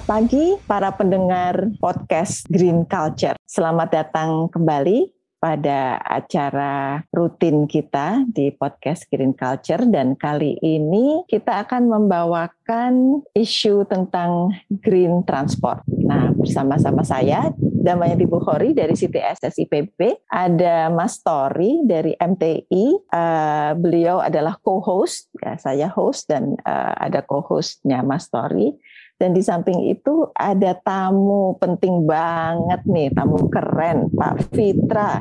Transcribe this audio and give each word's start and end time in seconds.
Selamat 0.00 0.16
pagi 0.16 0.46
para 0.64 0.88
pendengar 0.96 1.54
podcast 1.76 2.48
Green 2.48 2.88
Culture. 2.88 3.36
Selamat 3.44 3.92
datang 3.92 4.48
kembali 4.48 5.12
pada 5.36 6.00
acara 6.00 7.04
rutin 7.12 7.68
kita 7.68 8.24
di 8.32 8.48
podcast 8.48 9.04
Green 9.12 9.36
Culture 9.36 9.84
dan 9.84 10.16
kali 10.16 10.56
ini 10.64 11.28
kita 11.28 11.68
akan 11.68 11.92
membawakan 11.92 13.20
isu 13.36 13.84
tentang 13.92 14.56
green 14.80 15.20
transport. 15.28 15.84
Nah, 15.84 16.32
bersama-sama 16.32 17.04
saya 17.04 17.52
Damayanti 17.60 18.24
Bukhori 18.24 18.72
dari 18.72 18.96
CTS 18.96 19.52
SIPB, 19.52 20.28
ada 20.32 20.88
Mas 20.88 21.20
Tori 21.20 21.84
dari 21.84 22.16
MTI. 22.16 22.84
Eh, 23.04 23.70
beliau 23.76 24.24
adalah 24.24 24.56
co-host, 24.64 25.28
ya 25.40 25.60
saya 25.60 25.92
host 25.92 26.28
dan 26.28 26.56
uh, 26.64 26.92
ada 26.96 27.20
co-hostnya 27.24 28.00
Mas 28.00 28.28
Tori. 28.28 28.76
Dan 29.20 29.36
di 29.36 29.44
samping 29.44 29.84
itu 29.92 30.32
ada 30.32 30.72
tamu 30.80 31.52
penting 31.60 32.08
banget 32.08 32.80
nih, 32.88 33.12
tamu 33.12 33.52
keren, 33.52 34.08
Pak 34.16 34.48
Fitra 34.48 35.20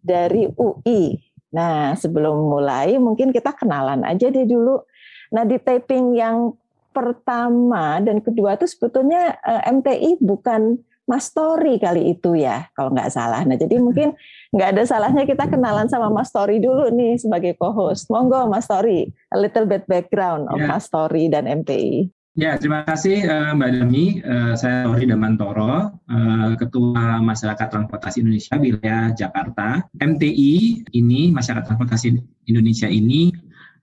dari 0.00 0.48
UI. 0.48 1.20
Nah, 1.52 1.92
sebelum 1.92 2.48
mulai 2.48 2.96
mungkin 2.96 3.36
kita 3.36 3.52
kenalan 3.52 4.00
aja 4.00 4.32
deh 4.32 4.48
dulu. 4.48 4.80
Nah, 5.36 5.44
di 5.44 5.60
taping 5.60 6.16
yang 6.16 6.56
pertama 6.96 8.00
dan 8.00 8.24
kedua 8.24 8.56
itu 8.56 8.64
sebetulnya 8.64 9.36
eh, 9.44 9.62
MTI 9.68 10.24
bukan 10.24 10.80
Mas 11.04 11.28
Tori 11.28 11.76
kali 11.76 12.16
itu 12.16 12.32
ya, 12.32 12.64
kalau 12.72 12.96
nggak 12.96 13.12
salah. 13.12 13.44
Nah, 13.44 13.60
jadi 13.60 13.76
mungkin 13.76 14.16
nggak 14.56 14.68
ada 14.72 14.82
salahnya 14.88 15.28
kita 15.28 15.52
kenalan 15.52 15.84
sama 15.84 16.08
Mas 16.08 16.32
Tori 16.32 16.64
dulu 16.64 16.88
nih 16.88 17.20
sebagai 17.20 17.60
co-host. 17.60 18.08
Monggo 18.08 18.48
Mas 18.48 18.64
Tori, 18.64 19.04
a 19.28 19.36
little 19.36 19.68
bit 19.68 19.84
background 19.84 20.48
of 20.48 20.56
yeah. 20.56 20.68
Mas 20.72 20.88
Tori 20.88 21.28
dan 21.28 21.44
MTI. 21.44 22.08
Ya, 22.34 22.58
terima 22.58 22.82
kasih 22.82 23.30
uh, 23.30 23.54
Mbak 23.54 23.70
Dami. 23.78 24.18
Uh, 24.26 24.58
saya 24.58 24.82
Tori 24.82 25.06
Damantoro, 25.06 25.94
uh, 25.94 26.50
Ketua 26.58 27.22
Masyarakat 27.22 27.70
Transportasi 27.70 28.26
Indonesia 28.26 28.58
wilayah 28.58 29.14
Jakarta. 29.14 29.86
MTI 30.02 30.82
ini, 30.98 31.30
Masyarakat 31.30 31.62
Transportasi 31.62 32.18
Indonesia 32.50 32.90
ini 32.90 33.30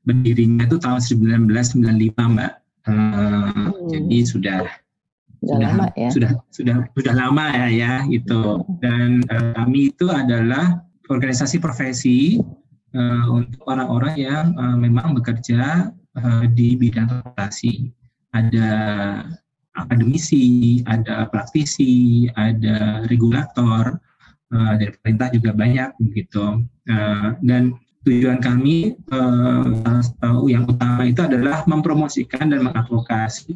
berdirinya 0.04 0.68
itu 0.68 0.76
tahun 0.84 1.00
1995, 1.00 2.12
Mbak. 2.12 2.54
Hmm. 2.92 3.72
Jadi 3.88 4.18
sudah 4.28 4.68
sudah, 5.40 5.58
lama 5.72 5.86
ya. 5.96 6.10
Sudah 6.12 6.32
sudah 6.52 6.76
sudah 6.92 7.14
lama 7.16 7.46
ya 7.56 7.68
ya 7.72 7.94
itu. 8.12 8.68
Dan 8.84 9.24
uh, 9.32 9.56
kami 9.64 9.96
itu 9.96 10.12
adalah 10.12 10.84
organisasi 11.08 11.64
profesi 11.64 12.44
uh, 13.00 13.26
untuk 13.32 13.64
orang-orang 13.64 14.16
yang 14.20 14.46
uh, 14.60 14.76
memang 14.76 15.16
bekerja 15.16 15.96
uh, 16.20 16.44
di 16.52 16.76
bidang 16.76 17.08
transportasi 17.08 18.01
ada 18.32 18.70
akademisi, 19.76 20.80
ada 20.88 21.28
praktisi, 21.32 22.28
ada 22.36 23.08
regulator, 23.08 24.00
uh, 24.52 24.74
dari 24.76 24.92
pemerintah 25.00 25.30
juga 25.32 25.52
banyak 25.56 25.90
begitu. 26.00 26.66
Uh, 26.92 27.36
dan 27.44 27.76
tujuan 28.02 28.42
kami 28.42 28.98
uh, 29.14 29.62
yang 30.50 30.66
utama 30.66 31.06
itu 31.06 31.22
adalah 31.22 31.62
mempromosikan 31.70 32.50
dan 32.50 32.66
mengadvokasi 32.66 33.54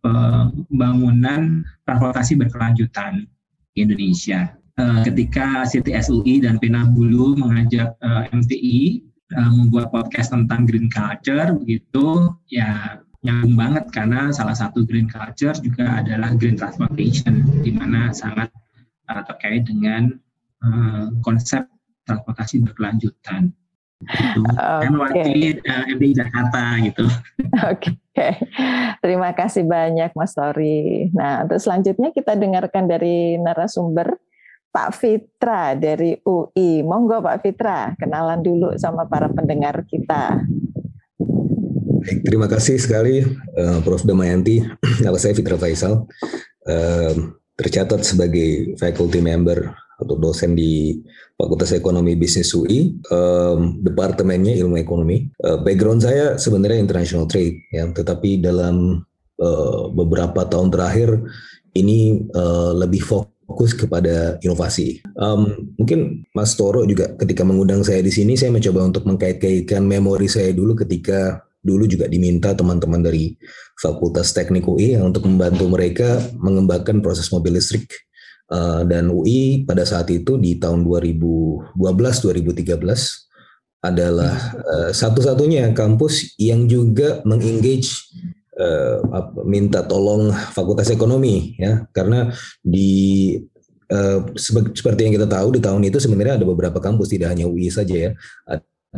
pembangunan 0.00 1.66
transportasi 1.82 2.38
berkelanjutan 2.38 3.26
di 3.74 3.82
Indonesia. 3.82 4.54
Uh, 4.76 5.00
ketika 5.08 5.64
CTSUI 5.64 6.44
dan 6.44 6.60
Penabulu 6.60 7.32
mengajak 7.32 7.96
uh, 8.04 8.28
MTI 8.28 9.00
uh, 9.32 9.50
membuat 9.56 9.88
podcast 9.88 10.36
tentang 10.36 10.68
green 10.68 10.92
culture 10.92 11.56
begitu 11.56 12.36
ya 12.52 13.00
nyambung 13.26 13.58
banget 13.58 13.84
karena 13.90 14.30
salah 14.30 14.54
satu 14.54 14.86
green 14.86 15.10
culture 15.10 15.58
juga 15.58 15.98
adalah 15.98 16.30
green 16.38 16.54
transportation 16.54 17.42
di 17.60 17.74
mana 17.74 18.14
sangat 18.14 18.54
uh, 19.10 19.22
terkait 19.26 19.66
dengan 19.66 20.14
uh, 20.62 21.10
konsep 21.26 21.66
transportasi 22.06 22.62
berkelanjutan. 22.62 23.50
Itu. 23.96 24.44
Okay. 24.44 24.92
mewakili 24.92 25.56
uh, 25.64 25.84
MDI 25.88 26.12
Jakarta 26.20 26.62
gitu. 26.84 27.04
Oke, 27.72 27.96
okay. 28.12 28.36
terima 29.00 29.32
kasih 29.32 29.64
banyak 29.64 30.12
Mas 30.12 30.36
Tori. 30.36 31.08
Nah, 31.16 31.48
untuk 31.48 31.58
selanjutnya 31.58 32.12
kita 32.12 32.36
dengarkan 32.36 32.86
dari 32.86 33.40
narasumber 33.40 34.20
Pak 34.76 34.92
Fitra 34.92 35.72
dari 35.72 36.20
UI. 36.20 36.84
Monggo 36.84 37.24
Pak 37.24 37.40
Fitra, 37.40 37.96
kenalan 37.96 38.44
dulu 38.44 38.76
sama 38.76 39.08
para 39.08 39.32
pendengar 39.32 39.80
kita. 39.88 40.44
Baik, 42.06 42.22
terima 42.22 42.46
kasih 42.46 42.78
sekali 42.78 43.26
uh, 43.58 43.82
Prof. 43.82 44.06
Damayanti. 44.06 44.62
Nama 45.02 45.18
saya 45.18 45.34
Fitra 45.34 45.58
Faisal, 45.58 46.06
uh, 46.70 47.14
tercatat 47.58 48.06
sebagai 48.06 48.78
faculty 48.78 49.18
member 49.18 49.74
atau 49.98 50.14
dosen 50.14 50.54
di 50.54 51.02
Fakultas 51.34 51.74
Ekonomi 51.74 52.14
Bisnis 52.14 52.54
UI, 52.54 52.94
um, 53.10 53.82
departemennya 53.82 54.54
ilmu 54.54 54.78
ekonomi. 54.78 55.26
Uh, 55.42 55.58
background 55.66 55.98
saya 55.98 56.38
sebenarnya 56.38 56.78
international 56.78 57.26
trade, 57.26 57.58
ya, 57.74 57.82
tetapi 57.90 58.38
dalam 58.38 59.02
uh, 59.42 59.90
beberapa 59.90 60.46
tahun 60.46 60.70
terakhir 60.70 61.10
ini 61.74 62.22
uh, 62.38 62.70
lebih 62.70 63.02
fokus 63.02 63.74
kepada 63.74 64.38
inovasi. 64.46 65.02
Um, 65.18 65.74
mungkin 65.74 66.22
Mas 66.38 66.54
Toro 66.54 66.86
juga 66.86 67.18
ketika 67.18 67.42
mengundang 67.42 67.82
saya 67.82 67.98
di 67.98 68.14
sini, 68.14 68.38
saya 68.38 68.54
mencoba 68.54 68.94
untuk 68.94 69.02
mengkait-kaitkan 69.10 69.82
memori 69.82 70.30
saya 70.30 70.54
dulu 70.54 70.78
ketika 70.78 71.42
dulu 71.66 71.90
juga 71.90 72.06
diminta 72.06 72.54
teman-teman 72.54 73.02
dari 73.02 73.34
Fakultas 73.74 74.30
Teknik 74.30 74.70
UI 74.70 74.94
untuk 75.02 75.26
membantu 75.26 75.66
mereka 75.66 76.22
mengembangkan 76.38 77.02
proses 77.02 77.26
mobil 77.34 77.58
listrik. 77.58 77.90
Uh, 78.46 78.86
dan 78.86 79.10
UI 79.10 79.66
pada 79.66 79.82
saat 79.82 80.06
itu 80.06 80.38
di 80.38 80.54
tahun 80.54 80.86
2012-2013 80.86 82.78
adalah 83.82 84.54
uh, 84.54 84.90
satu-satunya 84.94 85.74
kampus 85.74 86.38
yang 86.38 86.70
juga 86.70 87.26
mengengage 87.26 88.06
uh, 88.54 89.02
minta 89.42 89.82
tolong 89.82 90.30
Fakultas 90.54 90.94
Ekonomi 90.94 91.58
ya 91.58 91.90
karena 91.90 92.30
di 92.62 93.34
uh, 93.90 94.26
seperti 94.38 95.10
yang 95.10 95.14
kita 95.18 95.28
tahu 95.28 95.58
di 95.58 95.60
tahun 95.62 95.82
itu 95.86 95.98
sebenarnya 95.98 96.38
ada 96.38 96.46
beberapa 96.46 96.78
kampus 96.78 97.12
tidak 97.12 97.34
hanya 97.34 97.50
UI 97.50 97.66
saja 97.66 97.94
ya 97.94 98.10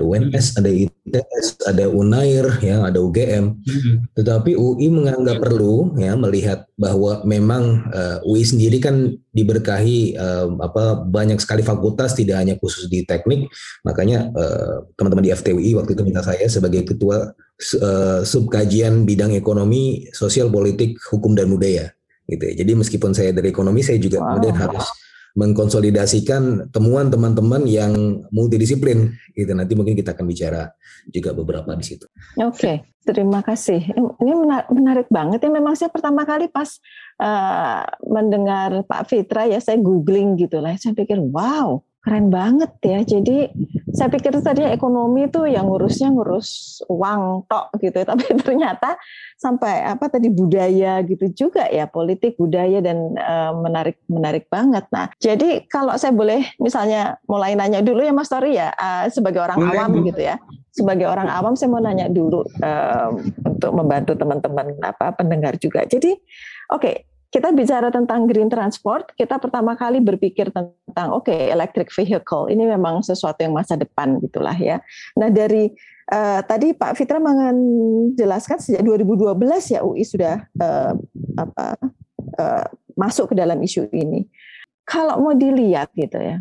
UNS, 0.03 0.59
ada 0.59 0.71
ITS, 0.71 1.63
ada 1.67 1.85
UNAIR, 1.89 2.61
ya, 2.61 2.85
ada 2.85 2.99
UGM. 2.99 3.59
Tetapi 4.15 4.55
UI 4.55 4.89
menganggap 4.91 5.43
perlu 5.43 5.95
ya 5.99 6.15
melihat 6.15 6.69
bahwa 6.79 7.23
memang 7.27 7.89
uh, 7.91 8.19
eh, 8.23 8.29
UI 8.29 8.43
sendiri 8.47 8.79
kan 8.79 9.15
diberkahi 9.35 10.19
uh, 10.19 10.47
apa 10.63 11.03
banyak 11.03 11.39
sekali 11.43 11.63
fakultas 11.63 12.15
tidak 12.15 12.43
hanya 12.43 12.55
khusus 12.59 12.87
di 12.87 13.03
teknik. 13.03 13.51
Makanya 13.83 14.31
uh, 14.35 14.87
teman-teman 14.95 15.27
di 15.27 15.33
FTUI 15.35 15.75
waktu 15.79 15.95
itu 15.95 16.03
minta 16.07 16.23
saya 16.23 16.47
sebagai 16.47 16.87
ketua 16.87 17.35
uh, 17.83 18.21
subkajian 18.23 19.03
bidang 19.03 19.35
ekonomi, 19.35 20.07
sosial, 20.15 20.51
politik, 20.51 20.99
hukum 21.11 21.35
dan 21.35 21.51
budaya 21.51 21.91
gitu 22.29 22.45
ya. 22.45 22.55
Jadi 22.61 22.73
meskipun 22.77 23.11
saya 23.17 23.33
dari 23.33 23.49
ekonomi 23.49 23.81
saya 23.81 23.97
juga 23.97 24.21
wow. 24.21 24.37
kemudian 24.37 24.57
harus 24.57 24.87
mengkonsolidasikan 25.37 26.73
temuan 26.73 27.13
teman-teman 27.13 27.67
yang 27.69 28.25
multidisiplin 28.33 29.13
gitu 29.37 29.53
nanti 29.53 29.77
mungkin 29.77 29.95
kita 29.95 30.17
akan 30.17 30.27
bicara 30.27 30.73
juga 31.09 31.37
beberapa 31.37 31.73
di 31.77 31.85
situ. 31.85 32.07
Oke, 32.41 32.49
okay, 32.55 32.77
terima 33.05 33.41
kasih. 33.45 33.81
Ini 33.97 34.33
menarik 34.73 35.09
banget 35.09 35.45
ya. 35.45 35.51
Memang 35.53 35.75
saya 35.77 35.93
pertama 35.93 36.25
kali 36.25 36.49
pas 36.49 36.69
uh, 37.21 37.85
mendengar 38.05 38.85
Pak 38.85 39.09
Fitra 39.09 39.49
ya 39.49 39.61
saya 39.61 39.81
googling 39.81 40.37
gitu 40.37 40.61
lah. 40.61 40.77
Saya 40.77 40.93
pikir 40.97 41.21
wow 41.21 41.81
keren 42.03 42.33
banget 42.33 42.73
ya. 42.81 43.01
Jadi 43.05 43.53
saya 43.93 44.09
pikir 44.13 44.35
tadi 44.41 44.65
ekonomi 44.67 45.29
itu 45.29 45.45
yang 45.49 45.69
ngurusnya 45.69 46.13
ngurus 46.13 46.81
uang 46.89 47.49
tok 47.49 47.73
gitu, 47.81 48.05
tapi 48.09 48.25
ternyata 48.41 48.99
sampai 49.39 49.87
apa 49.87 50.11
tadi 50.11 50.29
budaya 50.29 51.01
gitu 51.07 51.31
juga 51.33 51.67
ya, 51.71 51.87
politik 51.89 52.37
budaya 52.37 52.83
dan 52.83 53.15
uh, 53.17 53.53
menarik 53.57 54.01
menarik 54.11 54.51
banget. 54.51 54.85
Nah, 54.91 55.09
jadi 55.21 55.65
kalau 55.71 55.95
saya 55.97 56.13
boleh 56.13 56.43
misalnya 56.59 57.17
mulai 57.31 57.55
nanya 57.55 57.81
dulu 57.81 58.03
ya 58.03 58.13
Mas 58.13 58.31
Tori 58.31 58.59
ya, 58.59 58.75
uh, 58.75 59.07
sebagai 59.09 59.41
orang 59.43 59.59
boleh, 59.59 59.77
awam 59.79 59.91
gitu 60.05 60.23
ya. 60.23 60.37
Sebagai 60.75 61.11
orang 61.11 61.27
awam 61.27 61.59
saya 61.59 61.69
mau 61.75 61.83
nanya 61.83 62.07
dulu 62.07 62.45
uh, 62.63 63.09
untuk 63.43 63.71
membantu 63.75 64.15
teman-teman 64.15 64.79
apa 64.85 65.11
pendengar 65.17 65.59
juga. 65.59 65.83
Jadi 65.89 66.15
oke, 66.71 66.81
okay, 66.81 66.95
kita 67.29 67.53
bicara 67.53 67.93
tentang 67.93 68.25
green 68.25 68.49
transport, 68.49 69.13
kita 69.13 69.37
pertama 69.37 69.77
kali 69.77 70.01
berpikir 70.01 70.49
tentang 70.49 71.13
oke 71.13 71.29
okay, 71.29 71.53
electric 71.53 71.93
vehicle 71.93 72.49
ini 72.49 72.65
memang 72.65 73.05
sesuatu 73.05 73.45
yang 73.45 73.53
masa 73.53 73.77
depan 73.77 74.17
gitulah 74.25 74.57
ya. 74.57 74.81
Nah 75.13 75.29
dari 75.29 75.69
uh, 76.09 76.41
tadi 76.41 76.73
Pak 76.73 76.97
Fitra 76.97 77.21
menjelaskan 77.21 78.65
sejak 78.65 78.81
2012 78.81 79.37
ya 79.77 79.85
UI 79.85 80.09
sudah 80.09 80.41
uh, 80.57 80.97
apa 81.37 81.77
uh, 82.41 82.67
masuk 82.97 83.33
ke 83.33 83.35
dalam 83.37 83.61
isu 83.61 83.93
ini. 83.93 84.25
Kalau 84.89 85.21
mau 85.21 85.37
dilihat 85.37 85.93
gitu 85.93 86.17
ya, 86.17 86.41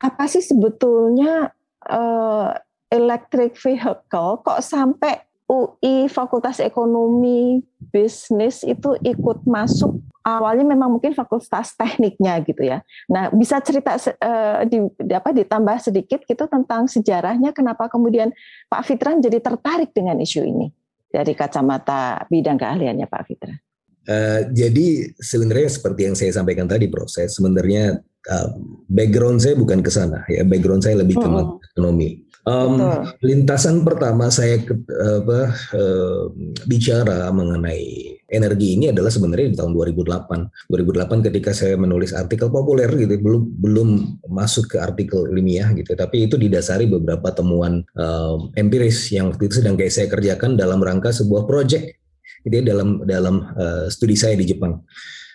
apa 0.00 0.24
sih 0.24 0.40
sebetulnya 0.40 1.52
uh, 1.84 2.48
electric 2.88 3.60
vehicle 3.60 4.40
kok 4.40 4.64
sampai 4.64 5.20
UI 5.44 6.08
Fakultas 6.08 6.64
Ekonomi 6.64 7.60
Bisnis 7.92 8.64
itu 8.64 8.96
ikut 9.04 9.44
masuk 9.44 10.00
awalnya 10.24 10.64
memang 10.64 10.96
mungkin 10.96 11.12
fakultas 11.12 11.76
tekniknya 11.76 12.40
gitu 12.42 12.64
ya. 12.64 12.80
Nah, 13.12 13.28
bisa 13.30 13.60
cerita 13.60 13.94
uh, 14.00 14.64
di 14.64 14.80
apa 15.12 15.30
ditambah 15.30 15.76
sedikit 15.84 16.24
gitu 16.24 16.48
tentang 16.48 16.88
sejarahnya 16.88 17.52
kenapa 17.52 17.86
kemudian 17.92 18.32
Pak 18.72 18.82
Fitran 18.88 19.20
jadi 19.20 19.38
tertarik 19.38 19.92
dengan 19.92 20.16
isu 20.18 20.42
ini 20.42 20.72
dari 21.12 21.36
kacamata 21.36 22.24
bidang 22.26 22.56
keahliannya 22.58 23.06
Pak 23.06 23.22
Fitran. 23.28 23.56
Uh, 24.04 24.48
jadi 24.52 25.16
sebenarnya 25.16 25.68
seperti 25.80 26.00
yang 26.04 26.16
saya 26.16 26.32
sampaikan 26.36 26.68
tadi 26.68 26.92
proses 26.92 27.40
sebenarnya 27.40 28.04
uh, 28.28 28.48
background 28.84 29.40
saya 29.40 29.56
bukan 29.56 29.80
ke 29.80 29.88
sana 29.88 30.20
ya 30.28 30.44
background 30.44 30.84
saya 30.84 31.00
lebih 31.00 31.16
ke 31.16 31.24
-hmm. 31.24 31.56
ekonomi 31.72 32.20
Um, 32.44 32.76
lintasan 33.24 33.88
pertama 33.88 34.28
saya 34.28 34.60
ke, 34.60 34.76
apa, 34.84 35.48
uh, 35.72 36.28
bicara 36.68 37.32
mengenai 37.32 38.20
energi 38.28 38.76
ini 38.76 38.92
adalah 38.92 39.08
sebenarnya 39.08 39.52
di 39.52 39.56
tahun 39.56 39.72
2008. 39.72 40.68
2008 40.68 41.24
ketika 41.24 41.56
saya 41.56 41.80
menulis 41.80 42.12
artikel 42.12 42.52
populer 42.52 42.92
gitu, 42.92 43.16
belum 43.16 43.42
belum 43.64 43.88
masuk 44.28 44.76
ke 44.76 44.76
artikel 44.76 45.24
ilmiah 45.32 45.72
gitu, 45.72 45.96
tapi 45.96 46.28
itu 46.28 46.36
didasari 46.36 46.84
beberapa 46.84 47.32
temuan 47.32 47.80
um, 47.96 48.52
empiris 48.60 49.08
yang 49.08 49.32
waktu 49.32 49.48
itu 49.48 49.64
sedang 49.64 49.80
kayak 49.80 49.92
saya 49.96 50.08
kerjakan 50.12 50.60
dalam 50.60 50.84
rangka 50.84 51.16
sebuah 51.16 51.48
project 51.48 51.96
gitu 52.44 52.60
ya, 52.60 52.64
dalam 52.76 53.08
dalam 53.08 53.56
uh, 53.56 53.88
studi 53.88 54.20
saya 54.20 54.36
di 54.36 54.44
Jepang. 54.44 54.84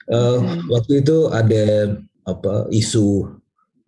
Uh, 0.10 0.62
Waktu 0.70 1.02
itu 1.06 1.30
ada 1.34 1.98
apa 2.30 2.70
isu 2.70 3.26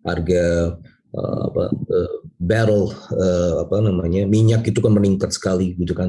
harga 0.02 0.74
uh, 1.16 1.40
apa 1.52 1.64
uh, 1.72 2.14
barrel 2.40 2.92
uh, 2.92 3.54
apa 3.64 3.76
namanya 3.80 4.26
minyak 4.26 4.66
itu 4.68 4.80
kan 4.82 4.92
meningkat 4.92 5.30
sekali 5.32 5.76
gitu 5.76 5.92
kan 5.92 6.08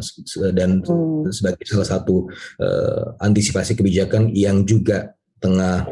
dan 0.55 0.83
hmm. 0.83 1.29
sebagai 1.29 1.63
salah 1.67 1.87
satu 1.87 2.27
uh, 2.59 3.15
antisipasi 3.21 3.77
kebijakan 3.77 4.31
yang 4.33 4.63
juga 4.63 5.13
tengah 5.43 5.85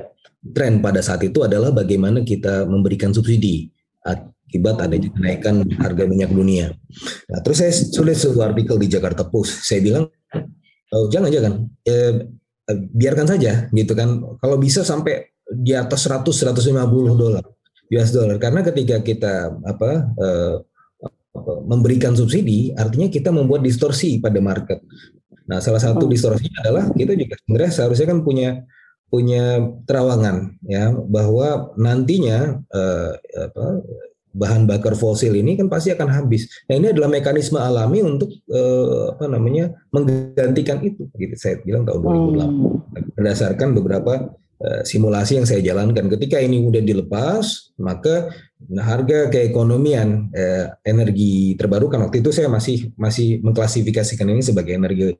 tren 0.56 0.82
pada 0.82 1.04
saat 1.06 1.22
itu 1.22 1.46
adalah 1.46 1.70
bagaimana 1.70 2.26
kita 2.26 2.66
memberikan 2.66 3.14
subsidi 3.14 3.70
akibat 4.52 4.84
ada 4.84 5.00
kenaikan 5.00 5.64
harga 5.80 6.04
minyak 6.04 6.36
dunia. 6.36 6.76
Nah, 7.32 7.40
terus 7.40 7.64
saya 7.64 7.72
tulis 7.72 8.20
sebuah 8.20 8.52
artikel 8.52 8.76
di 8.76 8.92
Jakarta 8.92 9.24
Post. 9.24 9.64
Saya 9.64 9.80
bilang, 9.80 10.12
oh, 10.92 11.08
jangan 11.08 11.32
jangan, 11.32 11.54
eh, 11.88 12.28
biarkan 12.68 13.32
saja 13.32 13.72
gitu 13.72 13.96
kan. 13.96 14.20
Kalau 14.44 14.60
bisa 14.60 14.84
sampai 14.84 15.32
di 15.48 15.72
atas 15.72 16.04
100 16.04 16.28
150 16.36 17.16
dolar 17.16 17.44
US 17.92 18.10
dollar 18.16 18.40
karena 18.40 18.64
ketika 18.64 19.04
kita 19.04 19.52
apa 19.68 19.92
uh, 20.16 20.56
memberikan 21.68 22.16
subsidi 22.16 22.76
artinya 22.76 23.08
kita 23.08 23.32
membuat 23.32 23.64
distorsi 23.64 24.20
pada 24.20 24.40
market. 24.44 24.84
Nah, 25.48 25.60
salah 25.60 25.84
satu 25.84 26.08
hmm. 26.08 26.12
distorsinya 26.12 26.60
adalah 26.64 26.86
kita 26.96 27.16
juga 27.16 27.36
sebenarnya 27.44 27.72
seharusnya 27.72 28.08
kan 28.08 28.20
punya 28.24 28.50
punya 29.12 29.60
terawangan 29.84 30.56
ya 30.64 30.96
bahwa 30.96 31.76
nantinya 31.76 32.64
uh, 32.72 33.12
apa, 33.20 33.84
bahan 34.32 34.64
bakar 34.64 34.96
fosil 34.96 35.36
ini 35.36 35.60
kan 35.60 35.68
pasti 35.68 35.92
akan 35.92 36.08
habis. 36.08 36.48
Nah 36.72 36.80
ini 36.80 36.96
adalah 36.96 37.12
mekanisme 37.12 37.60
alami 37.60 38.00
untuk 38.00 38.32
uh, 38.48 39.12
apa 39.12 39.28
namanya 39.28 39.76
menggantikan 39.92 40.80
itu. 40.80 41.12
Gitu 41.20 41.36
saya 41.36 41.60
bilang 41.60 41.84
tahun 41.84 42.00
2008 42.00 42.40
hmm. 42.40 42.72
berdasarkan 43.20 43.70
beberapa 43.76 44.14
Eh, 44.24 44.41
simulasi 44.86 45.42
yang 45.42 45.48
saya 45.50 45.62
jalankan. 45.62 46.06
Ketika 46.06 46.38
ini 46.38 46.62
udah 46.62 46.82
dilepas, 46.86 47.74
maka 47.82 48.30
harga 48.78 49.28
keekonomian 49.34 50.30
eh, 50.32 50.70
energi 50.86 51.58
terbarukan 51.58 52.06
waktu 52.06 52.22
itu 52.22 52.30
saya 52.30 52.48
masih 52.48 52.94
masih 52.94 53.42
mengklasifikasikan 53.42 54.30
ini 54.30 54.46
sebagai 54.46 54.78
energi 54.78 55.18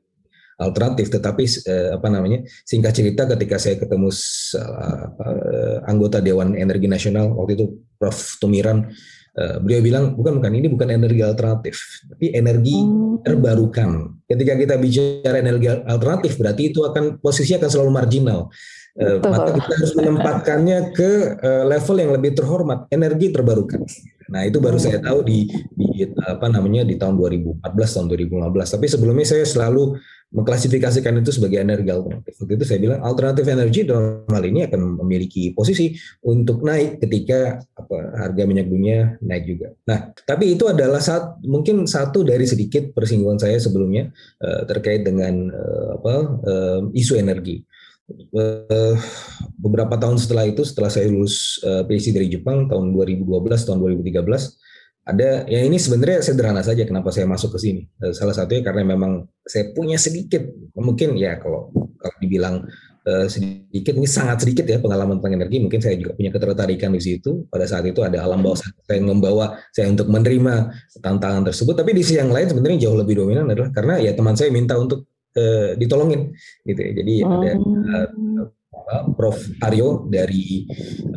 alternatif. 0.62 1.10
Tetapi 1.10 1.44
eh, 1.66 1.90
apa 1.98 2.08
namanya 2.08 2.46
singkat 2.62 2.94
cerita, 2.94 3.26
ketika 3.26 3.58
saya 3.58 3.76
ketemu 3.82 4.08
eh, 4.10 5.76
anggota 5.90 6.22
Dewan 6.22 6.54
Energi 6.54 6.86
Nasional 6.86 7.34
waktu 7.34 7.58
itu 7.58 7.66
Prof. 7.98 8.38
Tumiran, 8.38 8.90
eh, 9.36 9.56
beliau 9.60 9.80
bilang 9.80 10.04
bukan 10.16 10.40
bukan 10.40 10.52
ini 10.52 10.66
bukan 10.68 10.88
energi 10.92 11.22
alternatif, 11.24 11.76
tapi 12.08 12.32
energi 12.32 12.76
oh. 12.82 13.20
terbarukan. 13.20 14.18
Ketika 14.28 14.52
kita 14.56 14.74
bicara 14.80 15.36
energi 15.40 15.68
alternatif, 15.68 16.40
berarti 16.40 16.72
itu 16.72 16.84
akan 16.84 17.20
posisi 17.20 17.52
akan 17.56 17.68
selalu 17.68 17.90
marginal 17.92 18.48
Eh, 18.92 19.16
Betul. 19.16 19.32
maka 19.32 19.50
kita 19.56 19.72
harus 19.72 19.92
menempatkannya 19.96 20.78
ke 20.92 21.10
uh, 21.40 21.64
level 21.64 21.96
yang 21.96 22.12
lebih 22.12 22.36
terhormat, 22.36 22.84
energi 22.92 23.32
terbarukan. 23.32 23.88
Nah, 24.28 24.44
itu 24.44 24.60
baru 24.60 24.76
saya 24.76 25.00
tahu 25.00 25.24
di, 25.24 25.48
di 25.72 26.04
apa 26.20 26.44
namanya 26.52 26.84
di 26.84 27.00
tahun 27.00 27.16
2014 27.16 27.64
tahun 27.72 28.06
2015. 28.12 28.52
Tapi 28.76 28.86
sebelumnya 28.92 29.24
saya 29.24 29.44
selalu 29.48 29.96
mengklasifikasikan 30.32 31.20
itu 31.20 31.30
sebagai 31.30 31.60
energi 31.60 31.92
alternatif. 31.92 32.32
Waktu 32.40 32.54
itu 32.56 32.64
saya 32.64 32.78
bilang 32.80 33.00
alternatif 33.04 33.44
energi 33.52 33.80
dalam 33.84 34.24
hal 34.32 34.44
ini 34.48 34.64
akan 34.64 34.80
memiliki 35.04 35.52
posisi 35.52 35.92
untuk 36.24 36.64
naik 36.64 37.04
ketika 37.04 37.60
apa, 37.76 37.96
harga 38.16 38.42
minyak 38.48 38.68
dunia 38.72 39.20
naik 39.20 39.44
juga. 39.44 39.76
Nah, 39.84 40.10
tapi 40.24 40.56
itu 40.56 40.64
adalah 40.66 41.04
saat 41.04 41.36
mungkin 41.44 41.84
satu 41.84 42.24
dari 42.24 42.48
sedikit 42.48 42.96
persinggungan 42.96 43.38
saya 43.38 43.60
sebelumnya 43.60 44.08
uh, 44.40 44.64
terkait 44.64 45.04
dengan 45.04 45.52
uh, 45.52 46.00
apa 46.00 46.14
uh, 46.48 46.80
isu 46.96 47.20
energi. 47.20 47.60
Eh, 48.12 48.96
beberapa 49.56 49.96
tahun 49.96 50.18
setelah 50.20 50.44
itu 50.44 50.66
setelah 50.66 50.90
saya 50.92 51.08
lulus 51.08 51.62
uh, 51.64 51.86
PhD 51.86 52.12
dari 52.12 52.28
Jepang 52.28 52.68
tahun 52.68 52.92
2012 52.92 53.24
tahun 53.62 53.78
2013 53.78 54.26
ada 55.02 55.42
ya 55.50 55.60
ini 55.66 55.82
sebenarnya 55.82 56.22
sederhana 56.22 56.62
saja 56.62 56.86
kenapa 56.86 57.10
saya 57.10 57.26
masuk 57.26 57.58
ke 57.58 57.58
sini 57.58 57.82
uh, 58.06 58.14
salah 58.14 58.34
satunya 58.34 58.62
karena 58.62 58.86
memang 58.86 59.26
saya 59.42 59.74
punya 59.74 59.98
sedikit 59.98 60.46
mungkin 60.78 61.18
ya 61.18 61.42
kalau 61.42 61.74
kalau 61.98 62.16
dibilang 62.22 62.62
uh, 63.10 63.26
sedikit 63.26 63.98
ini 63.98 64.06
sangat 64.06 64.46
sedikit 64.46 64.62
ya 64.62 64.78
pengalaman 64.78 65.18
tentang 65.18 65.42
energi 65.42 65.58
mungkin 65.58 65.82
saya 65.82 65.98
juga 65.98 66.14
punya 66.14 66.30
ketertarikan 66.30 66.94
di 66.94 67.02
situ 67.02 67.50
pada 67.50 67.66
saat 67.66 67.82
itu 67.90 67.98
ada 68.06 68.22
alam 68.22 68.46
bawah 68.46 68.62
saya 68.62 69.02
yang 69.02 69.10
membawa 69.10 69.58
saya 69.74 69.90
untuk 69.90 70.06
menerima 70.06 70.70
tantangan 71.02 71.50
tersebut 71.50 71.74
tapi 71.74 71.98
di 71.98 72.02
sisi 72.06 72.22
yang 72.22 72.30
lain 72.30 72.46
sebenarnya 72.46 72.86
jauh 72.86 72.94
lebih 72.94 73.18
dominan 73.18 73.50
adalah 73.50 73.74
karena 73.74 73.98
ya 73.98 74.14
teman 74.14 74.38
saya 74.38 74.54
minta 74.54 74.78
untuk 74.78 75.10
uh, 75.36 75.74
ditolongin 75.76 76.30
gitu 76.62 76.80
ya. 76.80 76.90
Jadi 77.02 77.14
oh. 77.26 77.30
ada 77.32 77.50
uh, 77.58 78.08
Prof 79.16 79.38
Aryo 79.64 80.06
dari 80.10 80.66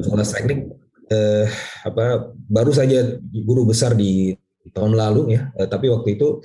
Fakultas 0.01 0.33
Teknik 0.33 0.84
uh, 1.11 1.45
apa 1.85 2.31
baru 2.35 2.71
saja 2.71 3.17
guru 3.21 3.65
besar 3.65 3.93
di 3.93 4.33
tahun 4.73 4.97
lalu 4.97 5.37
ya, 5.37 5.53
uh, 5.55 5.67
tapi 5.69 5.89
waktu 5.93 6.17
itu 6.17 6.41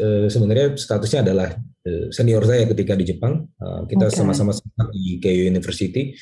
uh, 0.00 0.26
sebenarnya 0.28 0.76
statusnya 0.76 1.24
adalah 1.24 1.56
uh, 1.58 2.06
senior 2.12 2.44
saya 2.44 2.68
ketika 2.68 2.96
di 2.96 3.04
Jepang. 3.08 3.48
Uh, 3.56 3.84
kita 3.88 4.12
sama-sama 4.12 4.52
okay. 4.52 4.88
di 4.92 5.04
Keio 5.20 5.48
University. 5.48 6.12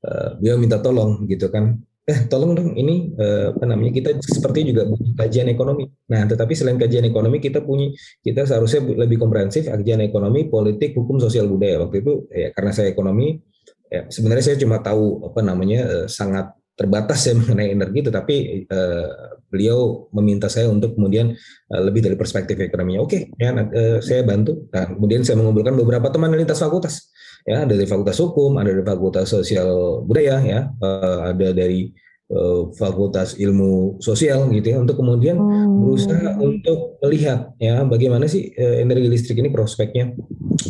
Uh, 0.00 0.40
dia 0.40 0.56
minta 0.56 0.80
tolong 0.80 1.28
gitu 1.28 1.52
kan 1.52 1.76
eh 2.10 2.26
tolong 2.26 2.58
dong 2.58 2.70
ini 2.74 3.14
eh, 3.14 3.54
apa 3.54 3.64
namanya 3.70 3.92
kita 3.94 4.10
seperti 4.18 4.74
juga 4.74 4.82
kajian 5.14 5.46
ekonomi. 5.46 5.86
Nah, 6.10 6.26
tetapi 6.26 6.52
selain 6.58 6.74
kajian 6.74 7.06
ekonomi 7.06 7.38
kita 7.38 7.62
punya 7.62 7.94
kita 8.24 8.50
seharusnya 8.50 8.82
lebih 9.06 9.22
komprehensif 9.22 9.70
kajian 9.70 10.02
ekonomi, 10.02 10.50
politik, 10.50 10.96
hukum, 10.98 11.22
sosial 11.22 11.46
budaya. 11.46 11.86
Waktu 11.86 12.02
itu 12.02 12.12
ya 12.34 12.50
karena 12.50 12.70
saya 12.74 12.90
ekonomi 12.90 13.38
ya 13.86 14.10
sebenarnya 14.10 14.44
saya 14.50 14.56
cuma 14.58 14.82
tahu 14.82 15.30
apa 15.30 15.40
namanya 15.44 15.80
eh, 15.86 16.06
sangat 16.10 16.50
terbatas 16.80 17.20
ya 17.28 17.36
mengenai 17.40 17.76
energi 17.76 18.00
tetapi 18.08 18.36
eh, 18.64 19.08
beliau 19.52 20.08
meminta 20.16 20.48
saya 20.48 20.72
untuk 20.72 20.96
kemudian 20.96 21.36
eh, 21.36 21.82
lebih 21.84 22.00
dari 22.00 22.16
perspektif 22.16 22.56
ekonominya. 22.56 23.04
Oke, 23.04 23.28
ya 23.36 23.52
eh, 23.52 24.00
saya 24.00 24.24
bantu. 24.24 24.72
Nah, 24.72 24.96
kemudian 24.96 25.20
saya 25.20 25.36
mengumpulkan 25.36 25.76
beberapa 25.76 26.08
teman 26.08 26.32
lintas 26.32 26.64
fakultas 26.64 27.12
ya 27.48 27.64
ada 27.64 27.72
dari 27.72 27.88
fakultas 27.88 28.18
hukum, 28.20 28.56
ada 28.60 28.72
dari 28.72 28.84
fakultas 28.84 29.32
sosial 29.32 30.02
budaya 30.04 30.40
ya, 30.44 30.60
uh, 30.80 31.32
ada 31.32 31.56
dari 31.56 31.92
uh, 32.32 32.68
fakultas 32.76 33.36
ilmu 33.40 34.00
sosial 34.02 34.48
gitu 34.52 34.76
ya 34.76 34.78
untuk 34.82 35.00
kemudian 35.00 35.40
hmm. 35.40 35.68
berusaha 35.84 36.30
untuk 36.40 37.00
melihat 37.04 37.54
ya 37.56 37.84
bagaimana 37.84 38.28
sih 38.28 38.52
uh, 38.56 38.76
energi 38.80 39.08
listrik 39.08 39.40
ini 39.40 39.48
prospeknya 39.52 40.12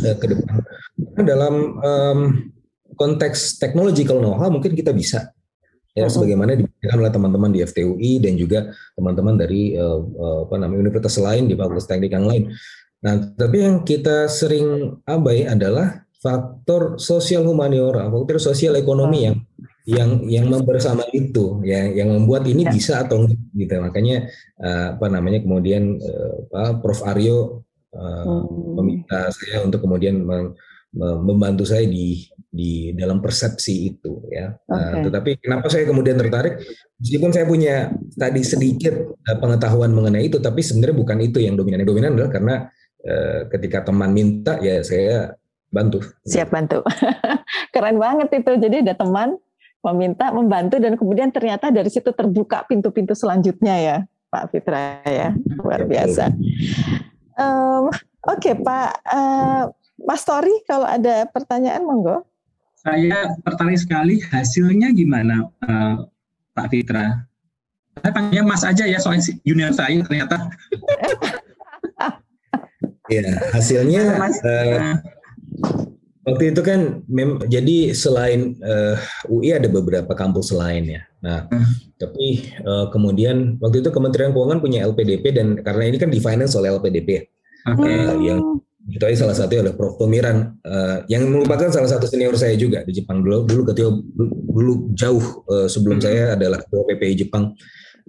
uh, 0.06 0.16
ke 0.16 0.26
depan. 0.30 0.62
Nah, 1.18 1.24
dalam 1.26 1.54
um, 1.80 2.20
konteks 2.94 3.58
technological 3.58 4.20
know-how 4.20 4.52
mungkin 4.52 4.76
kita 4.76 4.92
bisa 4.94 5.32
ya 5.94 6.06
sebagaimana 6.06 6.54
diberikan 6.54 6.98
oleh 7.02 7.12
teman-teman 7.12 7.50
di 7.50 7.60
FTUI 7.66 8.22
dan 8.22 8.38
juga 8.38 8.70
teman-teman 8.94 9.34
dari 9.34 9.74
uh, 9.74 9.98
uh, 9.98 10.40
apa 10.46 10.54
namanya 10.58 10.86
universitas 10.86 11.18
lain 11.18 11.50
di 11.50 11.54
fakultas 11.58 11.90
teknik 11.90 12.14
yang 12.14 12.26
lain. 12.26 12.54
Nah, 13.00 13.32
tapi 13.32 13.64
yang 13.64 13.82
kita 13.82 14.28
sering 14.28 15.00
abai 15.08 15.48
adalah 15.48 16.04
faktor 16.20 17.00
sosial 17.00 17.48
humaniora, 17.48 18.12
faktor 18.12 18.38
sosial 18.38 18.76
ekonomi 18.76 19.24
yang 19.24 19.36
yang 19.88 20.10
yang 20.28 20.46
membersama 20.46 21.02
itu 21.10 21.58
ya 21.64 21.88
yang 21.88 22.12
membuat 22.12 22.44
ini 22.44 22.68
ya. 22.68 22.70
bisa 22.70 22.92
atau 23.00 23.24
enggak 23.24 23.40
gitu 23.56 23.74
makanya 23.80 24.16
uh, 24.60 24.94
apa 24.94 25.06
namanya 25.08 25.40
kemudian 25.40 25.96
uh, 26.52 26.76
Prof 26.78 27.00
Aryo 27.08 27.64
uh, 27.96 28.22
hmm. 28.22 28.76
meminta 28.76 29.32
saya 29.32 29.64
untuk 29.64 29.80
kemudian 29.80 30.20
membantu 30.96 31.62
saya 31.62 31.86
di 31.86 32.26
di 32.50 32.90
dalam 32.98 33.22
persepsi 33.22 33.94
itu 33.94 34.26
ya 34.26 34.50
okay. 34.50 34.74
uh, 34.74 35.06
tetapi 35.06 35.30
kenapa 35.38 35.70
saya 35.70 35.86
kemudian 35.86 36.18
tertarik 36.18 36.58
meskipun 36.98 37.30
saya 37.30 37.46
punya 37.46 37.94
tadi 38.18 38.42
sedikit 38.42 39.14
uh, 39.14 39.38
pengetahuan 39.38 39.94
mengenai 39.94 40.26
itu 40.26 40.42
tapi 40.42 40.58
sebenarnya 40.58 40.96
bukan 40.98 41.18
itu 41.22 41.38
yang 41.38 41.54
dominan 41.54 41.86
yang 41.86 41.90
dominan 41.94 42.10
adalah 42.18 42.30
karena 42.34 42.54
uh, 43.06 43.40
ketika 43.54 43.86
teman 43.86 44.10
minta 44.10 44.58
ya 44.58 44.82
saya 44.82 45.38
bantu. 45.70 46.02
Siap 46.26 46.50
bantu. 46.50 46.82
Keren 47.74 47.96
banget 47.96 48.28
itu. 48.34 48.52
Jadi 48.58 48.76
ada 48.84 48.94
teman 48.98 49.38
meminta, 49.80 50.28
membantu 50.34 50.76
dan 50.76 50.98
kemudian 50.98 51.32
ternyata 51.32 51.72
dari 51.72 51.88
situ 51.88 52.12
terbuka 52.12 52.68
pintu-pintu 52.68 53.16
selanjutnya 53.16 53.74
ya, 53.80 53.96
Pak 54.28 54.52
Fitra 54.52 55.00
ya, 55.08 55.32
luar 55.56 55.88
biasa. 55.88 56.34
Um, 57.40 57.88
Oke 58.20 58.52
okay, 58.52 58.54
Pak, 58.60 59.00
uh, 59.08 59.72
Mas 60.04 60.24
Tori 60.24 60.52
kalau 60.64 60.88
ada 60.88 61.28
pertanyaan 61.28 61.84
monggo. 61.84 62.24
Saya 62.80 63.36
tertarik 63.44 63.76
sekali 63.76 64.24
hasilnya 64.32 64.96
gimana 64.96 65.52
uh, 65.64 66.08
Pak 66.56 66.72
Fitra? 66.72 67.28
Saya 68.00 68.12
panggilnya 68.16 68.44
Mas 68.48 68.64
aja 68.64 68.88
ya 68.88 68.96
soal 68.96 69.20
junior 69.44 69.76
saya 69.76 70.00
ternyata. 70.00 70.48
ya 73.12 73.24
hasilnya. 73.52 74.16
Mas, 74.16 74.40
uh, 74.40 74.96
Waktu 76.20 76.52
itu 76.52 76.60
kan 76.60 77.00
mem 77.08 77.40
jadi 77.48 77.96
selain 77.96 78.54
uh, 78.60 78.92
eh, 78.94 79.32
UI 79.32 79.56
ada 79.56 79.72
beberapa 79.72 80.12
kampus 80.12 80.52
lain 80.52 81.00
ya. 81.00 81.02
Nah, 81.24 81.48
hmm. 81.48 81.96
tapi 81.96 82.44
uh, 82.60 82.92
kemudian 82.92 83.56
waktu 83.56 83.80
itu 83.80 83.88
Kementerian 83.88 84.36
Keuangan 84.36 84.60
punya 84.60 84.84
LPDP 84.84 85.32
dan 85.32 85.56
karena 85.64 85.88
ini 85.88 85.96
kan 85.96 86.12
di 86.12 86.20
finance 86.20 86.52
oleh 86.60 86.76
LPDP. 86.76 87.24
Okay. 87.64 87.96
Uh, 88.04 88.16
yang 88.20 88.40
itu 88.88 89.04
aja 89.04 89.28
salah 89.28 89.36
satu 89.36 89.60
adalah 89.60 89.76
Prof 89.76 90.00
Tomiran 90.00 90.56
uh, 90.64 91.04
yang 91.04 91.28
merupakan 91.28 91.68
salah 91.68 91.90
satu 91.90 92.08
senior 92.08 92.32
saya 92.40 92.56
juga 92.56 92.80
di 92.88 92.96
Jepang 92.96 93.20
dulu 93.20 93.44
dulu 93.44 93.62
ketika 93.68 93.92
dulu 94.48 94.72
jauh 94.96 95.44
uh, 95.52 95.68
sebelum 95.68 96.00
hmm. 96.00 96.04
saya 96.08 96.22
adalah 96.32 96.64
ketua 96.64 96.88
PPI 96.88 97.14
Jepang 97.26 97.52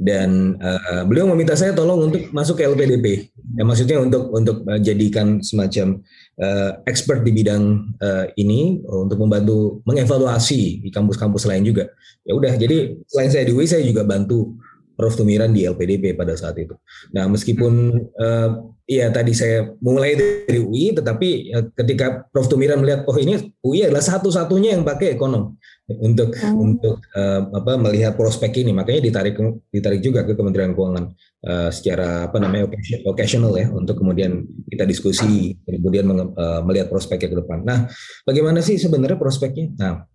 dan 0.01 0.57
uh, 0.57 1.03
beliau 1.05 1.29
meminta 1.29 1.53
saya 1.53 1.75
tolong 1.77 2.09
untuk 2.09 2.31
masuk 2.33 2.57
ke 2.57 2.65
LPDP. 2.65 3.29
Ya, 3.59 3.67
maksudnya 3.67 4.01
untuk 4.01 4.33
untuk 4.33 4.65
jadikan 4.81 5.43
semacam 5.45 6.01
uh, 6.41 6.81
expert 6.89 7.21
di 7.21 7.29
bidang 7.35 7.93
uh, 8.01 8.25
ini 8.33 8.81
untuk 8.87 9.21
membantu 9.21 9.85
mengevaluasi 9.85 10.81
di 10.81 10.89
kampus-kampus 10.89 11.45
lain 11.45 11.67
juga. 11.67 11.91
Ya 12.25 12.33
udah, 12.33 12.53
jadi 12.57 12.97
selain 13.05 13.29
saya 13.29 13.43
di 13.45 13.53
UI 13.53 13.69
saya 13.69 13.85
juga 13.85 14.01
bantu 14.01 14.57
Prof 15.01 15.17
Tumiran 15.17 15.49
di 15.49 15.65
LPDP 15.65 16.13
pada 16.13 16.37
saat 16.37 16.53
itu. 16.61 16.77
Nah, 17.09 17.25
meskipun 17.25 17.97
uh, 18.21 18.49
iya 18.85 19.09
tadi 19.09 19.33
saya 19.33 19.73
mulai 19.81 20.13
dari 20.13 20.61
UI, 20.61 20.93
tetapi 20.93 21.29
uh, 21.57 21.65
ketika 21.73 22.29
Prof 22.29 22.45
Tumiran 22.45 22.77
melihat 22.77 23.09
oh 23.09 23.17
ini 23.17 23.49
UI 23.65 23.89
adalah 23.89 24.05
satu-satunya 24.05 24.77
yang 24.77 24.85
pakai 24.85 25.17
ekonom 25.17 25.57
untuk 25.89 26.37
hmm. 26.37 26.53
untuk 26.53 27.01
uh, 27.17 27.49
apa 27.49 27.81
melihat 27.81 28.13
prospek 28.13 28.61
ini, 28.61 28.77
makanya 28.77 29.01
ditarik 29.01 29.41
ditarik 29.73 30.05
juga 30.05 30.21
ke 30.21 30.37
Kementerian 30.37 30.77
Keuangan 30.77 31.17
uh, 31.49 31.69
secara 31.73 32.29
apa 32.29 32.37
namanya 32.37 32.69
occasional 33.09 33.57
ya 33.57 33.73
untuk 33.73 33.97
kemudian 33.97 34.45
kita 34.69 34.85
diskusi 34.85 35.57
kemudian 35.65 36.05
uh, 36.13 36.61
melihat 36.61 36.93
prospeknya 36.93 37.33
ke 37.33 37.37
depan. 37.41 37.65
Nah, 37.65 37.89
bagaimana 38.21 38.61
sih 38.61 38.77
sebenarnya 38.77 39.17
prospeknya? 39.17 39.73
Nah, 39.81 40.05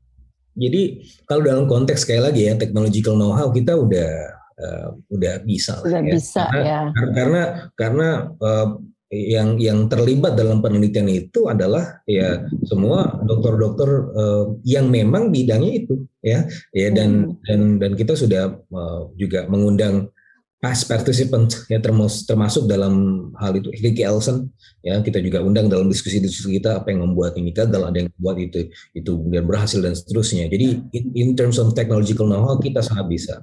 jadi 0.57 1.05
kalau 1.28 1.45
dalam 1.45 1.64
konteks 1.69 2.09
sekali 2.09 2.25
lagi 2.25 2.49
ya 2.49 2.57
technological 2.57 3.12
know-how 3.12 3.52
kita 3.52 3.76
udah 3.76 4.33
uh, 4.61 4.89
udah 5.13 5.35
bisa 5.45 5.81
udah 5.85 6.03
ya. 6.03 6.13
bisa 6.13 6.45
karena, 6.49 6.65
ya 6.65 6.81
karena 7.13 7.43
karena 7.77 8.09
uh, 8.41 8.69
yang 9.07 9.55
yang 9.63 9.87
terlibat 9.87 10.35
dalam 10.35 10.59
penelitian 10.59 11.07
itu 11.07 11.47
adalah 11.47 12.03
ya 12.11 12.43
semua 12.67 13.23
dokter-dokter 13.23 13.89
uh, 14.11 14.45
yang 14.67 14.91
memang 14.91 15.31
bidangnya 15.31 15.87
itu 15.87 15.95
ya 16.19 16.43
ya 16.75 16.89
dan 16.91 17.31
hmm. 17.31 17.47
dan 17.47 17.61
dan 17.79 17.93
kita 17.95 18.19
sudah 18.19 18.59
uh, 18.75 19.07
juga 19.15 19.47
mengundang 19.47 20.11
past 20.57 20.89
participant 20.89 21.53
ya 21.69 21.77
termasuk 22.25 22.65
dalam 22.65 23.29
hal 23.37 23.61
itu 23.61 23.69
Ricky 23.77 24.03
Elson 24.03 24.49
ya 24.81 24.97
kita 25.05 25.21
juga 25.21 25.45
undang 25.45 25.69
dalam 25.69 25.93
diskusi-diskusi 25.93 26.57
kita 26.57 26.81
apa 26.81 26.91
yang 26.91 27.05
membuat 27.05 27.37
ini 27.37 27.53
gagal 27.53 27.85
ada 27.85 27.97
yang 28.01 28.09
membuat 28.17 28.37
itu 28.41 28.73
itu 28.97 29.11
kemudian 29.21 29.45
berhasil 29.45 29.79
dan 29.85 29.93
seterusnya. 29.93 30.49
Jadi 30.49 30.81
in, 30.97 31.05
in 31.13 31.29
terms 31.37 31.61
of 31.61 31.77
technological 31.77 32.25
know-how 32.25 32.57
kita 32.57 32.81
sangat 32.81 33.05
bisa. 33.05 33.35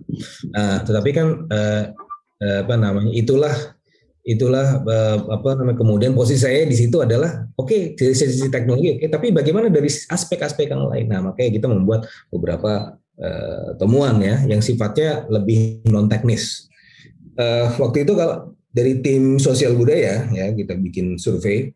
Nah 0.58 0.82
tetapi 0.82 1.10
kan 1.14 1.28
uh, 1.54 1.84
uh, 2.42 2.58
apa 2.66 2.76
namanya 2.82 3.14
itulah 3.14 3.54
itulah 4.26 4.82
uh, 4.82 5.18
apa 5.30 5.50
namanya 5.60 5.78
kemudian 5.78 6.12
posisi 6.18 6.50
saya 6.50 6.66
di 6.66 6.74
situ 6.74 6.98
adalah 6.98 7.46
oke 7.60 7.70
okay, 7.70 7.82
dari 7.94 8.16
sisi 8.18 8.50
teknologi 8.50 8.98
oke 8.98 9.00
okay, 9.06 9.10
tapi 9.14 9.28
bagaimana 9.30 9.70
dari 9.70 9.88
aspek-aspek 9.88 10.66
yang 10.66 10.90
lain? 10.90 11.06
Nah 11.14 11.30
makanya 11.30 11.62
kita 11.62 11.68
membuat 11.70 12.10
beberapa 12.34 12.98
uh, 13.22 13.78
temuan 13.78 14.18
ya 14.18 14.42
yang 14.50 14.66
sifatnya 14.66 15.30
lebih 15.30 15.86
non 15.94 16.10
teknis 16.10 16.73
uh, 17.38 17.68
waktu 17.80 18.06
itu 18.06 18.14
kalau 18.18 18.54
dari 18.74 19.00
tim 19.06 19.38
sosial 19.38 19.78
budaya 19.78 20.26
ya 20.34 20.50
kita 20.50 20.74
bikin 20.74 21.22
survei 21.22 21.70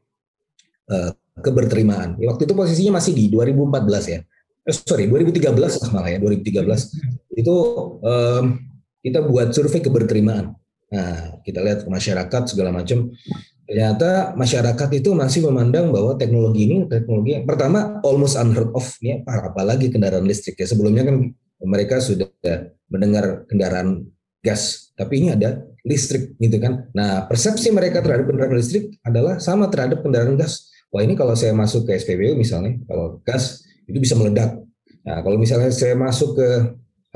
uh, 0.89 1.13
keberterimaan. 1.41 2.17
Waktu 2.17 2.49
itu 2.49 2.53
posisinya 2.57 2.97
masih 2.97 3.13
di 3.13 3.29
2014 3.29 4.13
ya. 4.13 4.19
Eh, 4.67 4.75
sorry 4.75 5.07
2013 5.07 5.93
malah 5.93 6.09
ya 6.11 6.19
2013 6.19 7.39
itu 7.39 7.55
um, 8.01 8.43
kita 9.05 9.23
buat 9.23 9.53
survei 9.53 9.79
keberterimaan. 9.79 10.57
Nah 10.91 11.39
kita 11.45 11.61
lihat 11.61 11.85
ke 11.85 11.89
masyarakat 11.89 12.41
segala 12.49 12.73
macam. 12.73 13.13
Ternyata 13.67 14.31
masyarakat 14.39 14.89
itu 14.95 15.11
masih 15.11 15.43
memandang 15.51 15.91
bahwa 15.91 16.15
teknologi 16.15 16.71
ini 16.71 16.77
teknologi 16.87 17.35
yang 17.35 17.43
pertama 17.43 17.99
almost 17.99 18.39
unheard 18.39 18.71
of 18.71 18.87
ya 19.03 19.19
apalagi 19.27 19.91
kendaraan 19.91 20.23
listrik 20.23 20.55
ya 20.55 20.67
sebelumnya 20.71 21.03
kan 21.03 21.35
mereka 21.67 21.99
sudah 21.99 22.31
mendengar 22.87 23.43
kendaraan 23.51 24.07
gas, 24.43 24.93
tapi 24.93 25.23
ini 25.23 25.33
ada 25.33 25.63
listrik 25.87 26.35
gitu 26.37 26.57
kan. 26.59 26.87
Nah, 26.91 27.25
persepsi 27.25 27.71
mereka 27.71 28.03
terhadap 28.03 28.27
kendaraan 28.27 28.55
listrik 28.59 28.99
adalah 29.01 29.39
sama 29.39 29.71
terhadap 29.71 30.03
kendaraan 30.03 30.35
gas. 30.35 30.67
Wah, 30.91 31.03
ini 31.03 31.15
kalau 31.15 31.35
saya 31.35 31.51
masuk 31.55 31.87
ke 31.87 31.95
SPBU 31.99 32.35
misalnya, 32.35 32.79
kalau 32.87 33.19
gas 33.23 33.63
itu 33.87 33.97
bisa 33.99 34.15
meledak. 34.15 34.59
Nah, 35.07 35.23
kalau 35.23 35.39
misalnya 35.39 35.71
saya 35.71 35.95
masuk 35.95 36.35
ke 36.35 36.47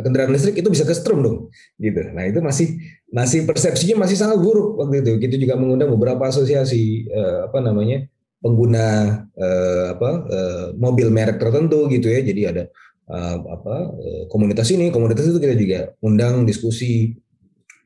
kendaraan 0.01 0.33
listrik 0.33 0.57
itu 0.57 0.69
bisa 0.71 0.87
ke 0.87 0.95
strom 0.95 1.21
dong, 1.21 1.37
gitu. 1.77 2.01
Nah, 2.15 2.25
itu 2.25 2.39
masih 2.41 2.79
masih 3.11 3.43
persepsinya 3.43 4.01
masih 4.01 4.17
sangat 4.17 4.39
buruk 4.39 4.79
waktu 4.79 5.03
itu. 5.03 5.11
Kita 5.19 5.35
juga 5.37 5.59
mengundang 5.59 5.91
beberapa 5.93 6.25
asosiasi 6.31 7.05
eh, 7.11 7.37
apa 7.45 7.59
namanya 7.59 8.07
pengguna 8.41 8.87
eh, 9.35 9.85
apa 9.93 10.09
eh, 10.31 10.65
mobil 10.79 11.13
merek 11.13 11.37
tertentu 11.37 11.85
gitu 11.91 12.07
ya. 12.09 12.23
Jadi 12.23 12.41
ada 12.47 12.63
uh, 13.11 13.37
apa 13.43 13.75
uh, 13.91 14.23
komunitas 14.31 14.71
ini 14.71 14.87
komunitas 14.87 15.27
itu 15.27 15.37
kita 15.37 15.55
juga 15.59 15.79
undang 15.99 16.47
diskusi. 16.47 17.19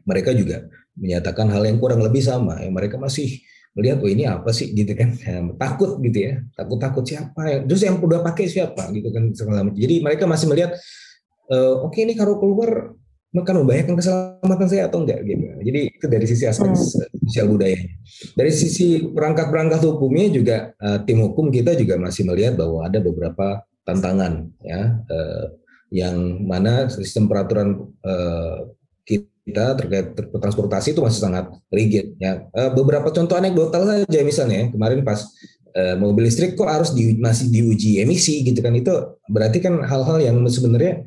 Mereka 0.05 0.37
juga 0.37 0.69
menyatakan 0.93 1.49
hal 1.49 1.65
yang 1.65 1.81
kurang 1.81 2.05
lebih 2.05 2.21
sama. 2.21 2.61
Ya 2.61 2.69
mereka 2.69 3.01
masih 3.01 3.41
melihat 3.73 3.99
oh 4.05 4.09
ini 4.09 4.29
apa 4.29 4.53
sih? 4.53 4.69
gitu 4.71 4.93
kan. 4.93 5.17
Ya, 5.17 5.41
takut 5.65 5.97
gitu 6.05 6.17
ya. 6.21 6.33
Takut 6.53 6.77
takut 6.77 7.03
siapa 7.03 7.41
ya? 7.49 7.57
Terus 7.65 7.81
yang 7.81 7.97
udah 7.97 8.21
pakai 8.21 8.45
siapa 8.45 8.93
gitu 8.93 9.09
kan 9.09 9.33
segala 9.33 9.65
jadi 9.73 10.05
mereka 10.05 10.29
masih 10.29 10.45
melihat 10.45 10.77
uh, 11.49 11.81
oke 11.81 11.97
okay, 11.97 12.05
ini 12.05 12.13
kalau 12.13 12.37
keluar 12.37 12.93
akan 13.35 13.67
membahayakan 13.67 13.99
keselamatan 13.99 14.67
saya 14.71 14.87
atau 14.87 15.03
enggak? 15.03 15.19
gitu. 15.27 15.43
Jadi 15.59 15.79
itu 15.91 16.05
dari 16.07 16.23
sisi 16.23 16.47
aspek 16.47 16.71
hmm. 16.71 16.79
sosial 17.27 17.51
budaya. 17.51 17.75
Dari 18.31 18.51
sisi 18.55 19.11
perangkat-perangkat 19.11 19.83
hukumnya 19.83 20.31
juga 20.31 20.71
uh, 20.79 21.03
tim 21.03 21.19
hukum 21.19 21.51
kita 21.51 21.75
juga 21.75 21.99
masih 21.99 22.23
melihat 22.23 22.55
bahwa 22.55 22.87
ada 22.87 23.03
beberapa 23.03 23.59
tantangan 23.85 24.51
ya. 24.65 24.99
Eh, 25.07 25.45
yang 25.93 26.43
mana 26.43 26.89
sistem 26.89 27.29
peraturan 27.29 27.87
eh, 28.03 28.57
kita 29.45 29.77
terkait 29.77 30.17
transportasi 30.17 30.97
itu 30.97 31.05
masih 31.05 31.21
sangat 31.21 31.45
rigid 31.69 32.17
ya. 32.17 32.49
Eh, 32.49 32.71
beberapa 32.73 33.13
contoh 33.13 33.37
anekdotal 33.37 33.85
saja 33.85 34.19
misalnya 34.25 34.73
kemarin 34.73 35.05
pas 35.05 35.21
eh, 35.77 35.93
mobil 35.95 36.25
listrik 36.25 36.57
kok 36.57 36.65
harus 36.65 36.91
di, 36.97 37.13
masih 37.21 37.53
diuji 37.53 38.01
emisi 38.01 38.41
gitu 38.41 38.57
kan 38.65 38.73
itu 38.73 38.91
berarti 39.29 39.61
kan 39.61 39.85
hal-hal 39.85 40.17
yang 40.17 40.41
sebenarnya 40.49 41.05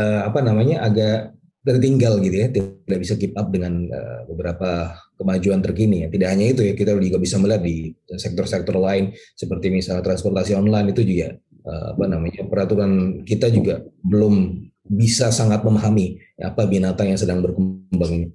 eh, 0.00 0.20
apa 0.24 0.40
namanya 0.40 0.80
agak 0.88 1.36
tertinggal 1.64 2.20
gitu 2.24 2.36
ya. 2.40 2.48
Tidak 2.48 2.98
bisa 3.00 3.16
keep 3.16 3.32
up 3.40 3.48
dengan 3.48 3.88
uh, 3.88 4.28
beberapa 4.28 5.00
kemajuan 5.16 5.64
terkini 5.64 6.04
ya. 6.04 6.08
Tidak 6.12 6.28
hanya 6.28 6.52
itu 6.52 6.60
ya 6.60 6.76
kita 6.76 6.92
juga 7.00 7.16
bisa 7.16 7.40
melihat 7.40 7.64
di 7.64 7.96
sektor-sektor 8.20 8.76
lain 8.76 9.16
seperti 9.32 9.72
misalnya 9.72 10.04
transportasi 10.04 10.52
online 10.60 10.92
itu 10.92 11.00
juga 11.08 11.40
apa 11.64 12.04
namanya 12.04 12.44
peraturan 12.44 13.24
kita 13.24 13.48
juga 13.48 13.80
belum 14.04 14.64
bisa 14.84 15.32
sangat 15.32 15.64
memahami 15.64 16.20
apa 16.36 16.68
binatang 16.68 17.08
yang 17.08 17.20
sedang 17.20 17.40
berkembang 17.40 18.12
ini. 18.12 18.28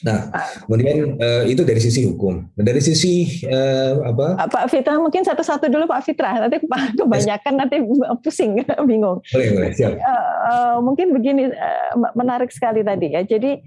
Nah, 0.00 0.32
kemudian 0.64 1.20
uh, 1.20 1.44
itu 1.44 1.60
dari 1.60 1.76
sisi 1.76 2.08
hukum. 2.08 2.48
Dan 2.56 2.64
dari 2.64 2.80
sisi 2.80 3.44
uh, 3.44 4.00
apa? 4.08 4.48
Pak 4.48 4.72
Fitra 4.72 4.96
mungkin 4.96 5.20
satu-satu 5.20 5.68
dulu 5.68 5.84
Pak 5.84 6.00
Fitra. 6.08 6.48
Nanti 6.48 6.56
kebanyakan 6.96 7.54
nanti 7.60 7.84
pusing, 8.24 8.64
bingung. 8.88 9.20
Boleh, 9.28 9.48
boleh, 9.52 9.70
siap. 9.76 10.00
Uh, 10.00 10.34
uh, 10.48 10.74
mungkin 10.80 11.12
begini 11.12 11.52
uh, 11.52 11.92
menarik 12.16 12.48
sekali 12.48 12.80
tadi 12.80 13.12
ya. 13.12 13.28
Jadi 13.28 13.60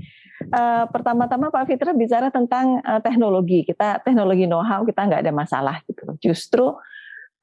uh, 0.49 0.89
pertama-tama 0.89 1.53
Pak 1.53 1.69
Fitra 1.69 1.93
bicara 1.93 2.33
tentang 2.33 2.81
uh, 2.81 2.97
teknologi. 2.97 3.61
Kita 3.69 4.01
teknologi 4.01 4.49
know-how 4.49 4.81
kita 4.89 5.05
nggak 5.05 5.21
ada 5.29 5.33
masalah 5.33 5.85
gitu. 5.85 6.17
Justru 6.17 6.73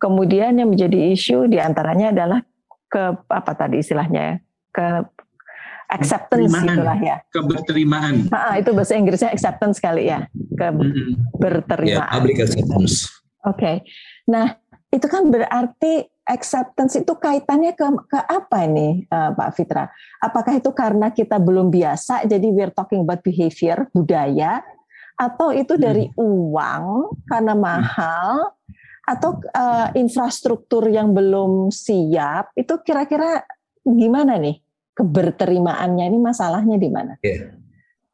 Kemudian 0.00 0.57
yang 0.57 0.73
menjadi 0.73 1.12
isu 1.12 1.47
di 1.52 1.61
antaranya 1.61 2.11
adalah 2.11 2.40
ke 2.88 3.21
apa 3.28 3.52
tadi 3.52 3.85
istilahnya 3.85 4.21
ya, 4.21 4.35
ke 4.73 4.87
acceptance 5.90 6.54
itulah 6.57 6.99
ya. 6.99 7.16
Keberterimaan. 7.28 8.33
Ha, 8.33 8.59
itu 8.62 8.71
bahasa 8.73 8.97
Inggrisnya 8.97 9.30
acceptance 9.35 9.76
kali 9.76 10.09
ya. 10.09 10.25
Keberterimaan. 10.57 12.09
Ya, 12.09 12.14
public 12.16 12.40
acceptance. 12.40 13.12
Oke. 13.45 13.61
Okay. 13.61 13.76
Nah, 14.30 14.57
itu 14.88 15.07
kan 15.07 15.28
berarti 15.28 16.09
acceptance 16.25 16.95
itu 16.99 17.12
kaitannya 17.19 17.75
ke 17.75 17.85
ke 18.07 18.19
apa 18.23 18.59
ini 18.64 19.04
uh, 19.11 19.35
Pak 19.35 19.50
Fitra? 19.59 19.85
Apakah 20.23 20.57
itu 20.57 20.71
karena 20.71 21.11
kita 21.11 21.42
belum 21.42 21.69
biasa 21.69 22.25
jadi 22.25 22.47
we're 22.49 22.73
talking 22.73 23.02
about 23.02 23.21
behavior, 23.26 23.90
budaya 23.90 24.62
atau 25.21 25.52
itu 25.52 25.76
dari 25.76 26.09
uang 26.16 27.12
karena 27.28 27.52
mahal 27.52 28.57
atau 29.11 29.43
uh, 29.50 29.90
infrastruktur 29.99 30.87
yang 30.87 31.11
belum 31.11 31.75
siap? 31.75 32.55
Itu 32.55 32.79
kira-kira 32.87 33.43
gimana 33.83 34.38
nih 34.38 34.62
keberterimaannya 34.95 36.05
ini 36.07 36.19
masalahnya 36.23 36.76
di 36.79 36.88
mana? 36.93 37.19
Yeah. 37.26 37.59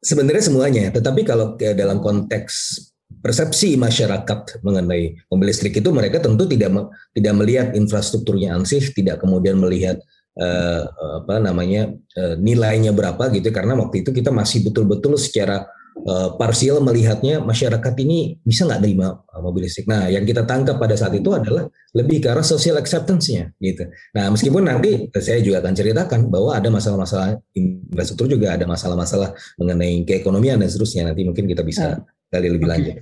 Sebenarnya 0.00 0.45
semuanya, 0.49 0.85
tetapi 0.95 1.26
kalau 1.26 1.59
dalam 1.59 1.99
konteks 1.99 2.79
persepsi 3.21 3.75
masyarakat 3.75 4.62
mengenai 4.62 5.19
mobil 5.26 5.50
listrik 5.50 5.83
itu 5.83 5.91
mereka 5.91 6.23
tentu 6.23 6.47
tidak 6.47 6.95
tidak 7.11 7.35
melihat 7.35 7.69
infrastrukturnya 7.75 8.55
ansih, 8.55 8.83
tidak 8.95 9.19
kemudian 9.19 9.59
melihat 9.59 9.99
uh, 10.38 10.83
apa 11.25 11.43
namanya 11.43 11.91
uh, 12.17 12.35
nilainya 12.38 12.95
berapa 12.95 13.33
gitu 13.35 13.50
karena 13.50 13.75
waktu 13.75 14.07
itu 14.07 14.15
kita 14.15 14.31
masih 14.31 14.62
betul-betul 14.69 15.19
secara 15.19 15.67
uh, 16.05 16.37
parsial 16.37 16.85
melihatnya 16.85 17.41
masyarakat 17.41 17.95
ini 18.05 18.37
bisa 18.45 18.69
nggak 18.69 18.85
terima 18.85 19.25
mobil 19.41 19.65
listrik. 19.65 19.88
Nah, 19.88 20.12
yang 20.12 20.29
kita 20.29 20.45
tangkap 20.45 20.76
pada 20.76 20.93
saat 20.99 21.17
itu 21.17 21.33
adalah 21.33 21.65
lebih 21.97 22.21
ke 22.21 22.29
arah 22.29 22.45
social 22.45 22.76
acceptance-nya 22.76 23.57
gitu. 23.57 23.88
Nah, 24.12 24.29
meskipun 24.29 24.69
nanti 24.69 25.09
saya 25.17 25.41
juga 25.41 25.65
akan 25.65 25.73
ceritakan 25.73 26.21
bahwa 26.29 26.53
ada 26.53 26.69
masalah-masalah 26.69 27.41
infrastruktur 27.57 28.37
juga 28.37 28.53
ada 28.53 28.69
masalah-masalah 28.69 29.33
mengenai 29.57 30.05
keekonomian 30.05 30.61
dan 30.61 30.69
seterusnya. 30.69 31.09
Nanti 31.09 31.25
mungkin 31.25 31.49
kita 31.49 31.65
bisa 31.65 32.05
kali 32.29 32.53
lebih 32.53 32.69
lanjut. 32.69 32.97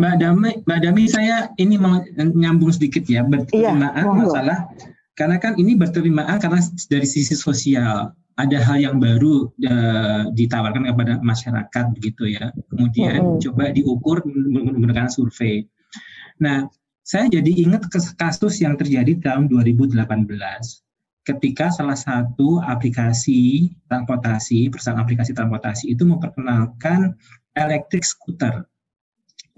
Mbak 0.00 0.16
Dami, 0.16 0.50
Mbak 0.64 0.80
Dami 0.80 1.02
saya 1.12 1.52
ini 1.60 1.76
mau 1.76 2.00
nyambung 2.16 2.72
sedikit 2.72 3.04
ya 3.04 3.20
berterimaan 3.20 4.00
iya, 4.00 4.16
masalah 4.16 4.58
karena 5.12 5.36
kan 5.36 5.52
ini 5.60 5.76
berterimaan 5.76 6.40
karena 6.40 6.64
dari 6.88 7.04
sisi 7.04 7.36
sosial 7.36 8.16
ada 8.40 8.58
hal 8.64 8.78
yang 8.80 8.96
baru 8.96 9.52
uh, 9.52 10.22
ditawarkan 10.32 10.88
kepada 10.88 11.20
masyarakat 11.20 11.84
begitu 11.92 12.32
ya. 12.32 12.48
Kemudian 12.72 13.20
-hmm. 13.20 13.40
coba 13.44 13.64
diukur 13.76 14.24
menggunakan 14.24 15.12
survei. 15.12 15.68
Nah, 16.40 16.64
saya 17.04 17.28
jadi 17.28 17.68
ingat 17.68 17.92
kasus 18.16 18.64
yang 18.64 18.80
terjadi 18.80 19.20
tahun 19.20 19.52
2018 19.52 20.00
ketika 21.20 21.68
salah 21.68 21.94
satu 21.94 22.64
aplikasi 22.64 23.70
transportasi, 23.86 24.72
perusahaan 24.72 24.98
aplikasi 24.98 25.36
transportasi 25.36 25.92
itu 25.92 26.08
memperkenalkan 26.08 27.12
electric 27.52 28.08
scooter 28.08 28.64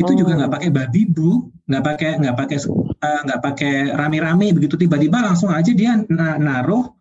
itu 0.01 0.12
oh. 0.12 0.17
juga 0.17 0.33
nggak 0.41 0.53
pakai 0.53 0.71
babi 0.73 1.03
bu 1.05 1.53
nggak 1.69 1.85
pakai 1.85 2.11
nggak 2.19 2.37
pakai 2.37 2.59
eh, 2.59 3.21
nggak 3.29 3.41
uh, 3.41 3.45
pakai 3.45 3.75
rame-rame 3.93 4.51
begitu 4.57 4.75
tiba-tiba 4.81 5.21
langsung 5.21 5.53
aja 5.53 5.71
dia 5.77 6.01
naruh 6.41 6.97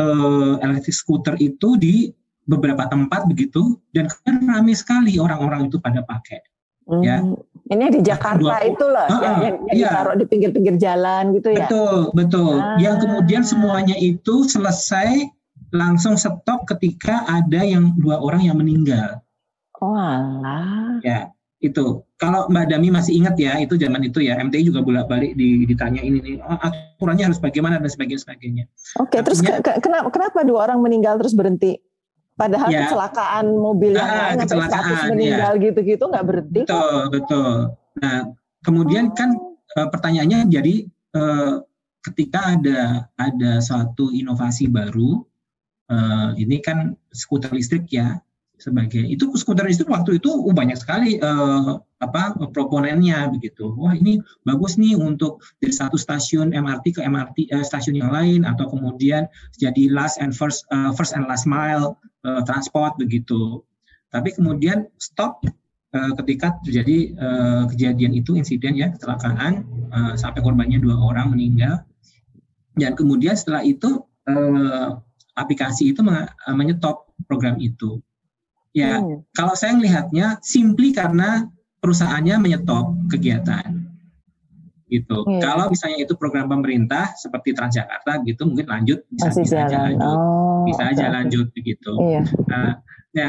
uh, 0.00 0.54
electric 0.62 0.96
scooter 0.96 1.34
itu 1.40 1.76
di 1.76 2.10
beberapa 2.46 2.86
tempat 2.86 3.26
begitu 3.26 3.74
dan 3.90 4.06
rame 4.46 4.72
sekali 4.72 5.18
orang-orang 5.18 5.66
itu 5.66 5.82
pada 5.82 6.06
pakai. 6.06 6.40
Hmm. 6.86 7.02
ya. 7.02 7.18
Ini 7.66 7.98
di 7.98 8.00
Jakarta 8.06 8.62
itu 8.62 8.84
loh 8.86 9.10
uh, 9.10 9.18
yang, 9.18 9.36
yang, 9.42 9.56
yang 9.66 9.74
iya. 9.74 9.88
ditaruh 9.90 10.14
di 10.14 10.24
pinggir-pinggir 10.30 10.78
jalan 10.78 11.34
gitu 11.34 11.50
ya? 11.50 11.66
Betul 11.66 12.14
betul. 12.14 12.62
Ah. 12.62 12.78
yang 12.78 13.02
kemudian 13.02 13.42
semuanya 13.42 13.98
itu 13.98 14.46
selesai 14.46 15.26
langsung 15.74 16.14
stop 16.14 16.62
ketika 16.70 17.26
ada 17.26 17.66
yang 17.66 17.98
dua 17.98 18.22
orang 18.22 18.46
yang 18.46 18.62
meninggal. 18.62 19.18
Oh 19.82 19.98
alah. 19.98 21.02
Ya 21.02 21.34
itu 21.58 22.05
kalau 22.16 22.48
Mbak 22.48 22.72
Dami 22.72 22.88
masih 22.88 23.12
ingat 23.20 23.36
ya 23.36 23.60
itu 23.60 23.76
zaman 23.76 24.00
itu 24.00 24.24
ya 24.24 24.40
MTI 24.40 24.72
juga 24.72 24.80
bolak 24.80 25.04
balik 25.04 25.36
ditanya 25.36 26.00
ini 26.00 26.18
nih 26.24 26.36
oh, 26.40 26.56
aturannya 26.56 27.28
harus 27.28 27.36
bagaimana 27.36 27.76
dan 27.76 27.92
sebagainya 27.92 28.20
sebagainya. 28.24 28.64
Oke, 28.96 29.20
terus 29.20 29.44
ke, 29.44 29.52
kenapa 29.84 30.08
kenapa 30.08 30.40
dua 30.48 30.64
orang 30.64 30.80
meninggal 30.80 31.20
terus 31.20 31.36
berhenti? 31.36 31.76
Padahal 32.36 32.68
ya, 32.68 32.88
kecelakaan 32.88 33.46
mobil 33.48 33.96
yang 33.96 34.08
ah, 34.08 34.36
lain 34.36 34.44
kecelakaan, 34.44 35.08
meninggal 35.12 35.52
ya. 35.56 35.62
gitu-gitu 35.68 36.04
nggak 36.04 36.24
berhenti. 36.24 36.60
Betul 36.64 37.00
betul. 37.12 37.52
Nah 38.00 38.16
kemudian 38.64 39.12
oh. 39.12 39.14
kan 39.16 39.30
uh, 39.76 39.88
pertanyaannya 39.92 40.40
jadi 40.48 40.74
uh, 41.16 41.64
ketika 42.00 42.56
ada 42.56 43.08
ada 43.16 43.52
suatu 43.60 44.08
inovasi 44.12 44.68
baru 44.72 45.20
uh, 45.92 46.30
ini 46.36 46.60
kan 46.64 46.96
skuter 47.12 47.52
listrik 47.52 47.88
ya 47.92 48.20
sebagai 48.56 49.04
itu 49.04 49.28
skuter 49.36 49.68
listrik 49.68 49.92
waktu 49.92 50.16
itu 50.16 50.32
uh, 50.32 50.54
banyak 50.56 50.80
sekali 50.80 51.20
uh, 51.20 51.76
apa 52.00 52.36
proponennya 52.52 53.28
begitu. 53.28 53.68
Wah 53.76 53.92
ini 53.92 54.20
bagus 54.48 54.80
nih 54.80 54.96
untuk 54.96 55.44
dari 55.60 55.72
satu 55.76 56.00
stasiun 56.00 56.56
MRT 56.56 56.96
ke 56.96 57.00
MRT 57.04 57.52
uh, 57.52 57.64
stasiun 57.64 58.00
yang 58.00 58.08
lain 58.08 58.48
atau 58.48 58.72
kemudian 58.72 59.28
jadi 59.60 59.92
last 59.92 60.16
and 60.20 60.32
first 60.32 60.64
uh, 60.72 60.92
first 60.96 61.12
and 61.12 61.28
last 61.28 61.44
mile 61.44 62.00
uh, 62.24 62.40
transport 62.48 62.96
begitu. 62.96 63.60
Tapi 64.08 64.32
kemudian 64.32 64.88
stop 64.96 65.44
uh, 65.92 66.12
ketika 66.24 66.56
terjadi 66.64 67.12
uh, 67.20 67.62
kejadian 67.68 68.16
itu 68.16 68.40
insiden 68.40 68.72
ya 68.80 68.88
kecelakaan 68.96 69.68
uh, 69.92 70.14
sampai 70.16 70.40
korbannya 70.40 70.80
dua 70.80 70.96
orang 70.96 71.36
meninggal. 71.36 71.84
Dan 72.76 72.92
kemudian 72.96 73.36
setelah 73.36 73.64
itu 73.64 74.04
uh, 74.28 75.00
aplikasi 75.36 75.92
itu 75.92 76.00
menyetop 76.48 77.12
program 77.28 77.60
itu 77.60 78.00
Ya, 78.76 79.00
hmm. 79.00 79.24
kalau 79.32 79.56
saya 79.56 79.72
melihatnya 79.72 80.36
simply 80.44 80.92
karena 80.92 81.48
perusahaannya 81.80 82.36
menyetop 82.44 82.92
kegiatan. 83.08 83.88
Gitu. 84.86 85.18
Hmm. 85.24 85.40
Kalau 85.40 85.72
misalnya 85.72 86.04
itu 86.04 86.12
program 86.14 86.46
pemerintah 86.46 87.16
seperti 87.16 87.56
Transjakarta 87.56 88.20
gitu 88.28 88.44
mungkin 88.44 88.68
lanjut 88.68 89.02
bisa 89.08 89.32
Masih 89.32 89.42
bisa 89.48 89.56
aja 89.64 89.78
lanjut. 89.88 90.16
Oh, 90.20 90.62
bisa 90.68 90.82
okay. 90.84 90.92
aja 90.92 91.04
lanjut 91.08 91.46
begitu. 91.56 91.92
Iya. 92.04 92.22
Nah, 92.46 92.70
ya, 93.16 93.28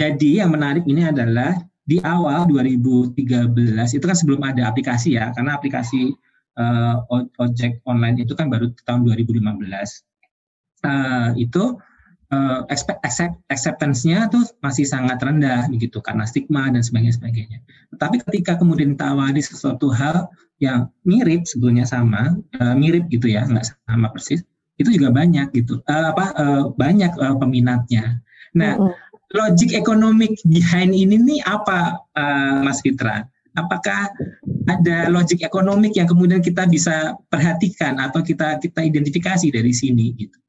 jadi 0.00 0.30
yang 0.42 0.50
menarik 0.50 0.88
ini 0.88 1.04
adalah 1.04 1.52
di 1.84 2.00
awal 2.00 2.48
2013 2.48 3.14
itu 3.76 4.04
kan 4.08 4.16
sebelum 4.16 4.40
ada 4.42 4.72
aplikasi 4.72 5.20
ya, 5.20 5.28
karena 5.36 5.60
aplikasi 5.60 6.16
uh, 6.56 7.04
ojek 7.36 7.84
online 7.84 8.24
itu 8.24 8.32
kan 8.32 8.48
baru 8.48 8.72
tahun 8.88 9.04
2015. 9.06 9.44
Uh, 10.82 11.30
itu 11.38 11.78
uh, 12.32 12.60
acceptance-nya 13.52 14.32
tuh 14.32 14.42
masih 14.64 14.88
sangat 14.88 15.20
rendah 15.20 15.68
begitu 15.68 16.00
karena 16.00 16.24
stigma 16.24 16.72
dan 16.72 16.80
sebagainya 16.80 17.14
sebagainya. 17.20 17.58
Tetapi 17.92 18.24
ketika 18.26 18.56
kemudian 18.56 18.96
ditawari 18.96 19.44
sesuatu 19.44 19.92
hal 19.92 20.32
yang 20.58 20.88
mirip 21.04 21.44
sebetulnya 21.44 21.84
sama, 21.84 22.34
uh, 22.58 22.74
mirip 22.74 23.06
gitu 23.12 23.28
ya, 23.28 23.44
nggak 23.44 23.68
sama 23.84 24.08
persis, 24.10 24.40
itu 24.80 24.88
juga 24.96 25.12
banyak 25.12 25.52
gitu. 25.52 25.84
Uh, 25.84 26.10
apa 26.10 26.26
uh, 26.34 26.62
banyak 26.74 27.12
uh, 27.20 27.36
peminatnya. 27.36 28.24
Nah, 28.56 28.80
mm 28.80 28.88
-hmm. 28.88 28.92
logic 29.36 29.70
ekonomik 29.76 30.32
behind 30.48 30.96
ini 30.96 31.20
nih 31.20 31.40
apa 31.44 32.00
uh, 32.16 32.64
Mas 32.64 32.80
Fitra? 32.80 33.28
Apakah 33.52 34.08
ada 34.64 35.12
logic 35.12 35.44
ekonomik 35.44 35.92
yang 35.92 36.08
kemudian 36.08 36.40
kita 36.40 36.64
bisa 36.64 37.12
perhatikan 37.28 38.00
atau 38.00 38.24
kita 38.24 38.56
kita 38.56 38.80
identifikasi 38.80 39.52
dari 39.52 39.76
sini 39.76 40.16
gitu? 40.16 40.41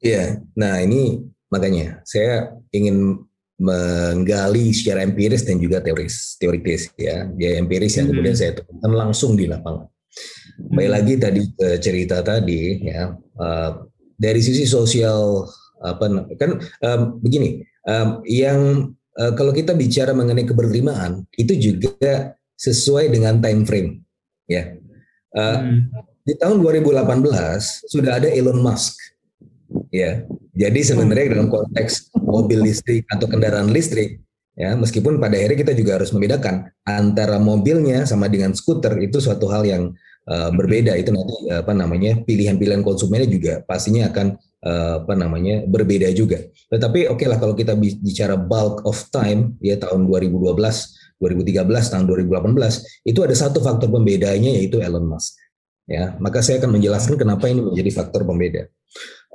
Iya, 0.00 0.44
nah 0.52 0.80
ini 0.82 1.24
makanya 1.48 2.04
saya 2.04 2.52
ingin 2.74 3.22
menggali 3.56 4.68
secara 4.76 5.00
empiris 5.00 5.48
dan 5.48 5.56
juga 5.56 5.80
teoris 5.80 6.36
teoritis 6.36 6.92
ya 7.00 7.24
dia 7.32 7.56
empiris 7.56 7.96
yang 7.96 8.12
kemudian 8.12 8.36
hmm. 8.36 8.42
saya 8.44 8.52
temukan 8.60 8.92
langsung 8.92 9.32
di 9.32 9.48
lapangan. 9.48 9.88
Baik 10.76 10.90
lagi 10.92 11.14
tadi 11.16 11.40
cerita 11.80 12.20
tadi 12.20 12.84
ya 12.84 13.16
uh, 13.16 13.70
dari 14.16 14.40
sisi 14.40 14.64
sosial 14.68 15.44
apa 15.80 16.08
kan 16.40 16.56
um, 16.84 17.00
begini 17.20 17.64
um, 17.84 18.24
yang 18.24 18.92
uh, 19.20 19.32
kalau 19.36 19.52
kita 19.52 19.76
bicara 19.76 20.16
mengenai 20.16 20.48
keberterimaan 20.48 21.24
itu 21.36 21.52
juga 21.56 22.36
sesuai 22.56 23.12
dengan 23.12 23.36
time 23.44 23.68
frame 23.68 24.00
ya 24.48 24.72
uh, 25.36 25.60
hmm. 25.60 25.92
di 26.24 26.32
tahun 26.40 26.64
2018 26.64 27.92
sudah 27.92 28.12
ada 28.16 28.28
Elon 28.32 28.60
Musk 28.64 28.96
Ya, 29.96 30.28
jadi 30.52 30.80
sebenarnya 30.84 31.32
dalam 31.32 31.48
konteks 31.48 32.12
mobil 32.20 32.60
listrik 32.68 33.08
atau 33.08 33.24
kendaraan 33.24 33.72
listrik, 33.72 34.20
ya 34.52 34.76
meskipun 34.76 35.16
pada 35.16 35.40
akhirnya 35.40 35.64
kita 35.64 35.72
juga 35.72 35.96
harus 35.96 36.12
membedakan 36.12 36.68
antara 36.84 37.40
mobilnya 37.40 38.04
sama 38.04 38.28
dengan 38.28 38.52
skuter 38.52 39.00
itu 39.00 39.24
suatu 39.24 39.48
hal 39.48 39.64
yang 39.64 39.96
uh, 40.28 40.52
berbeda. 40.52 40.92
Itu 41.00 41.16
nanti 41.16 41.48
apa 41.48 41.72
namanya 41.72 42.20
pilihan-pilihan 42.28 42.84
konsumennya 42.84 43.24
juga 43.24 43.64
pastinya 43.64 44.12
akan 44.12 44.36
uh, 44.68 44.94
apa 45.00 45.14
namanya 45.16 45.64
berbeda 45.64 46.12
juga. 46.12 46.44
Tetapi 46.68 47.08
oke 47.08 47.24
okay 47.24 47.26
lah 47.32 47.40
kalau 47.40 47.56
kita 47.56 47.72
bicara 47.80 48.36
bulk 48.36 48.84
of 48.84 49.00
time 49.08 49.56
ya 49.64 49.80
tahun 49.80 50.04
2012, 50.04 50.60
2013, 51.24 51.92
tahun 51.92 52.04
2018 52.04 53.08
itu 53.08 53.20
ada 53.24 53.32
satu 53.32 53.64
faktor 53.64 53.88
pembedanya 53.88 54.52
yaitu 54.60 54.76
Elon 54.76 55.08
Musk. 55.08 55.40
Ya, 55.86 56.18
maka 56.18 56.42
saya 56.42 56.58
akan 56.58 56.82
menjelaskan 56.82 57.14
kenapa 57.14 57.46
ini 57.46 57.62
menjadi 57.62 57.94
faktor 57.94 58.26
pembeda. 58.26 58.66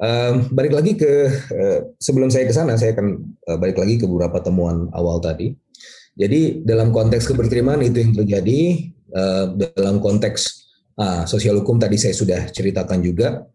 Um, 0.02 0.50
balik 0.50 0.74
lagi 0.74 0.98
ke 0.98 1.30
uh, 1.30 1.94
sebelum 2.02 2.34
saya 2.34 2.50
ke 2.50 2.54
sana, 2.58 2.74
saya 2.74 2.98
akan 2.98 3.22
uh, 3.46 3.58
balik 3.62 3.78
lagi 3.78 4.02
ke 4.02 4.10
beberapa 4.10 4.42
temuan 4.42 4.90
awal 4.98 5.22
tadi. 5.22 5.54
Jadi 6.18 6.66
dalam 6.66 6.90
konteks 6.90 7.30
keberterimaan 7.30 7.86
itu 7.86 8.02
yang 8.02 8.18
terjadi 8.18 8.60
uh, 9.14 9.46
dalam 9.78 10.02
konteks 10.02 10.66
uh, 10.98 11.30
sosial 11.30 11.62
hukum 11.62 11.78
tadi 11.78 12.02
saya 12.02 12.18
sudah 12.18 12.50
ceritakan 12.50 12.98
juga. 13.06 13.46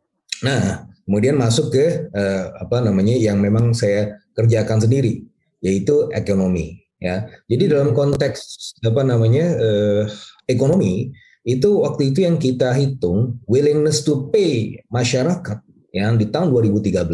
Nah, 0.46 0.86
kemudian 1.02 1.34
masuk 1.34 1.74
ke 1.74 2.14
uh, 2.14 2.54
apa 2.62 2.78
namanya 2.78 3.18
yang 3.18 3.42
memang 3.42 3.74
saya 3.74 4.14
kerjakan 4.38 4.78
sendiri, 4.78 5.26
yaitu 5.58 6.14
ekonomi. 6.14 6.78
Ya, 7.02 7.26
jadi 7.50 7.74
dalam 7.74 7.90
konteks 7.90 8.38
apa 8.86 9.02
namanya 9.02 9.50
uh, 9.58 10.02
ekonomi 10.46 11.10
itu 11.42 11.82
waktu 11.82 12.14
itu 12.14 12.22
yang 12.22 12.38
kita 12.38 12.70
hitung 12.70 13.42
willingness 13.50 14.00
to 14.06 14.30
pay 14.30 14.80
masyarakat 14.88 15.65
yang 15.96 16.20
di 16.20 16.28
tahun 16.28 16.52
2013 16.52 17.08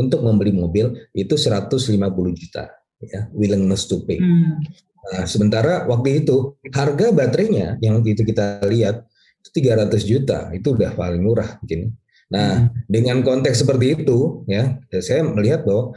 untuk 0.00 0.24
membeli 0.24 0.56
mobil 0.56 0.96
itu 1.12 1.36
150 1.36 1.92
juta 2.32 2.72
ya 3.04 3.28
willingness 3.36 3.84
to 3.90 4.00
pay. 4.08 4.16
Hmm. 4.16 4.62
Nah, 5.02 5.26
sementara 5.26 5.84
waktu 5.90 6.22
itu 6.22 6.56
harga 6.70 7.10
baterainya 7.10 7.76
yang 7.82 7.98
waktu 7.98 8.14
itu 8.14 8.22
kita 8.22 8.62
lihat 8.70 9.04
itu 9.42 9.50
300 9.58 10.06
juta, 10.06 10.38
itu 10.54 10.78
udah 10.78 10.94
paling 10.94 11.20
murah 11.20 11.58
mungkin. 11.58 11.98
Nah, 12.30 12.70
hmm. 12.70 12.86
dengan 12.86 13.20
konteks 13.26 13.66
seperti 13.66 14.02
itu 14.02 14.46
ya, 14.46 14.78
saya 15.02 15.26
melihat 15.26 15.66
bahwa 15.66 15.92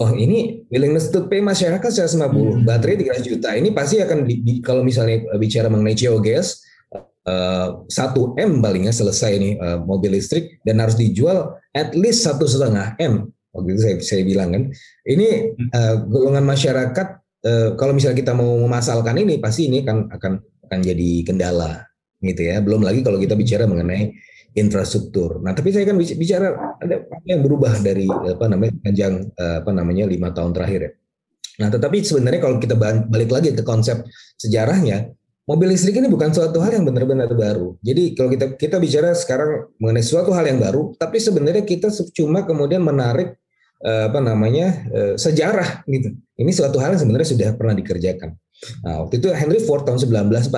oh 0.00 0.10
ini 0.16 0.64
willingness 0.68 1.08
to 1.08 1.24
pay 1.26 1.40
masyarakat 1.40 1.80
150, 1.80 2.20
hmm. 2.20 2.68
baterai 2.68 3.00
300 3.00 3.24
juta. 3.24 3.48
Ini 3.56 3.72
pasti 3.72 3.98
akan 4.04 4.28
di, 4.28 4.44
di, 4.44 4.52
kalau 4.60 4.84
misalnya 4.84 5.24
bicara 5.40 5.72
mengenai 5.72 5.96
geogas 5.96 6.60
satu 7.90 8.32
uh, 8.32 8.40
m 8.40 8.64
palingnya 8.64 8.96
selesai 8.96 9.36
nih 9.36 9.54
uh, 9.60 9.78
mobil 9.84 10.16
listrik 10.16 10.56
dan 10.64 10.80
harus 10.80 10.96
dijual 10.96 11.52
at 11.76 11.92
least 11.92 12.24
satu 12.24 12.48
setengah 12.48 12.96
m 12.96 13.28
waktu 13.52 13.76
itu 13.76 13.80
saya 13.84 13.96
saya 14.00 14.22
bilang 14.24 14.48
kan 14.56 14.62
ini 15.04 15.52
uh, 15.76 16.00
golongan 16.08 16.48
masyarakat 16.48 17.08
uh, 17.44 17.68
kalau 17.76 17.92
misalnya 17.92 18.24
kita 18.24 18.32
mau 18.32 18.56
memasalkan 18.64 19.20
ini 19.20 19.36
pasti 19.36 19.68
ini 19.68 19.84
kan 19.84 20.08
akan 20.08 20.40
akan 20.40 20.78
jadi 20.80 21.10
kendala 21.28 21.84
gitu 22.24 22.40
ya 22.40 22.64
belum 22.64 22.80
lagi 22.80 23.04
kalau 23.04 23.20
kita 23.20 23.36
bicara 23.36 23.64
mengenai 23.64 24.12
infrastruktur. 24.50 25.38
Nah, 25.46 25.54
tapi 25.54 25.70
saya 25.70 25.86
kan 25.86 25.94
bicara 25.94 26.74
ada 26.82 27.06
apa 27.06 27.26
yang 27.26 27.46
berubah 27.46 27.70
dari 27.86 28.10
apa 28.10 28.50
namanya 28.50 28.74
panjang 28.82 29.14
apa 29.38 29.70
namanya 29.70 30.10
lima 30.10 30.34
tahun 30.34 30.50
terakhir 30.50 30.80
ya. 30.82 30.92
Nah, 31.60 31.68
tetapi 31.68 32.02
sebenarnya 32.02 32.40
kalau 32.42 32.56
kita 32.58 32.74
balik 33.06 33.30
lagi 33.30 33.52
ke 33.52 33.62
konsep 33.62 34.02
sejarahnya, 34.40 35.12
mobil 35.50 35.74
listrik 35.74 35.98
ini 35.98 36.06
bukan 36.06 36.30
suatu 36.30 36.62
hal 36.62 36.78
yang 36.78 36.86
benar-benar 36.86 37.26
baru. 37.34 37.74
Jadi 37.82 38.14
kalau 38.14 38.30
kita 38.30 38.54
kita 38.54 38.78
bicara 38.78 39.10
sekarang 39.18 39.66
mengenai 39.82 40.06
suatu 40.06 40.30
hal 40.30 40.46
yang 40.46 40.62
baru, 40.62 40.94
tapi 40.94 41.18
sebenarnya 41.18 41.66
kita 41.66 41.90
cuma 42.14 42.46
kemudian 42.46 42.78
menarik 42.78 43.34
eh, 43.82 44.06
apa 44.06 44.22
namanya 44.22 44.86
eh, 44.94 45.14
sejarah 45.18 45.82
gitu. 45.90 46.14
Ini 46.38 46.50
suatu 46.54 46.78
hal 46.78 46.94
yang 46.94 47.02
sebenarnya 47.02 47.28
sudah 47.34 47.48
pernah 47.58 47.74
dikerjakan. 47.74 48.30
Nah, 48.86 49.02
waktu 49.02 49.18
itu 49.18 49.26
Henry 49.34 49.58
Ford 49.64 49.82
tahun 49.82 49.98
1914 49.98 50.52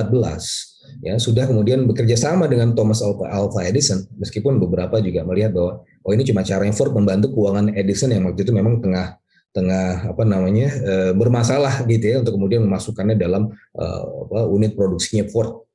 ya 1.07 1.15
sudah 1.15 1.47
kemudian 1.47 1.87
bekerja 1.87 2.19
sama 2.19 2.51
dengan 2.51 2.75
Thomas 2.75 2.99
Alva, 3.03 3.63
Edison 3.63 4.03
meskipun 4.19 4.59
beberapa 4.59 4.99
juga 4.99 5.23
melihat 5.23 5.55
bahwa 5.55 5.73
oh 6.03 6.11
ini 6.11 6.27
cuma 6.27 6.43
cara 6.43 6.67
yang 6.67 6.75
Ford 6.75 6.91
membantu 6.91 7.31
keuangan 7.31 7.71
Edison 7.79 8.11
yang 8.11 8.27
waktu 8.27 8.43
itu 8.43 8.51
memang 8.51 8.83
tengah 8.83 9.22
tengah 9.53 10.09
apa 10.09 10.25
namanya 10.25 10.69
e, 10.81 10.95
bermasalah 11.13 11.85
gitu 11.85 12.05
ya 12.09 12.17
untuk 12.25 12.41
kemudian 12.41 12.65
memasukkannya 12.65 13.17
dalam 13.21 13.53
e, 13.77 13.85
apa, 14.29 14.49
unit 14.49 14.73
produksinya 14.73 15.29
Ford. 15.29 15.69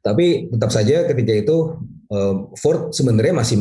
Tapi 0.00 0.48
tetap 0.48 0.70
saja 0.72 1.04
ketika 1.04 1.32
itu 1.36 1.56
e, 2.08 2.18
Ford 2.56 2.96
sebenarnya 2.96 3.36
masih 3.36 3.56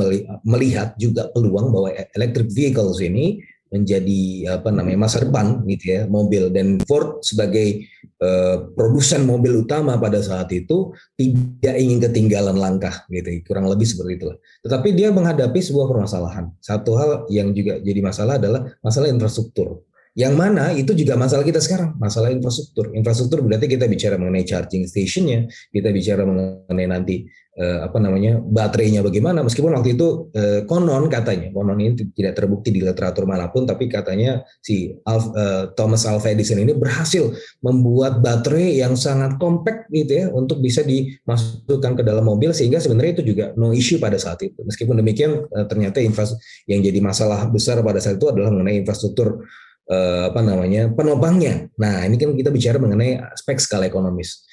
melihat 0.48 0.95
juga 0.95 1.28
peluang 1.36 1.69
bahwa 1.69 1.91
electric 2.15 2.48
vehicles 2.56 3.04
ini 3.04 3.43
menjadi 3.73 4.56
apa 4.62 4.69
namanya 4.69 5.10
masa 5.10 5.21
depan 5.25 5.65
gitu 5.65 5.86
ya 5.86 6.01
mobil. 6.06 6.54
Dan 6.54 6.78
Ford 6.86 7.19
sebagai 7.25 7.86
uh, 8.21 8.69
produsen 8.78 9.25
mobil 9.25 9.65
utama 9.65 9.97
pada 9.97 10.21
saat 10.21 10.51
itu 10.54 10.93
tidak 11.17 11.75
ingin 11.75 11.99
ketinggalan 11.99 12.56
langkah 12.56 13.04
gitu 13.10 13.41
kurang 13.45 13.65
lebih 13.67 13.86
seperti 13.89 14.21
itulah. 14.21 14.38
Tetapi 14.62 14.88
dia 14.93 15.10
menghadapi 15.10 15.60
sebuah 15.60 15.89
permasalahan. 15.89 16.54
Satu 16.62 16.95
hal 16.95 17.25
yang 17.34 17.51
juga 17.51 17.82
jadi 17.82 17.99
masalah 17.99 18.38
adalah 18.38 18.69
masalah 18.86 19.10
infrastruktur. 19.10 19.82
Yang 20.15 20.34
mana 20.39 20.71
itu 20.71 20.95
juga 20.95 21.19
masalah 21.19 21.43
kita 21.43 21.60
sekarang, 21.60 21.99
masalah 21.99 22.32
infrastruktur. 22.32 22.88
Infrastruktur 22.95 23.43
berarti 23.43 23.67
kita 23.67 23.84
bicara 23.84 24.15
mengenai 24.15 24.47
charging 24.47 24.88
stationnya, 24.88 25.51
kita 25.75 25.91
bicara 25.91 26.23
mengenai 26.23 26.88
nanti 26.88 27.28
eh, 27.56 27.80
apa 27.82 27.98
namanya 27.98 28.38
baterainya 28.44 29.02
bagaimana. 29.02 29.41
Meskipun 29.41 29.72
waktu 29.72 29.96
itu 29.96 30.30
eh, 30.36 30.62
konon 30.68 31.08
katanya, 31.08 31.50
konon 31.56 31.80
ini 31.80 31.96
tidak 32.12 32.36
terbukti 32.36 32.70
di 32.70 32.84
literatur 32.84 33.24
mana 33.24 33.48
pun, 33.50 33.63
tapi 33.63 33.88
katanya 33.88 34.44
si 34.60 34.91
Alf, 35.08 35.32
eh, 35.32 35.72
Thomas 35.74 36.04
Alva 36.04 36.28
Edison 36.30 36.60
ini 36.60 36.76
berhasil 36.76 37.32
membuat 37.63 38.20
baterai 38.20 38.80
yang 38.80 39.00
sangat 39.00 39.39
compact 39.39 39.88
gitu 39.89 40.12
ya 40.12 40.26
untuk 40.36 40.60
bisa 40.60 40.84
dimasukkan 40.84 41.91
ke 41.96 42.04
dalam 42.04 42.28
mobil 42.28 42.52
sehingga 42.52 42.84
sebenarnya 42.84 43.22
itu 43.22 43.24
juga 43.36 43.46
no 43.56 43.72
issue 43.72 43.98
pada 43.98 44.20
saat 44.20 44.44
itu. 44.44 44.60
Meskipun 44.62 45.00
demikian 45.00 45.48
eh, 45.48 45.65
ternyata 45.65 46.04
yang 46.04 46.82
jadi 46.84 47.00
masalah 47.00 47.48
besar 47.48 47.80
pada 47.80 48.04
saat 48.04 48.20
itu 48.20 48.28
adalah 48.28 48.52
mengenai 48.52 48.84
infrastruktur 48.84 49.48
eh, 49.89 50.24
apa 50.30 50.41
namanya 50.41 50.91
penopangnya. 50.91 51.70
Nah 51.80 52.04
ini 52.06 52.20
kan 52.20 52.34
kita 52.36 52.50
bicara 52.52 52.78
mengenai 52.82 53.22
aspek 53.32 53.58
skala 53.62 53.88
ekonomis. 53.88 54.44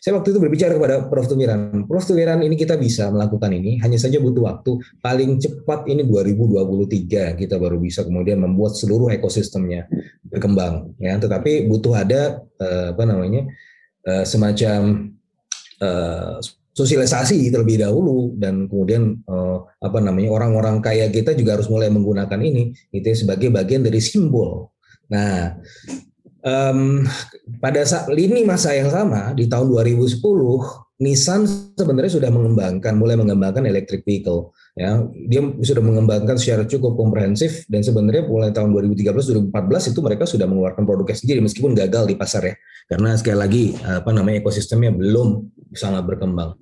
Saya 0.00 0.16
waktu 0.16 0.32
itu 0.32 0.40
berbicara 0.40 0.72
kepada 0.76 1.06
Prof. 1.06 1.26
Tumiran, 1.28 1.84
Prof. 1.84 2.04
Tumiran 2.04 2.40
ini 2.40 2.56
kita 2.56 2.74
bisa 2.80 3.08
melakukan 3.12 3.52
ini, 3.52 3.80
hanya 3.84 4.00
saja 4.00 4.20
butuh 4.20 4.44
waktu. 4.44 4.80
Paling 5.04 5.40
cepat 5.40 5.88
ini 5.88 6.04
2023 6.08 7.40
kita 7.40 7.56
baru 7.60 7.76
bisa 7.80 8.04
kemudian 8.04 8.40
membuat 8.40 8.76
seluruh 8.76 9.12
ekosistemnya 9.12 9.88
berkembang. 10.24 10.96
Ya, 10.96 11.16
tetapi 11.20 11.68
butuh 11.68 11.94
ada 11.96 12.40
eh, 12.60 12.96
apa 12.96 13.04
namanya 13.04 13.48
eh, 14.08 14.24
semacam 14.24 15.12
eh, 15.80 16.36
sosialisasi 16.74 17.54
terlebih 17.54 17.86
dahulu 17.86 18.34
dan 18.34 18.66
kemudian 18.66 19.22
apa 19.78 20.02
namanya 20.02 20.34
orang-orang 20.34 20.82
kaya 20.82 21.06
kita 21.06 21.30
juga 21.38 21.54
harus 21.54 21.70
mulai 21.70 21.86
menggunakan 21.86 22.34
ini 22.42 22.74
itu 22.90 23.14
sebagai 23.14 23.46
bagian 23.54 23.86
dari 23.86 24.02
simbol 24.02 24.74
Nah, 25.12 25.60
um, 26.44 27.08
pada 27.58 27.82
saat 27.82 28.06
lini 28.12 28.44
masa 28.44 28.76
yang 28.76 28.92
sama 28.92 29.32
di 29.32 29.48
tahun 29.48 29.72
2010 29.72 30.20
Nissan 30.94 31.42
sebenarnya 31.74 32.22
sudah 32.22 32.30
mengembangkan, 32.30 32.94
mulai 32.94 33.18
mengembangkan 33.18 33.66
electric 33.66 34.06
vehicle. 34.06 34.54
Ya, 34.78 35.02
dia 35.26 35.42
sudah 35.42 35.82
mengembangkan 35.82 36.38
secara 36.38 36.70
cukup 36.70 36.94
komprehensif 36.94 37.66
dan 37.66 37.82
sebenarnya 37.82 38.30
mulai 38.30 38.54
tahun 38.54 38.70
2013-2014 38.70 39.90
itu 39.90 40.00
mereka 40.06 40.24
sudah 40.26 40.46
mengeluarkan 40.46 40.86
produknya 40.86 41.18
sendiri 41.18 41.42
meskipun 41.42 41.74
gagal 41.74 42.06
di 42.06 42.14
pasar 42.14 42.46
ya, 42.46 42.54
karena 42.86 43.18
sekali 43.18 43.38
lagi 43.38 43.64
apa 43.82 44.10
namanya 44.14 44.38
ekosistemnya 44.46 44.94
belum 44.94 45.50
sangat 45.74 46.06
berkembang. 46.06 46.54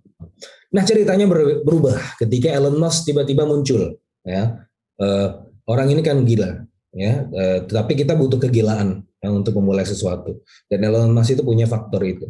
Nah 0.72 0.82
ceritanya 0.84 1.28
berubah 1.60 2.16
ketika 2.16 2.48
Elon 2.56 2.80
Musk 2.80 3.04
tiba-tiba 3.12 3.44
muncul. 3.44 4.00
Ya, 4.24 4.64
uh, 4.96 5.44
orang 5.68 5.92
ini 5.92 6.00
kan 6.00 6.24
gila, 6.24 6.64
ya 6.96 7.28
eh, 7.28 7.58
tetapi 7.68 8.00
kita 8.00 8.16
butuh 8.16 8.40
kegilaan 8.40 9.04
untuk 9.30 9.54
memulai 9.62 9.86
sesuatu. 9.86 10.42
Dan 10.66 10.82
Elon 10.82 11.14
Musk 11.14 11.38
itu 11.38 11.42
punya 11.46 11.70
faktor 11.70 12.02
itu. 12.02 12.26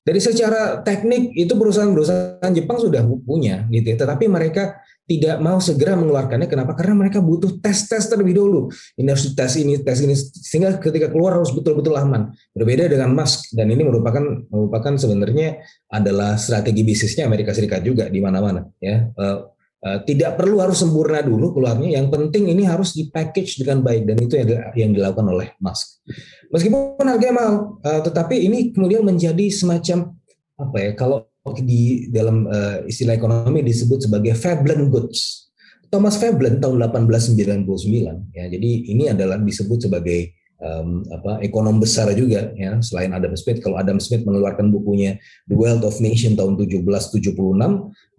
Dari 0.00 0.16
secara 0.16 0.80
teknik 0.80 1.36
itu 1.36 1.52
perusahaan-perusahaan 1.52 2.52
Jepang 2.56 2.80
sudah 2.80 3.04
punya 3.20 3.68
gitu 3.68 3.84
ya. 3.92 3.96
Tetapi 4.00 4.32
mereka 4.32 4.80
tidak 5.04 5.36
mau 5.42 5.60
segera 5.60 5.92
mengeluarkannya. 5.98 6.48
Kenapa? 6.48 6.72
Karena 6.72 6.96
mereka 6.96 7.20
butuh 7.20 7.60
tes-tes 7.60 8.08
terlebih 8.08 8.38
dahulu. 8.40 8.72
Ini 8.96 9.10
harus 9.12 9.28
tes 9.36 9.52
ini 9.60 9.76
tes 9.82 10.00
ini. 10.00 10.16
Sehingga 10.16 10.80
ketika 10.80 11.12
keluar 11.12 11.36
harus 11.36 11.52
betul-betul 11.52 12.00
aman. 12.00 12.32
Berbeda 12.56 12.88
dengan 12.88 13.12
Musk. 13.12 13.52
Dan 13.52 13.68
ini 13.74 13.84
merupakan 13.84 14.22
merupakan 14.48 14.96
sebenarnya 14.96 15.60
adalah 15.92 16.40
strategi 16.40 16.80
bisnisnya 16.80 17.28
Amerika 17.28 17.52
Serikat 17.52 17.84
juga 17.84 18.08
di 18.08 18.24
mana-mana 18.24 18.64
ya. 18.80 19.04
Eh, 19.04 19.38
tidak 19.80 20.36
perlu 20.36 20.60
harus 20.60 20.76
sempurna 20.76 21.24
dulu 21.24 21.56
keluarnya. 21.56 21.96
Yang 21.96 22.06
penting 22.12 22.52
ini 22.52 22.68
harus 22.68 22.92
dipackage 22.92 23.56
dengan 23.64 23.80
baik 23.80 24.04
dan 24.04 24.16
itu 24.20 24.34
yang 24.76 24.92
dilakukan 24.92 25.24
oleh 25.24 25.56
Musk. 25.56 26.04
Meskipun 26.52 27.06
harganya 27.06 27.34
mahal, 27.40 27.54
uh, 27.80 28.00
tetapi 28.02 28.36
ini 28.36 28.74
kemudian 28.74 29.06
menjadi 29.06 29.46
semacam 29.48 30.18
apa 30.58 30.76
ya? 30.76 30.90
Kalau 30.98 31.30
di 31.64 32.12
dalam 32.12 32.44
uh, 32.44 32.84
istilah 32.84 33.16
ekonomi 33.16 33.64
disebut 33.64 34.04
sebagai 34.10 34.36
Veblen 34.36 34.92
goods. 34.92 35.48
Thomas 35.90 36.20
Veblen 36.22 36.62
tahun 36.62 36.78
1899 36.86 38.36
ya. 38.36 38.44
Jadi 38.46 38.70
ini 38.94 39.10
adalah 39.10 39.40
disebut 39.40 39.90
sebagai 39.90 40.38
um, 40.62 41.02
apa 41.10 41.40
ekonom 41.42 41.80
besar 41.80 42.12
juga 42.14 42.52
ya 42.54 42.78
selain 42.84 43.10
Adam 43.10 43.34
Smith 43.34 43.58
kalau 43.64 43.80
Adam 43.80 43.98
Smith 43.98 44.22
mengeluarkan 44.22 44.70
bukunya 44.70 45.18
The 45.48 45.56
Wealth 45.56 45.82
of 45.82 45.98
Nation 45.98 46.36
tahun 46.38 46.60
1776 46.60 47.18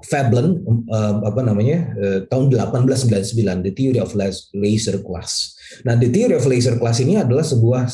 Veblen 0.05 0.61
um, 0.65 1.15
apa 1.21 1.41
namanya 1.45 1.93
uh, 1.97 2.19
tahun 2.25 2.49
1899 2.53 3.65
The 3.65 3.73
Theory 3.73 3.99
of 4.01 4.13
Laser 4.53 4.97
Class. 5.05 5.57
Nah 5.85 5.95
The 5.95 6.09
Theory 6.09 6.35
of 6.35 6.45
Laser 6.49 6.75
Class 6.81 6.99
ini 6.99 7.21
adalah 7.21 7.45
sebuah 7.45 7.87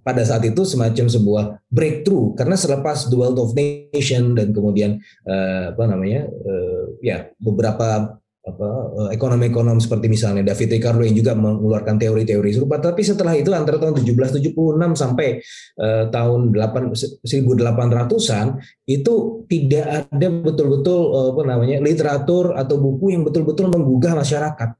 pada 0.00 0.22
saat 0.24 0.42
itu 0.48 0.64
semacam 0.64 1.06
sebuah 1.06 1.44
breakthrough 1.68 2.34
karena 2.34 2.56
selepas 2.56 3.08
The 3.08 3.16
Wealth 3.16 3.40
of 3.40 3.50
Nation 3.52 4.34
dan 4.34 4.56
kemudian 4.56 4.98
uh, 5.28 5.76
apa 5.76 5.84
namanya 5.84 6.26
uh, 6.26 6.96
ya 7.04 7.28
beberapa 7.36 8.20
apa 8.50 8.68
ekonom-ekonom 9.14 9.78
seperti 9.78 10.06
misalnya 10.06 10.42
David 10.46 10.78
Ricardo 10.78 11.02
yang 11.02 11.16
juga 11.16 11.32
mengeluarkan 11.34 11.98
teori-teori 11.98 12.50
serupa. 12.54 12.78
Tapi 12.78 13.02
setelah 13.02 13.34
itu 13.34 13.50
antara 13.54 13.78
tahun 13.78 13.98
1776 14.02 14.54
sampai 14.94 15.42
uh, 15.78 16.04
tahun 16.10 16.54
8 16.54 17.26
1800-an 17.26 18.46
itu 18.86 19.14
tidak 19.50 20.10
ada 20.10 20.28
betul-betul 20.30 21.00
uh, 21.10 21.28
apa 21.34 21.42
namanya 21.46 21.76
literatur 21.82 22.54
atau 22.54 22.78
buku 22.78 23.14
yang 23.14 23.26
betul-betul 23.26 23.70
menggugah 23.70 24.14
masyarakat. 24.14 24.70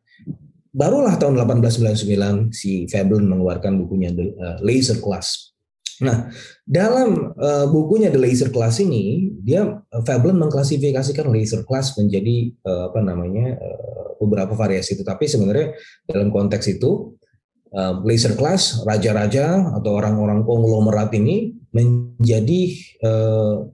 Barulah 0.70 1.18
tahun 1.18 1.34
1899 1.34 2.54
si 2.54 2.86
Veblen 2.86 3.26
mengeluarkan 3.26 3.82
bukunya 3.82 4.14
The 4.14 4.62
Laser 4.62 5.02
Class 5.02 5.49
Nah, 6.00 6.32
dalam 6.64 7.36
uh, 7.36 7.66
bukunya 7.68 8.08
The 8.08 8.16
Laser 8.16 8.48
Class 8.48 8.80
ini, 8.80 9.28
dia 9.44 9.68
uh, 9.68 10.02
Veblen 10.04 10.40
mengklasifikasikan 10.40 11.28
laser 11.28 11.64
class 11.68 11.92
menjadi 12.00 12.56
uh, 12.64 12.88
apa 12.88 13.00
namanya 13.04 13.60
uh, 13.60 14.16
beberapa 14.16 14.56
variasi 14.56 14.96
itu. 14.96 15.04
Tapi 15.04 15.28
sebenarnya 15.28 15.76
dalam 16.08 16.32
konteks 16.32 16.72
itu 16.72 17.16
uh, 17.76 18.00
laser 18.00 18.32
class 18.32 18.80
raja-raja 18.84 19.76
atau 19.76 19.90
orang-orang 19.96 20.40
konglomerat 20.44 21.12
ini 21.16 21.52
menjadi 21.76 22.60
uh, 23.04 23.68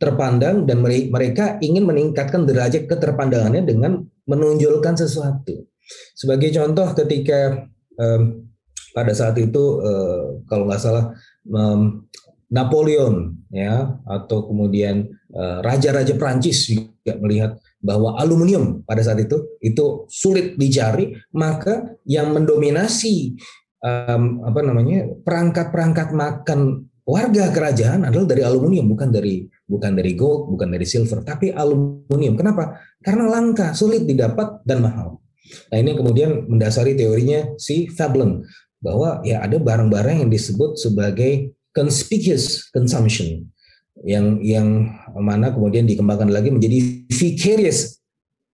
terpandang 0.00 0.64
dan 0.64 0.80
mereka 0.84 1.60
ingin 1.60 1.84
meningkatkan 1.84 2.48
derajat 2.48 2.88
keterpandangannya 2.88 3.64
dengan 3.68 4.00
menonjolkan 4.24 4.96
sesuatu. 4.96 5.68
Sebagai 6.16 6.52
contoh 6.56 6.92
ketika 6.96 7.68
um, 8.00 8.48
pada 8.96 9.12
saat 9.12 9.36
itu 9.36 9.82
uh, 9.82 10.40
kalau 10.48 10.64
nggak 10.66 10.80
salah 10.80 11.12
um, 11.50 12.06
Napoleon 12.50 13.38
ya 13.54 13.94
atau 14.02 14.50
kemudian 14.50 15.06
uh, 15.30 15.62
raja-raja 15.62 16.18
Prancis 16.18 16.66
juga 16.66 17.14
melihat 17.22 17.50
bahwa 17.78 18.18
aluminium 18.18 18.82
pada 18.82 19.00
saat 19.06 19.22
itu 19.22 19.58
itu 19.62 20.04
sulit 20.10 20.58
dicari 20.58 21.14
maka 21.30 21.94
yang 22.02 22.34
mendominasi 22.34 23.38
um, 23.80 24.42
apa 24.44 24.60
namanya 24.66 25.06
perangkat-perangkat 25.22 26.10
makan 26.10 26.90
warga 27.06 27.50
kerajaan 27.50 28.06
adalah 28.06 28.26
dari 28.28 28.42
aluminium 28.46 28.86
bukan 28.90 29.10
dari 29.10 29.46
bukan 29.66 29.94
dari 29.94 30.12
gold 30.14 30.50
bukan 30.54 30.68
dari 30.74 30.86
silver 30.86 31.22
tapi 31.22 31.54
aluminium. 31.54 32.34
Kenapa? 32.34 32.78
Karena 32.98 33.30
langka 33.30 33.72
sulit 33.72 34.04
didapat 34.04 34.62
dan 34.66 34.82
mahal. 34.84 35.22
Nah 35.70 35.78
ini 35.82 35.98
kemudian 35.98 36.46
mendasari 36.46 36.94
teorinya 36.94 37.58
si 37.58 37.90
Veblen 37.90 38.46
bahwa 38.80 39.20
ya 39.22 39.44
ada 39.44 39.60
barang-barang 39.60 40.24
yang 40.26 40.30
disebut 40.32 40.80
sebagai 40.80 41.52
conspicuous 41.76 42.66
consumption 42.72 43.46
yang 44.02 44.40
yang 44.40 44.88
mana 45.12 45.52
kemudian 45.52 45.84
dikembangkan 45.84 46.32
lagi 46.32 46.48
menjadi 46.48 47.04
vicarious 47.12 48.00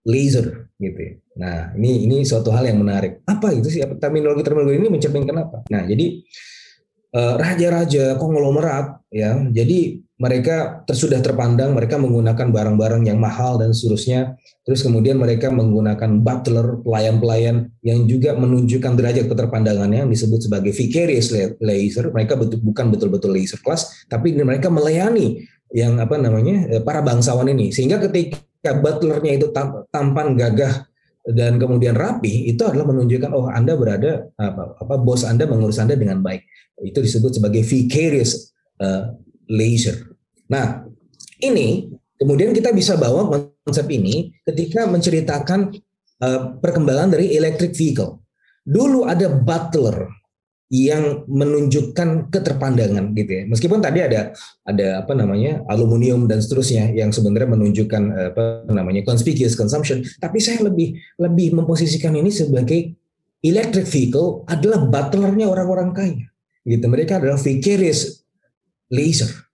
laser 0.03 0.67
gitu 0.79 0.99
ya. 0.99 1.13
Nah, 1.37 1.57
ini 1.77 2.07
ini 2.09 2.17
suatu 2.25 2.49
hal 2.49 2.65
yang 2.67 2.81
menarik. 2.81 3.21
Apa 3.23 3.53
itu 3.53 3.69
sih 3.69 3.83
terminologi 4.01 4.41
terminologi 4.41 4.79
ini 4.81 4.89
mencerminkan 4.89 5.37
apa? 5.37 5.57
Nah, 5.69 5.85
jadi 5.85 6.05
eh, 7.13 7.33
raja-raja 7.37 8.17
konglomerat 8.17 9.07
ya. 9.13 9.37
Jadi 9.53 10.06
mereka 10.17 10.81
sudah 10.89 11.21
terpandang, 11.21 11.77
mereka 11.77 12.01
menggunakan 12.01 12.49
barang-barang 12.49 13.05
yang 13.05 13.21
mahal 13.21 13.61
dan 13.61 13.69
seterusnya. 13.69 14.33
Terus 14.65 14.81
kemudian 14.81 15.21
mereka 15.21 15.53
menggunakan 15.53 16.25
butler, 16.25 16.81
pelayan-pelayan 16.81 17.69
yang 17.85 18.09
juga 18.09 18.33
menunjukkan 18.33 18.97
derajat 18.97 19.29
keterpandangannya 19.29 20.03
yang 20.05 20.11
disebut 20.11 20.49
sebagai 20.49 20.73
vicarious 20.73 21.29
laser. 21.61 22.09
Mereka 22.09 22.33
betul, 22.33 22.65
bukan 22.65 22.89
betul-betul 22.89 23.29
laser 23.29 23.61
class, 23.61 23.93
tapi 24.09 24.33
mereka 24.33 24.73
melayani 24.73 25.45
yang 25.69 26.01
apa 26.01 26.17
namanya 26.17 26.65
eh, 26.65 26.81
para 26.81 27.05
bangsawan 27.05 27.45
ini. 27.53 27.69
Sehingga 27.69 28.01
ketika 28.01 28.73
butlernya 28.73 29.37
itu 29.37 29.53
tampan 29.93 30.33
gagah 30.33 30.89
dan 31.29 31.61
kemudian 31.61 31.93
rapi, 31.93 32.49
itu 32.49 32.65
adalah 32.65 32.89
menunjukkan 32.89 33.37
oh 33.37 33.53
Anda 33.53 33.77
berada 33.77 34.33
apa, 34.33 34.81
apa 34.81 34.95
bos 34.97 35.21
Anda 35.29 35.45
mengurus 35.45 35.77
Anda 35.77 35.93
dengan 35.93 36.25
baik. 36.25 36.41
Itu 36.81 37.05
disebut 37.05 37.37
sebagai 37.37 37.61
vicarious 37.61 38.49
uh, 38.81 39.13
laser. 39.49 40.06
Nah, 40.47 40.87
ini 41.43 41.91
kemudian 42.17 42.51
kita 42.55 42.73
bisa 42.73 42.97
bawa 42.97 43.29
konsep 43.63 43.85
ini 43.91 44.33
ketika 44.47 44.87
menceritakan 44.89 45.75
uh, 46.23 46.57
perkembangan 46.57 47.13
dari 47.13 47.35
electric 47.37 47.75
vehicle. 47.77 48.23
Dulu 48.67 49.07
ada 49.07 49.31
butler 49.31 50.11
yang 50.67 51.23
menunjukkan 51.31 52.27
keterpandangan 52.27 53.15
gitu 53.15 53.31
ya. 53.31 53.43
Meskipun 53.47 53.79
tadi 53.79 54.03
ada 54.03 54.35
ada 54.67 54.99
apa 54.99 55.15
namanya 55.15 55.63
aluminium 55.71 56.27
dan 56.27 56.43
seterusnya 56.43 56.91
yang 56.91 57.15
sebenarnya 57.15 57.55
menunjukkan 57.55 58.03
eh, 58.11 58.27
apa 58.35 58.43
namanya 58.67 59.07
conspicuous 59.07 59.55
consumption, 59.55 60.03
tapi 60.19 60.43
saya 60.43 60.67
lebih 60.67 60.99
lebih 61.23 61.55
memposisikan 61.55 62.19
ini 62.19 62.35
sebagai 62.35 62.99
electric 63.39 63.87
vehicle 63.87 64.43
adalah 64.51 64.83
butlernya 64.83 65.47
orang-orang 65.47 65.95
kaya. 65.95 66.27
Gitu. 66.67 66.83
Mereka 66.83 67.23
adalah 67.23 67.39
vicarious 67.39 68.27
laser 68.91 69.46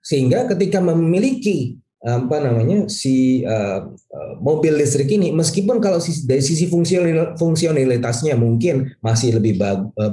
sehingga 0.00 0.48
ketika 0.48 0.80
memiliki 0.80 1.80
apa 2.00 2.40
namanya 2.40 2.88
si 2.88 3.44
uh, 3.44 3.92
mobil 4.40 4.72
listrik 4.72 5.12
ini 5.12 5.36
meskipun 5.36 5.84
kalau 5.84 6.00
dari 6.00 6.40
sisi 6.40 6.64
fungsional, 6.64 7.36
fungsionalitasnya 7.36 8.40
mungkin 8.40 8.96
masih 9.04 9.36
lebih 9.36 9.60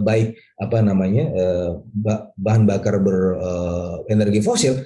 baik 0.03 0.35
apa 0.59 0.83
namanya 0.83 1.31
uh, 1.31 1.79
bahan 2.35 2.67
bakar 2.67 2.99
berenergi 2.99 4.43
uh, 4.43 4.45
fosil 4.45 4.83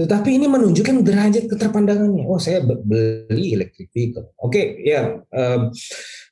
tetapi 0.00 0.40
ini 0.40 0.48
menunjukkan 0.48 1.04
derajat 1.04 1.44
keterpandangannya. 1.44 2.24
Oh 2.24 2.40
saya 2.40 2.64
beli 2.64 3.52
electric 3.52 3.92
vehicle. 3.92 4.32
Oke 4.40 4.48
okay, 4.48 4.64
ya 4.80 5.20
uh, 5.28 5.68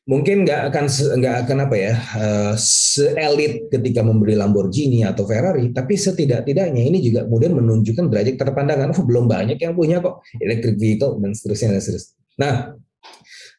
mungkin 0.09 0.49
nggak 0.49 0.73
akan 0.73 0.85
nggak 1.21 1.37
akan 1.45 1.59
apa 1.69 1.77
ya 1.77 1.95
uh, 2.17 2.55
seelit 2.57 3.69
ketika 3.69 4.01
memberi 4.01 4.33
Lamborghini 4.33 5.05
atau 5.05 5.29
Ferrari, 5.29 5.69
tapi 5.77 6.01
setidak-tidaknya 6.01 6.81
ini 6.81 7.05
juga 7.05 7.29
kemudian 7.29 7.53
menunjukkan 7.53 8.09
derajat 8.09 8.41
terpandangan. 8.41 8.97
Oh, 8.97 9.05
belum 9.05 9.29
banyak 9.29 9.61
yang 9.61 9.77
punya 9.77 10.01
kok 10.01 10.25
electric 10.41 10.81
vehicle 10.81 11.21
dan 11.21 11.37
seterusnya 11.37 11.77
dan 11.77 11.83
seterusnya. 11.85 12.13
Nah, 12.41 12.55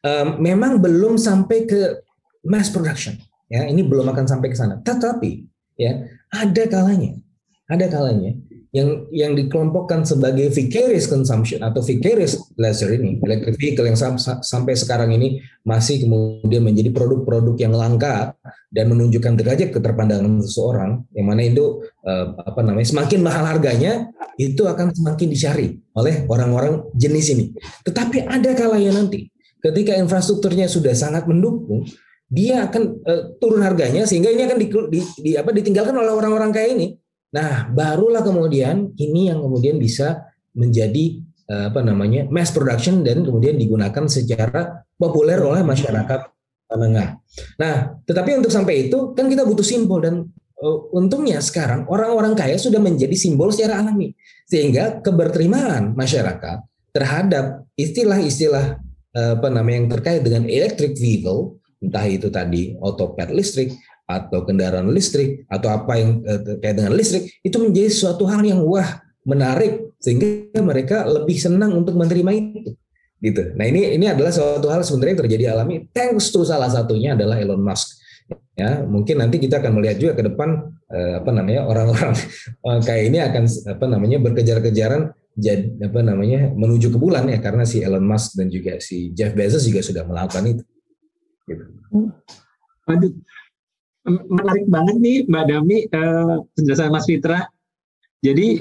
um, 0.02 0.28
memang 0.42 0.82
belum 0.82 1.14
sampai 1.22 1.70
ke 1.70 2.02
mass 2.42 2.66
production, 2.74 3.14
ya 3.46 3.70
ini 3.70 3.86
belum 3.86 4.10
akan 4.10 4.26
sampai 4.26 4.50
ke 4.50 4.58
sana. 4.58 4.82
Tetapi 4.82 5.46
ya 5.78 6.02
ada 6.34 6.62
kalanya, 6.66 7.14
ada 7.70 7.86
kalanya 7.86 8.34
yang 8.70 9.10
yang 9.10 9.32
dikelompokkan 9.34 10.06
sebagai 10.06 10.46
vicarious 10.54 11.10
consumption 11.10 11.58
atau 11.58 11.82
vicarious 11.82 12.38
leisure 12.54 12.94
ini 12.94 13.18
electric 13.18 13.58
vehicle 13.58 13.86
yang 13.90 13.98
sam 13.98 14.14
sampai 14.18 14.78
sekarang 14.78 15.10
ini 15.10 15.42
masih 15.66 16.06
kemudian 16.06 16.62
menjadi 16.62 16.94
produk-produk 16.94 17.58
yang 17.58 17.74
langka 17.74 18.38
dan 18.70 18.86
menunjukkan 18.94 19.42
derajat 19.42 19.74
keterpandangan 19.74 20.38
seseorang 20.46 21.02
yang 21.18 21.26
mana 21.26 21.42
itu 21.42 21.82
uh, 22.06 22.38
apa 22.46 22.62
namanya 22.62 22.86
semakin 22.86 23.20
mahal 23.26 23.42
harganya 23.42 24.06
itu 24.38 24.62
akan 24.62 24.94
semakin 24.94 25.26
dicari 25.26 25.66
oleh 25.98 26.24
orang-orang 26.30 26.86
jenis 26.94 27.34
ini. 27.34 27.50
Tetapi 27.82 28.30
ada 28.30 28.54
kalanya 28.54 29.02
nanti 29.02 29.26
ketika 29.58 29.98
infrastrukturnya 29.98 30.70
sudah 30.70 30.94
sangat 30.94 31.26
mendukung 31.26 31.90
dia 32.30 32.70
akan 32.70 33.02
uh, 33.02 33.22
turun 33.42 33.66
harganya 33.66 34.06
sehingga 34.06 34.30
ini 34.30 34.46
akan 34.46 34.58
di, 34.62 34.66
di, 34.70 35.00
di 35.18 35.30
apa 35.34 35.50
ditinggalkan 35.50 35.98
oleh 35.98 36.14
orang-orang 36.14 36.54
kaya 36.54 36.70
ini 36.78 36.94
Nah, 37.30 37.70
barulah 37.70 38.22
kemudian 38.26 38.94
ini 38.98 39.30
yang 39.30 39.42
kemudian 39.42 39.78
bisa 39.78 40.26
menjadi 40.54 41.22
eh, 41.46 41.64
apa 41.70 41.80
namanya 41.82 42.26
mass 42.26 42.50
production 42.50 43.06
dan 43.06 43.22
kemudian 43.22 43.54
digunakan 43.54 44.04
secara 44.10 44.82
populer 44.98 45.38
oleh 45.38 45.62
masyarakat 45.62 46.20
menengah. 46.76 47.18
Nah, 47.58 47.98
tetapi 48.06 48.38
untuk 48.38 48.52
sampai 48.52 48.86
itu 48.90 49.14
kan 49.14 49.26
kita 49.26 49.42
butuh 49.42 49.66
simbol 49.66 49.98
dan 49.98 50.26
uh, 50.62 50.78
untungnya 50.94 51.42
sekarang 51.42 51.88
orang-orang 51.90 52.36
kaya 52.38 52.54
sudah 52.60 52.78
menjadi 52.78 53.16
simbol 53.16 53.50
secara 53.50 53.82
alami 53.82 54.14
sehingga 54.46 55.02
keberterimaan 55.02 55.96
masyarakat 55.98 56.62
terhadap 56.94 57.66
istilah-istilah 57.74 58.78
uh, 59.16 59.32
apa 59.40 59.48
namanya 59.50 59.76
yang 59.82 59.90
terkait 59.90 60.22
dengan 60.22 60.46
electric 60.46 60.94
vehicle 60.94 61.58
entah 61.80 62.04
itu 62.04 62.28
tadi 62.28 62.76
otopet 62.78 63.32
listrik 63.32 63.72
atau 64.10 64.42
kendaraan 64.42 64.90
listrik 64.90 65.46
atau 65.46 65.70
apa 65.70 65.92
yang 65.94 66.18
eh, 66.26 66.40
terkait 66.42 66.74
dengan 66.74 66.92
listrik 66.98 67.30
itu 67.46 67.56
menjadi 67.62 67.90
suatu 67.90 68.26
hal 68.26 68.42
yang 68.42 68.60
wah 68.66 69.02
menarik 69.22 69.94
sehingga 70.02 70.58
mereka 70.64 71.06
lebih 71.06 71.36
senang 71.38 71.76
untuk 71.76 71.94
menerima 71.94 72.30
itu 72.34 72.74
gitu. 73.20 73.52
Nah 73.54 73.68
ini 73.68 74.00
ini 74.00 74.08
adalah 74.08 74.32
suatu 74.32 74.66
hal 74.72 74.80
sebenarnya 74.80 75.12
yang 75.12 75.22
terjadi 75.28 75.44
alami. 75.52 75.74
Thanks 75.92 76.32
to 76.32 76.42
salah 76.42 76.72
satunya 76.72 77.12
adalah 77.12 77.36
Elon 77.36 77.60
Musk. 77.60 78.00
Ya 78.56 78.84
mungkin 78.84 79.20
nanti 79.20 79.40
kita 79.40 79.60
akan 79.60 79.80
melihat 79.80 79.96
juga 80.00 80.12
ke 80.20 80.22
depan 80.32 80.72
eh, 80.92 81.20
apa 81.20 81.30
namanya 81.30 81.68
orang-orang 81.68 82.16
eh, 82.68 82.80
kayak 82.80 83.04
ini 83.12 83.18
akan 83.20 83.44
apa 83.76 83.84
namanya 83.86 84.18
berkejar-kejaran 84.24 85.12
jadi 85.36 85.78
apa 85.86 86.00
namanya 86.02 86.52
menuju 86.52 86.92
ke 86.92 86.98
bulan 86.98 87.24
ya 87.30 87.38
karena 87.38 87.64
si 87.64 87.80
Elon 87.80 88.04
Musk 88.04 88.36
dan 88.36 88.50
juga 88.50 88.76
si 88.82 89.14
Jeff 89.14 89.32
Bezos 89.32 89.64
juga 89.64 89.80
sudah 89.84 90.02
melakukan 90.04 90.44
itu. 90.58 90.64
Gitu. 91.48 91.64
Aduh, 92.90 93.12
menarik 94.06 94.64
banget 94.68 94.96
nih 94.96 95.18
Mbak 95.28 95.44
Dami 95.48 95.78
uh, 95.92 96.40
penjelasan 96.56 96.92
Mas 96.92 97.04
Fitra. 97.04 97.44
Jadi 98.20 98.60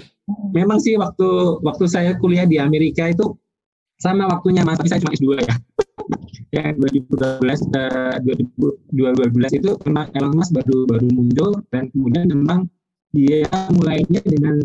memang 0.55 0.79
sih 0.79 0.95
waktu 0.95 1.59
waktu 1.63 1.85
saya 1.87 2.15
kuliah 2.19 2.47
di 2.47 2.59
Amerika 2.59 3.07
itu 3.07 3.35
sama 3.99 4.27
waktunya 4.31 4.63
Mas, 4.63 4.79
tapi 4.79 4.91
saya 4.91 5.03
cuma 5.03 5.15
S2 5.15 5.43
ya. 5.43 5.55
ya 6.49 6.63
2012 6.73 7.43
uh, 7.43 8.15
2012 8.23 9.59
itu 9.59 9.69
memang 9.85 10.07
Elon 10.15 10.33
Musk 10.33 10.55
baru 10.55 10.87
baru 10.87 11.07
muncul 11.11 11.51
dan 11.69 11.91
kemudian 11.91 12.31
memang 12.31 12.59
dia 13.11 13.45
mulainya 13.75 14.21
dengan 14.23 14.63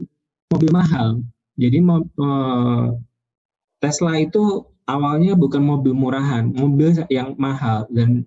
mobil 0.53 0.71
mahal. 0.71 1.23
Jadi 1.59 1.79
uh, 1.83 2.95
Tesla 3.83 4.15
itu 4.19 4.65
awalnya 4.87 5.35
bukan 5.35 5.63
mobil 5.63 5.93
murahan, 5.97 6.51
mobil 6.51 6.95
yang 7.09 7.35
mahal 7.41 7.89
dan 7.91 8.25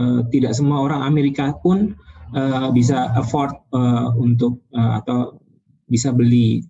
uh, 0.00 0.20
tidak 0.32 0.52
semua 0.56 0.84
orang 0.84 1.04
Amerika 1.04 1.52
pun 1.60 1.96
uh, 2.34 2.68
bisa 2.72 3.12
afford 3.14 3.52
uh, 3.72 4.12
untuk 4.16 4.60
uh, 4.72 5.02
atau 5.02 5.40
bisa 5.86 6.10
beli 6.10 6.66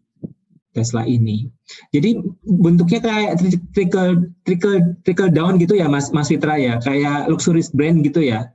Tesla 0.76 1.08
ini. 1.08 1.48
Jadi 1.96 2.20
bentuknya 2.44 3.00
kayak 3.00 3.40
trickle 3.72 4.28
trickle 4.44 4.92
trickle 5.08 5.32
down 5.32 5.56
gitu 5.56 5.72
ya 5.72 5.88
Mas 5.88 6.12
Mas 6.12 6.28
Fitra 6.28 6.60
ya, 6.60 6.76
kayak 6.84 7.32
luxury 7.32 7.64
brand 7.72 8.04
gitu 8.04 8.20
ya. 8.20 8.52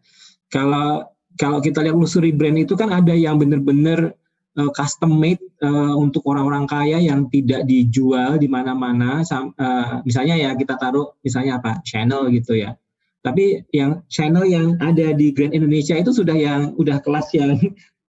Kalau 0.54 1.10
kalau 1.42 1.58
kita 1.58 1.82
lihat 1.82 1.98
luxury 1.98 2.30
brand 2.30 2.62
itu 2.62 2.78
kan 2.78 2.94
ada 2.94 3.18
yang 3.18 3.42
benar-benar 3.42 4.14
uh, 4.62 4.72
custom 4.78 5.18
made 5.18 5.42
uh, 5.66 5.98
untuk 5.98 6.22
orang-orang 6.30 6.70
kaya 6.70 7.02
yang 7.02 7.26
tidak 7.34 7.66
dijual 7.66 8.38
di 8.38 8.46
mana-mana. 8.46 9.26
Uh, 9.26 10.06
misalnya 10.06 10.38
ya 10.38 10.54
kita 10.54 10.78
taruh 10.78 11.18
misalnya 11.26 11.58
apa 11.58 11.82
channel 11.82 12.30
gitu 12.30 12.54
ya. 12.54 12.78
Tapi 13.22 13.62
yang 13.70 14.02
channel 14.10 14.50
yang 14.50 14.82
ada 14.82 15.14
di 15.14 15.30
Grand 15.30 15.54
Indonesia 15.54 15.94
itu 15.94 16.10
sudah 16.10 16.34
yang 16.34 16.74
udah 16.78 16.98
kelas 17.06 17.30
yang 17.38 17.58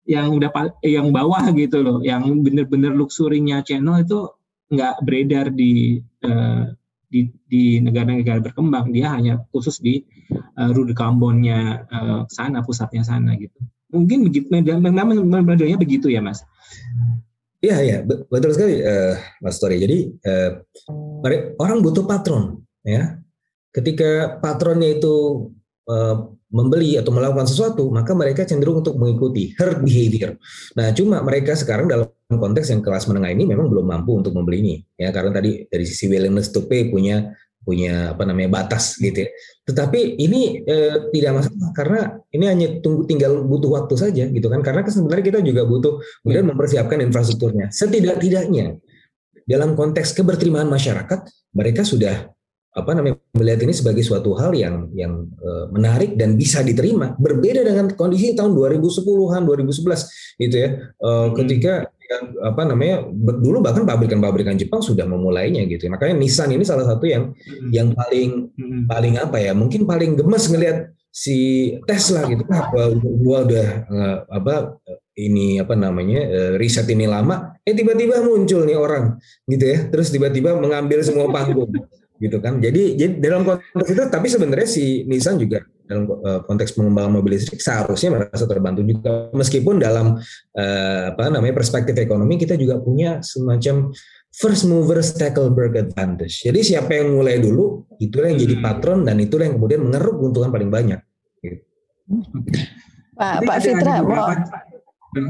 yang 0.09 0.33
udah 0.35 0.51
yang 0.83 1.13
bawah 1.13 1.45
gitu 1.53 1.85
loh, 1.85 1.99
yang 2.01 2.25
bener-bener 2.41 2.91
luxurinya 2.97 3.61
channel 3.63 4.01
itu 4.01 4.25
nggak 4.73 5.05
beredar 5.05 5.53
di 5.53 6.01
uh, 6.25 6.73
di 7.13 7.29
di 7.45 7.77
negara-negara 7.85 8.41
berkembang, 8.41 8.89
dia 8.89 9.13
hanya 9.13 9.45
khusus 9.53 9.85
di 9.85 10.01
uh, 10.33 10.73
Rute 10.73 10.97
Kambonnya 10.97 11.85
uh, 11.93 12.25
sana, 12.33 12.65
pusatnya 12.65 13.05
sana 13.05 13.37
gitu. 13.37 13.61
Mungkin 13.93 14.25
begitu, 14.25 14.49
memang 14.49 15.29
modelnya 15.29 15.77
begitu 15.77 16.09
ya, 16.09 16.25
Mas. 16.25 16.41
Iya, 17.61 17.77
iya, 17.85 17.97
betul 18.09 18.57
sekali, 18.57 18.81
uh, 18.81 19.21
Mas 19.45 19.61
Tori. 19.61 19.77
Jadi 19.77 20.09
uh, 20.25 20.51
orang 21.61 21.85
butuh 21.85 22.09
patron, 22.09 22.65
ya. 22.81 23.21
Ketika 23.73 24.39
patronnya 24.39 25.01
itu 25.01 25.49
uh, 25.89 26.29
membeli 26.53 27.01
atau 27.01 27.09
melakukan 27.11 27.49
sesuatu, 27.49 27.89
maka 27.89 28.13
mereka 28.13 28.45
cenderung 28.45 28.85
untuk 28.85 29.01
mengikuti 29.01 29.57
herd 29.57 29.81
behavior. 29.81 30.37
Nah, 30.77 30.93
cuma 30.93 31.25
mereka 31.25 31.57
sekarang 31.57 31.89
dalam 31.89 32.07
konteks 32.29 32.69
yang 32.69 32.85
kelas 32.85 33.09
menengah 33.09 33.33
ini 33.33 33.49
memang 33.49 33.73
belum 33.73 33.89
mampu 33.89 34.13
untuk 34.21 34.37
membeli 34.37 34.61
ini, 34.61 34.75
ya 35.01 35.09
karena 35.09 35.33
tadi 35.33 35.65
dari 35.73 35.85
sisi 35.89 36.13
willingness 36.13 36.53
to 36.53 36.69
pay 36.69 36.93
punya 36.93 37.33
punya 37.63 38.13
apa 38.13 38.27
namanya 38.27 38.51
batas 38.61 38.99
gitu 38.99 39.25
ya. 39.25 39.31
Tetapi 39.65 40.19
ini 40.19 40.67
eh, 40.67 41.09
tidak 41.15 41.33
masalah 41.41 41.71
karena 41.73 42.01
ini 42.35 42.45
hanya 42.51 42.67
tunggu 42.83 43.07
tinggal 43.07 43.47
butuh 43.47 43.71
waktu 43.79 43.95
saja 43.95 44.25
gitu 44.29 44.47
kan. 44.51 44.61
Karena 44.61 44.83
sebenarnya 44.85 45.25
kita 45.25 45.41
juga 45.41 45.63
butuh 45.65 46.03
kemudian 46.27 46.47
mempersiapkan 46.51 46.99
infrastrukturnya. 47.07 47.71
Setidak-tidaknya 47.71 48.77
dalam 49.47 49.79
konteks 49.79 50.11
keberterimaan 50.15 50.67
masyarakat 50.67 51.23
mereka 51.55 51.87
sudah 51.87 52.35
apa 52.73 52.91
namanya 52.97 53.21
melihat 53.37 53.69
ini 53.69 53.75
sebagai 53.77 54.01
suatu 54.01 54.33
hal 54.33 54.57
yang 54.57 54.89
yang 54.97 55.29
uh, 55.45 55.69
menarik 55.69 56.17
dan 56.17 56.41
bisa 56.41 56.65
diterima 56.65 57.13
berbeda 57.21 57.69
dengan 57.69 57.93
kondisi 57.93 58.33
tahun 58.33 58.57
2010-an 58.57 59.45
2011 59.45 60.41
gitu 60.41 60.57
ya 60.57 60.69
uh, 61.05 61.29
hmm. 61.29 61.37
ketika 61.37 61.93
apa 62.45 62.69
namanya 62.69 63.09
dulu 63.41 63.65
bahkan 63.65 63.89
pabrikan-pabrikan 63.89 64.57
Jepang 64.61 64.85
sudah 64.85 65.09
memulainya 65.09 65.65
gitu 65.65 65.89
makanya 65.89 66.17
Nissan 66.21 66.53
ini 66.53 66.65
salah 66.65 66.85
satu 66.85 67.05
yang 67.09 67.33
hmm. 67.37 67.73
yang 67.73 67.93
paling 67.93 68.53
hmm. 68.57 68.89
paling 68.89 69.15
apa 69.21 69.37
ya 69.37 69.53
mungkin 69.53 69.85
paling 69.85 70.17
gemes 70.17 70.49
ngelihat 70.49 70.93
si 71.13 71.69
Tesla 71.85 72.25
gitu 72.25 72.45
apa 72.49 72.89
gua 73.21 73.45
udah 73.45 73.69
uh, 73.85 74.17
apa 74.33 74.81
ini 75.13 75.61
apa 75.61 75.77
namanya 75.77 76.57
riset 76.57 76.89
ini 76.89 77.05
lama 77.05 77.53
eh 77.69 77.77
tiba-tiba 77.77 78.25
muncul 78.25 78.65
nih 78.65 78.81
orang 78.81 79.21
gitu 79.45 79.65
ya 79.69 79.93
terus 79.93 80.09
tiba-tiba 80.09 80.57
mengambil 80.57 81.05
semua 81.05 81.29
panggung 81.29 81.69
gitu 82.23 82.39
kan. 82.39 82.63
Jadi, 82.63 82.95
jadi 82.95 83.19
dalam 83.19 83.43
konteks 83.43 83.91
itu, 83.91 84.03
tapi 84.07 84.27
sebenarnya 84.31 84.69
si 84.71 85.03
Nissan 85.11 85.43
juga 85.43 85.67
dalam 85.83 86.07
uh, 86.07 86.41
konteks 86.47 86.79
pengembangan 86.79 87.19
mobil 87.19 87.35
listrik 87.35 87.59
seharusnya 87.59 88.15
merasa 88.15 88.47
terbantu 88.47 88.87
juga. 88.87 89.29
Meskipun 89.35 89.83
dalam 89.83 90.23
uh, 90.55 91.03
apa 91.11 91.29
namanya 91.29 91.59
perspektif 91.59 91.99
ekonomi 91.99 92.39
kita 92.39 92.55
juga 92.55 92.79
punya 92.79 93.19
semacam 93.21 93.91
first 94.31 94.65
mover 94.71 95.03
Stackelberg 95.03 95.77
advantage. 95.77 96.47
Jadi 96.47 96.63
siapa 96.63 96.95
yang 96.95 97.19
mulai 97.19 97.43
dulu, 97.43 97.85
itulah 97.99 98.31
yang 98.31 98.41
jadi 98.41 98.57
hmm. 98.57 98.65
patron 98.65 98.99
dan 99.03 99.19
itulah 99.19 99.45
yang 99.51 99.59
kemudian 99.59 99.83
mengeruk 99.83 100.23
keuntungan 100.23 100.51
paling 100.55 100.71
banyak. 100.71 101.01
Gitu. 101.43 101.61
Pak, 103.19 103.45
Pak 103.45 103.59
Fitra 103.61 104.01
mau 104.01 104.27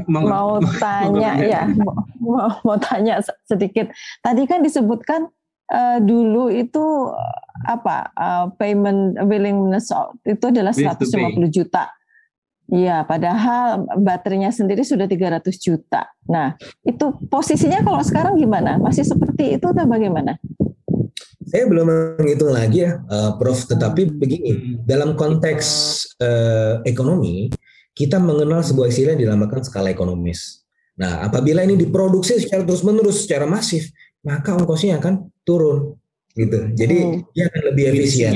mau, 0.07 0.23
mau 0.23 0.51
tanya 0.79 1.35
ya 1.43 1.67
mau, 2.23 2.47
mau 2.63 2.77
tanya 2.79 3.19
sedikit. 3.43 3.91
Tadi 4.23 4.47
kan 4.47 4.63
disebutkan 4.63 5.27
uh, 5.71 5.97
dulu 6.03 6.51
itu 6.51 6.83
apa 7.63 8.11
uh, 8.17 8.45
payment 8.59 9.15
willingness 9.29 9.93
itu 10.27 10.45
adalah 10.49 10.75
150 10.75 11.07
juta. 11.53 11.87
Iya, 12.73 13.03
padahal 13.03 13.85
baterainya 14.01 14.49
sendiri 14.49 14.87
sudah 14.87 15.05
300 15.05 15.45
juta. 15.59 16.07
Nah, 16.25 16.55
itu 16.87 17.11
posisinya 17.27 17.83
kalau 17.83 17.99
sekarang 18.01 18.39
gimana? 18.39 18.79
Masih 18.79 19.03
seperti 19.03 19.59
itu 19.59 19.67
atau 19.67 19.83
bagaimana? 19.83 20.39
Saya 21.43 21.67
belum 21.67 22.17
menghitung 22.17 22.55
lagi 22.55 22.87
ya, 22.87 23.03
uh, 23.11 23.35
Prof. 23.35 23.67
Tetapi 23.67 24.15
begini, 24.15 24.79
dalam 24.87 25.19
konteks 25.19 25.65
uh, 26.23 26.81
ekonomi, 26.87 27.51
kita 27.93 28.17
mengenal 28.17 28.63
sebuah 28.65 28.89
istilah 28.89 29.13
yang 29.13 29.29
dinamakan 29.29 29.61
skala 29.61 29.91
ekonomis. 29.91 30.63
Nah, 30.97 31.25
apabila 31.25 31.61
ini 31.67 31.77
diproduksi 31.77 32.41
secara 32.41 32.65
terus-menerus, 32.65 33.27
secara 33.27 33.45
masif, 33.45 33.91
maka 34.23 34.55
ongkosnya 34.55 34.97
akan 34.97 35.29
turun 35.43 35.99
gitu. 36.33 36.59
Jadi 36.73 36.95
oh. 37.05 37.21
dia 37.35 37.45
akan 37.51 37.61
lebih 37.73 37.83
efisien. 37.93 38.31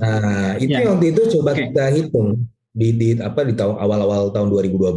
Nah, 0.00 0.56
itu 0.56 0.72
ya. 0.72 0.88
waktu 0.88 1.12
itu 1.12 1.22
coba 1.38 1.52
okay. 1.52 1.68
kita 1.68 1.84
hitung 1.92 2.48
di, 2.72 2.88
di 2.96 3.08
apa 3.20 3.44
di 3.44 3.52
tahun 3.52 3.76
awal-awal 3.76 4.32
tahun 4.32 4.48
2012. 4.48 4.96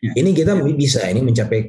Ya. 0.00 0.12
Ini 0.16 0.30
kita 0.32 0.56
bisa 0.76 1.04
ini 1.08 1.20
mencapai 1.24 1.68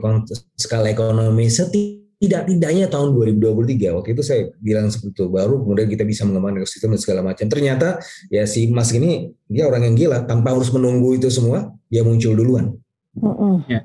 skala 0.56 0.92
ekonomi 0.92 1.48
setidak-tidaknya 1.52 2.88
tahun 2.88 3.12
2023. 3.12 3.98
Waktu 3.98 4.10
itu 4.16 4.24
saya 4.24 4.52
bilang 4.64 4.88
seperti 4.88 5.20
itu. 5.20 5.26
Baru 5.28 5.64
kemudian 5.64 5.88
kita 5.92 6.08
bisa 6.08 6.24
mengembangkan 6.24 6.64
ekosistem 6.64 6.96
dan 6.96 7.02
segala 7.04 7.22
macam. 7.26 7.46
Ternyata 7.48 8.00
ya 8.32 8.48
si 8.48 8.72
Mas 8.72 8.96
ini 8.96 9.36
dia 9.52 9.68
orang 9.68 9.92
yang 9.92 9.96
gila 10.00 10.24
tanpa 10.24 10.56
harus 10.56 10.72
menunggu 10.72 11.20
itu 11.20 11.28
semua, 11.28 11.76
dia 11.92 12.08
muncul 12.08 12.36
duluan. 12.36 12.72
Uh 13.20 13.28
-uh. 13.34 13.58
Ya. 13.68 13.84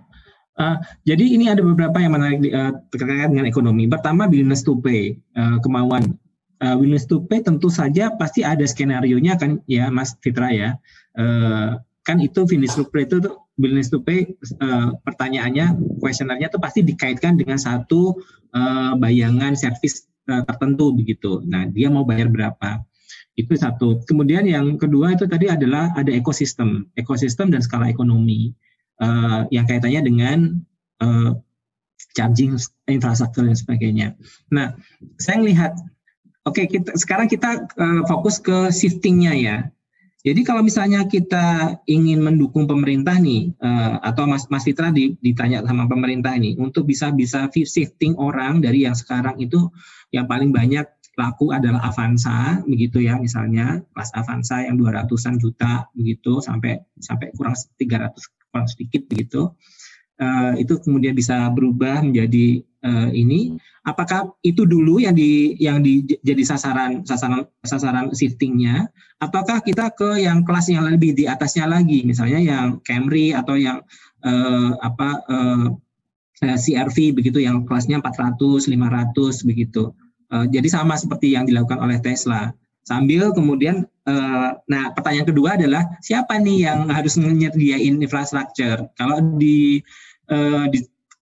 Uh, 0.52 0.76
jadi 1.08 1.24
ini 1.24 1.48
ada 1.48 1.64
beberapa 1.64 1.96
yang 1.96 2.12
menarik 2.12 2.44
uh, 2.52 2.76
terkait 2.92 3.32
dengan 3.32 3.48
ekonomi. 3.48 3.88
Pertama, 3.88 4.28
willingness 4.28 4.60
to 4.60 4.76
pay, 4.84 5.16
uh, 5.32 5.56
kemauan. 5.64 6.16
Uh, 6.60 6.76
willingness 6.78 7.08
to 7.08 7.24
pay 7.24 7.40
tentu 7.40 7.72
saja 7.72 8.12
pasti 8.14 8.46
ada 8.46 8.62
skenario 8.68 9.18
nya 9.18 9.34
kan 9.40 9.64
ya 9.64 9.88
Mas 9.88 10.14
Fitra 10.20 10.52
ya. 10.52 10.76
Uh, 11.16 11.80
kan 12.04 12.20
itu 12.20 12.44
willingness 12.44 12.76
to 12.76 12.84
pay 12.84 13.08
itu 13.08 13.18
willingness 13.56 13.88
to 13.88 14.04
pay 14.04 14.28
uh, 14.60 14.92
pertanyaannya, 15.02 15.98
kuesionernya 16.00 16.52
itu 16.52 16.58
pasti 16.60 16.80
dikaitkan 16.84 17.40
dengan 17.40 17.56
satu 17.56 18.20
uh, 18.52 18.92
bayangan 19.00 19.56
servis 19.56 20.04
uh, 20.28 20.44
tertentu 20.44 20.92
begitu. 20.92 21.40
Nah, 21.48 21.68
dia 21.68 21.88
mau 21.88 22.04
bayar 22.04 22.28
berapa? 22.28 22.84
Itu 23.32 23.56
satu. 23.56 24.04
Kemudian 24.04 24.44
yang 24.44 24.76
kedua 24.76 25.16
itu 25.16 25.24
tadi 25.24 25.48
adalah 25.48 25.96
ada 25.96 26.12
ekosistem, 26.12 26.92
ekosistem 27.00 27.48
dan 27.48 27.64
skala 27.64 27.88
ekonomi 27.88 28.52
uh, 29.02 29.44
yang 29.50 29.66
kaitannya 29.66 30.00
dengan 30.06 30.38
uh, 31.02 31.34
charging 32.14 32.54
infrastruktur 32.86 33.48
dan 33.48 33.56
sebagainya. 33.58 34.14
Nah, 34.54 34.78
saya 35.18 35.42
melihat, 35.42 35.74
oke 36.46 36.54
okay, 36.54 36.66
kita 36.70 36.94
sekarang 36.94 37.26
kita 37.26 37.66
uh, 37.66 38.02
fokus 38.06 38.38
ke 38.38 38.70
shiftingnya 38.70 39.34
ya. 39.34 39.58
Jadi 40.22 40.46
kalau 40.46 40.62
misalnya 40.62 41.02
kita 41.10 41.82
ingin 41.90 42.22
mendukung 42.22 42.70
pemerintah 42.70 43.18
nih, 43.18 43.58
uh, 43.58 43.98
atau 44.06 44.30
Mas 44.30 44.46
Mas 44.46 44.62
Fitra 44.62 44.94
ditanya 44.94 45.66
sama 45.66 45.90
pemerintah 45.90 46.38
ini 46.38 46.54
untuk 46.62 46.86
bisa 46.86 47.10
bisa 47.10 47.50
shifting 47.50 48.14
orang 48.14 48.62
dari 48.62 48.86
yang 48.86 48.94
sekarang 48.94 49.42
itu 49.42 49.66
yang 50.14 50.30
paling 50.30 50.54
banyak 50.54 50.86
laku 51.18 51.52
adalah 51.52 51.84
Avanza 51.84 52.64
begitu 52.64 53.04
ya 53.04 53.20
misalnya 53.20 53.84
kelas 53.92 54.16
Avanza 54.16 54.64
yang 54.64 54.80
200-an 54.80 55.36
juta 55.36 55.90
begitu 55.92 56.40
sampai 56.40 56.80
sampai 56.96 57.36
kurang 57.36 57.52
300 57.52 58.16
kurang 58.52 58.68
sedikit 58.68 59.08
begitu 59.08 59.56
uh, 60.22 60.52
itu 60.58 60.78
kemudian 60.82 61.14
bisa 61.16 61.48
berubah 61.50 62.02
menjadi 62.04 62.62
uh, 62.86 63.10
ini. 63.10 63.56
Apakah 63.82 64.30
itu 64.46 64.62
dulu 64.62 65.02
yang 65.02 65.18
di 65.18 65.58
yang 65.58 65.82
di 65.82 66.06
jadi 66.22 66.42
sasaran 66.46 67.02
sasaran 67.02 67.50
sasaran 67.66 68.14
shiftingnya? 68.14 68.86
Apakah 69.18 69.62
kita 69.62 69.90
ke 69.94 70.22
yang 70.22 70.46
kelas 70.46 70.70
yang 70.70 70.86
lebih 70.86 71.18
di 71.18 71.26
atasnya 71.26 71.66
lagi? 71.66 72.06
Misalnya 72.06 72.38
yang 72.38 72.66
Camry 72.86 73.34
atau 73.34 73.58
yang 73.58 73.82
uh, 74.22 74.78
apa 74.78 75.08
uh, 75.26 75.66
CRV 76.42 77.14
begitu 77.14 77.38
yang 77.38 77.66
kelasnya 77.66 78.02
400 78.02 78.70
500 78.70 79.48
begitu. 79.50 79.94
Uh, 80.32 80.46
jadi 80.48 80.66
sama 80.70 80.94
seperti 80.94 81.34
yang 81.34 81.44
dilakukan 81.46 81.82
oleh 81.82 81.98
Tesla 81.98 82.54
Sambil 82.82 83.30
kemudian, 83.30 83.86
uh, 84.10 84.58
nah 84.66 84.90
pertanyaan 84.90 85.28
kedua 85.30 85.54
adalah 85.54 85.86
siapa 86.02 86.34
nih 86.42 86.66
yang 86.66 86.90
harus 86.90 87.14
menyediain 87.14 88.02
infrastruktur? 88.02 88.90
Kalau 88.98 89.22
di 89.38 89.78
uh, 90.30 90.66
di 90.66 90.82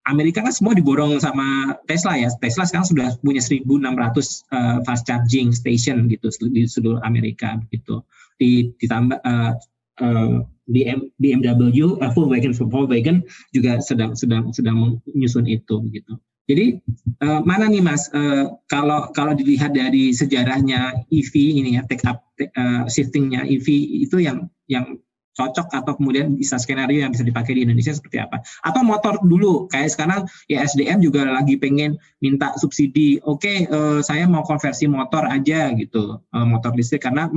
Amerika 0.08 0.40
kan 0.40 0.56
semua 0.56 0.72
diborong 0.72 1.20
sama 1.20 1.76
Tesla 1.84 2.16
ya. 2.16 2.32
Tesla 2.40 2.64
sekarang 2.64 2.88
sudah 2.88 3.08
punya 3.20 3.44
1.600 3.44 3.68
uh, 3.68 4.80
fast 4.88 5.04
charging 5.04 5.52
station 5.52 6.08
gitu 6.08 6.32
di 6.48 6.64
seluruh 6.64 7.04
Amerika 7.04 7.60
gitu. 7.76 8.00
Di, 8.40 8.72
ditambah 8.80 9.20
uh, 9.28 9.52
uh, 10.00 10.48
BMW, 10.68 12.00
uh, 12.00 12.12
Volkswagen, 12.16 12.56
Volkswagen 12.56 13.18
juga 13.52 13.84
sedang 13.84 14.16
sedang 14.16 14.56
sedang 14.56 15.04
menyusun 15.12 15.44
itu 15.44 15.84
gitu. 15.92 16.16
Jadi 16.48 16.80
uh, 17.28 17.44
mana 17.44 17.68
nih 17.68 17.84
Mas 17.84 18.08
uh, 18.16 18.56
kalau 18.72 19.12
kalau 19.12 19.36
dilihat 19.36 19.76
dari 19.76 20.16
sejarahnya 20.16 21.06
EV 21.12 21.34
ini 21.36 21.76
ya 21.76 21.84
take 21.84 22.08
up 22.08 22.24
uh, 22.40 22.88
shiftingnya 22.88 23.44
EV 23.44 23.68
itu 24.08 24.24
yang 24.24 24.48
yang 24.72 24.96
cocok 25.38 25.70
atau 25.70 25.94
kemudian 25.94 26.34
bisa 26.34 26.58
skenario 26.58 27.06
yang 27.06 27.14
bisa 27.14 27.22
dipakai 27.22 27.54
di 27.54 27.62
Indonesia 27.62 27.94
seperti 27.94 28.18
apa? 28.18 28.42
Atau 28.66 28.82
motor 28.82 29.22
dulu 29.22 29.70
kayak 29.70 29.94
sekarang 29.94 30.26
ya 30.50 30.66
SDM 30.66 30.98
juga 31.04 31.30
lagi 31.30 31.62
pengen 31.62 32.02
minta 32.24 32.58
subsidi. 32.58 33.22
Oke, 33.22 33.38
okay, 33.38 33.58
uh, 33.70 34.02
saya 34.02 34.26
mau 34.26 34.42
konversi 34.42 34.90
motor 34.90 35.30
aja 35.30 35.70
gitu, 35.78 36.18
uh, 36.18 36.48
motor 36.48 36.74
listrik 36.74 37.06
karena 37.06 37.30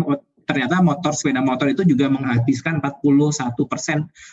ternyata 0.49 0.81
motor 0.81 1.13
sepeda 1.13 1.45
motor 1.45 1.71
itu 1.71 1.85
juga 1.87 2.09
menghabiskan 2.11 2.83
41% 2.83 3.15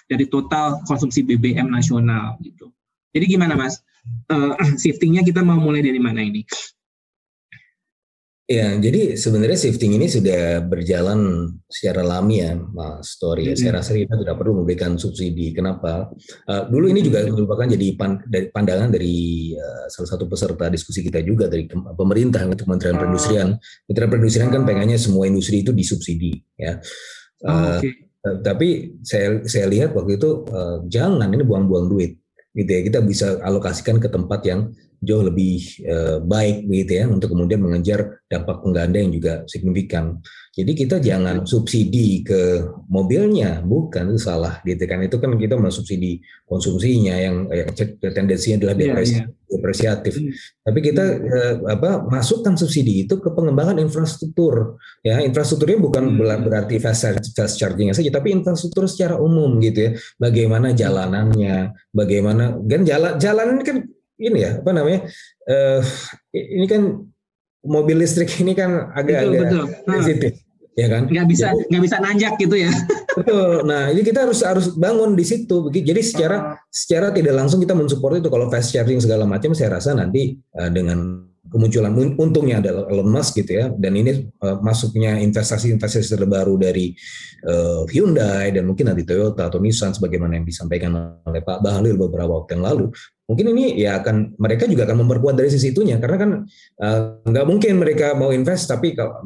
dari 0.09 0.25
total 0.32 0.82
konsumsi 0.88 1.21
BBM 1.28 1.67
nasional 1.67 2.39
gitu. 2.41 2.71
Jadi 3.11 3.25
gimana 3.38 3.53
Mas? 3.59 3.84
Uh, 4.28 4.53
shiftingnya 4.82 5.24
kita 5.24 5.41
mau 5.43 5.60
mulai 5.60 5.84
dari 5.84 5.99
mana 6.01 6.24
ini? 6.24 6.43
Ya, 8.47 8.72
jadi 8.80 9.20
sebenarnya 9.20 9.60
shifting 9.60 9.99
ini 9.99 10.08
sudah 10.08 10.64
berjalan 10.64 11.51
secara 11.68 11.99
alami 11.99 12.39
ya, 12.39 12.55
Mas 12.55 13.20
Story. 13.20 13.43
Ya. 13.43 13.51
Mm 13.51 13.51
-hmm. 13.51 13.60
Saya 13.60 13.72
rasa 13.76 13.91
kita 13.91 14.16
tidak 14.16 14.36
perlu 14.39 14.64
memberikan 14.64 14.95
subsidi. 14.95 15.51
Kenapa? 15.51 16.08
Uh, 16.47 16.64
dulu 16.72 16.88
ini 16.88 17.03
juga 17.03 17.28
merupakan 17.28 17.68
jadi 17.68 17.99
pan, 17.99 18.24
dari 18.24 18.47
pandangan 18.47 18.88
dari 18.88 19.51
uh, 19.51 19.91
salah 19.91 20.16
satu 20.16 20.32
peserta 20.32 20.72
diskusi 20.72 21.03
kita 21.03 21.20
juga 21.28 21.51
dari 21.51 21.68
pemerintah 21.68 22.47
untuk 22.47 22.64
Kementerian 22.64 22.95
oh. 22.95 22.99
Perindustrian. 23.03 23.47
Kementerian 23.84 24.12
Perindustrian 24.16 24.49
kan 24.55 24.64
pengennya 24.64 24.95
semua 24.95 25.28
industri 25.28 25.68
itu 25.68 25.76
disubsidi, 25.76 26.39
ya. 26.55 26.80
Uh, 27.43 27.51
oh, 27.51 27.68
okay. 27.84 27.91
Tapi 28.47 28.95
saya 29.03 29.43
saya 29.43 29.68
lihat 29.68 29.91
waktu 29.91 30.16
itu 30.16 30.47
uh, 30.47 30.88
jangan 30.88 31.28
ini 31.36 31.43
buang-buang 31.43 31.91
duit, 31.91 32.16
gitu 32.58 32.70
ya. 32.74 32.82
Kita 32.82 32.99
bisa 33.05 33.38
alokasikan 33.45 34.01
ke 34.01 34.10
tempat 34.10 34.41
yang 34.43 34.74
jauh 35.02 35.24
lebih 35.26 35.62
uh, 35.86 36.18
baik 36.26 36.66
gitu 36.66 36.91
ya 36.98 37.06
untuk 37.06 37.34
kemudian 37.34 37.62
mengejar 37.62 38.22
dampak 38.28 38.60
pengganda 38.66 38.98
yang 38.98 39.14
juga 39.14 39.34
signifikan. 39.45 40.20
Jadi 40.58 40.74
kita 40.74 40.98
jangan 40.98 41.45
subsidi 41.45 42.26
ke 42.26 42.66
mobilnya, 42.89 43.62
bukan 43.62 44.10
itu 44.10 44.26
salah 44.26 44.58
gitu 44.66 44.89
kan. 44.89 45.06
Itu 45.06 45.22
kan 45.22 45.38
kita 45.38 45.54
mensubsidi 45.54 46.18
konsumsinya 46.50 47.14
yang, 47.14 47.45
yang 47.54 47.70
tendensinya 48.02 48.66
adalah 48.66 48.74
depresi, 48.74 49.22
yeah, 49.22 49.30
yeah. 49.30 49.54
depresiatif. 49.54 50.18
Mm. 50.18 50.34
Tapi 50.66 50.80
kita 50.82 51.06
uh, 51.14 51.54
apa 51.78 52.10
masukkan 52.10 52.58
subsidi 52.58 53.06
itu 53.06 53.22
ke 53.22 53.30
pengembangan 53.38 53.78
infrastruktur. 53.78 54.82
Ya, 55.06 55.22
infrastrukturnya 55.22 55.78
bukan 55.78 56.18
mm. 56.18 56.50
berarti 56.50 56.82
fast, 56.82 57.06
fast 57.38 57.62
charging 57.62 57.93
saja, 57.93 58.10
tapi 58.10 58.34
infrastruktur 58.34 58.89
secara 58.89 59.22
umum 59.22 59.62
gitu 59.62 59.78
ya. 59.78 59.91
Bagaimana 60.18 60.74
jalanannya, 60.74 61.70
bagaimana 61.93 62.58
kan 62.66 62.82
jalan 62.82 63.14
jalan 63.22 63.62
kan 63.62 63.78
ini 64.18 64.38
ya 64.41 64.51
apa 64.61 64.72
namanya 64.74 65.05
uh, 65.49 65.82
ini 66.34 66.65
kan 66.65 66.82
mobil 67.65 68.01
listrik 68.01 68.30
ini 68.41 68.53
kan 68.57 68.93
agak-agak 68.93 69.82
sensitif 69.86 70.34
ya 70.78 70.88
kan? 70.93 71.09
nggak 71.09 71.28
bisa 71.28 71.47
nggak 71.74 71.84
bisa 71.84 71.97
nanjak 71.97 72.34
gitu 72.38 72.55
ya. 72.55 72.72
Betul. 73.18 73.65
Nah 73.65 73.89
ini 73.89 74.05
kita 74.05 74.30
harus 74.30 74.45
harus 74.45 74.70
bangun 74.78 75.18
di 75.18 75.26
situ. 75.26 75.74
Jadi 75.74 76.01
secara 76.05 76.53
secara 76.70 77.09
tidak 77.09 77.34
langsung 77.34 77.57
kita 77.57 77.74
mensupport 77.74 78.22
itu. 78.22 78.30
Kalau 78.30 78.45
fast 78.53 78.70
charging 78.70 79.01
segala 79.01 79.26
macam 79.26 79.57
saya 79.57 79.82
rasa 79.82 79.97
nanti 79.97 80.38
uh, 80.53 80.70
dengan 80.70 81.26
kemunculan 81.49 81.95
untungnya 82.20 82.61
adalah 82.61 82.86
Elon 82.93 83.09
Musk 83.09 83.41
gitu 83.41 83.57
ya. 83.57 83.74
Dan 83.74 83.97
ini 83.97 84.30
uh, 84.45 84.61
masuknya 84.61 85.18
investasi-investasi 85.18 86.13
terbaru 86.13 86.61
dari 86.61 86.93
uh, 87.49 87.89
Hyundai 87.89 88.53
dan 88.53 88.70
mungkin 88.70 88.93
nanti 88.93 89.01
Toyota 89.01 89.49
atau 89.49 89.57
Nissan 89.57 89.97
sebagaimana 89.97 90.38
yang 90.38 90.45
disampaikan 90.45 90.93
oleh 91.26 91.41
Pak 91.41 91.65
Bahlil 91.65 91.97
beberapa 91.97 92.38
waktu 92.38 92.61
yang 92.61 92.70
lalu 92.70 92.93
mungkin 93.28 93.51
ini 93.51 93.75
ya 93.75 93.99
akan 93.99 94.39
mereka 94.39 94.71
juga 94.71 94.88
akan 94.88 95.03
memperkuat 95.03 95.36
dari 95.36 95.51
sisi 95.51 95.75
itunya 95.75 95.99
karena 95.99 96.17
kan 96.17 96.32
uh, 96.80 96.99
nggak 97.28 97.45
mungkin 97.45 97.75
mereka 97.75 98.15
mau 98.15 98.32
invest 98.32 98.71
tapi 98.71 98.95
kalau 98.95 99.19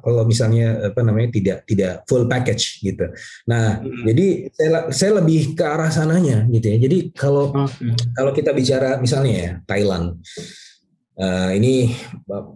kalau 0.00 0.24
misalnya 0.24 0.88
apa 0.88 1.04
namanya 1.04 1.28
tidak 1.36 1.58
tidak 1.68 2.00
full 2.08 2.24
package 2.24 2.80
gitu. 2.80 3.12
Nah 3.46 3.84
hmm. 3.84 4.08
jadi 4.08 4.26
saya 4.56 4.68
saya 4.88 5.10
lebih 5.20 5.52
ke 5.52 5.64
arah 5.68 5.92
sananya 5.92 6.48
gitu 6.48 6.66
ya. 6.72 6.76
Jadi 6.80 6.98
kalau 7.12 7.52
okay. 7.52 7.92
kalau 8.16 8.32
kita 8.32 8.56
bicara 8.56 8.96
misalnya 8.98 9.34
ya 9.36 9.52
Thailand 9.68 10.16
Uh, 11.12 11.52
ini 11.52 11.92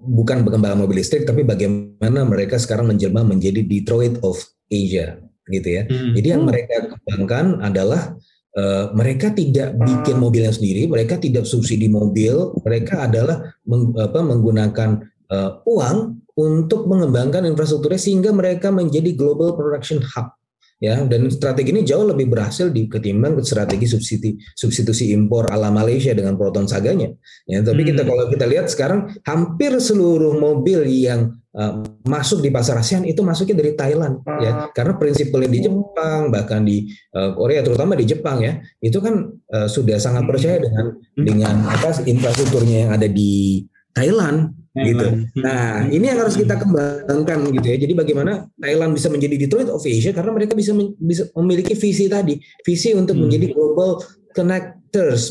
bukan 0.00 0.40
pengembangan 0.40 0.80
mobil 0.80 1.04
listrik, 1.04 1.28
tapi 1.28 1.44
bagaimana 1.44 2.24
mereka 2.24 2.56
sekarang 2.56 2.88
menjelma 2.88 3.20
menjadi 3.20 3.60
Detroit 3.60 4.16
of 4.24 4.40
Asia, 4.72 5.20
gitu 5.52 5.68
ya. 5.68 5.84
Hmm. 5.84 6.16
Jadi 6.16 6.26
yang 6.32 6.40
hmm. 6.40 6.48
mereka 6.48 6.76
kembangkan 6.88 7.60
adalah 7.60 8.16
Uh, 8.56 8.88
mereka 8.96 9.36
tidak 9.36 9.76
bikin 9.76 10.16
mobilnya 10.16 10.48
sendiri, 10.48 10.88
mereka 10.88 11.20
tidak 11.20 11.44
subsidi 11.44 11.92
mobil, 11.92 12.56
mereka 12.64 13.04
adalah 13.04 13.52
meng, 13.68 13.92
apa, 14.00 14.16
menggunakan 14.24 15.04
uh, 15.28 15.60
uang 15.68 16.24
untuk 16.36 16.88
mengembangkan 16.88 17.44
infrastrukturnya 17.44 18.00
sehingga 18.00 18.30
mereka 18.32 18.72
menjadi 18.72 19.12
global 19.12 19.56
production 19.60 20.00
hub 20.00 20.32
ya 20.76 21.00
dan 21.08 21.32
strategi 21.32 21.72
ini 21.72 21.88
jauh 21.88 22.04
lebih 22.04 22.28
berhasil 22.28 22.68
di 22.68 22.84
ketimbang 22.84 23.40
strategi 23.40 23.88
subsidi 23.88 24.36
substitusi 24.52 25.08
impor 25.16 25.48
ala 25.48 25.72
Malaysia 25.72 26.12
dengan 26.12 26.36
proton 26.36 26.68
saganya 26.68 27.16
ya 27.48 27.64
tapi 27.64 27.80
hmm. 27.80 27.88
kita 27.96 28.02
kalau 28.04 28.24
kita 28.28 28.44
lihat 28.44 28.68
sekarang 28.68 29.08
hampir 29.24 29.72
seluruh 29.80 30.36
mobil 30.36 30.84
yang 30.84 31.32
uh, 31.56 31.82
masuk 32.04 32.44
di 32.44 32.52
pasar 32.52 32.78
ASEAN 32.78 33.08
itu 33.08 33.24
masuknya 33.24 33.56
dari 33.64 33.72
Thailand 33.72 34.20
ya 34.44 34.52
ah. 34.52 34.54
karena 34.70 34.94
prinsipnya 35.00 35.48
di 35.48 35.60
Jepang 35.64 36.28
bahkan 36.28 36.62
di 36.62 36.92
uh, 37.16 37.32
Korea 37.32 37.64
terutama 37.64 37.96
di 37.96 38.04
Jepang 38.04 38.44
ya 38.44 38.60
itu 38.78 39.00
kan 39.00 39.32
uh, 39.50 39.68
sudah 39.68 39.96
sangat 39.96 40.28
percaya 40.28 40.60
dengan 40.60 40.94
hmm. 40.94 41.24
dengan 41.24 41.54
apa 41.66 41.96
infrastrukturnya 42.04 42.86
yang 42.86 42.92
ada 42.92 43.08
di 43.08 43.64
Thailand 43.96 44.52
gitu. 44.76 45.24
Nah, 45.40 45.88
ini 45.88 46.04
yang 46.04 46.20
harus 46.20 46.36
kita 46.36 46.60
kembangkan 46.60 47.48
gitu 47.48 47.64
ya. 47.64 47.80
Jadi 47.80 47.96
bagaimana 47.96 48.44
Thailand 48.60 48.92
bisa 48.92 49.08
menjadi 49.08 49.40
Detroit 49.40 49.72
of 49.72 49.80
Asia 49.80 50.12
karena 50.12 50.36
mereka 50.36 50.52
bisa 50.52 50.76
bisa 51.00 51.32
memiliki 51.32 51.72
visi 51.72 52.04
tadi, 52.04 52.36
visi 52.60 52.92
untuk 52.92 53.16
hmm. 53.16 53.22
menjadi 53.24 53.46
global 53.56 54.04
connectors, 54.36 54.76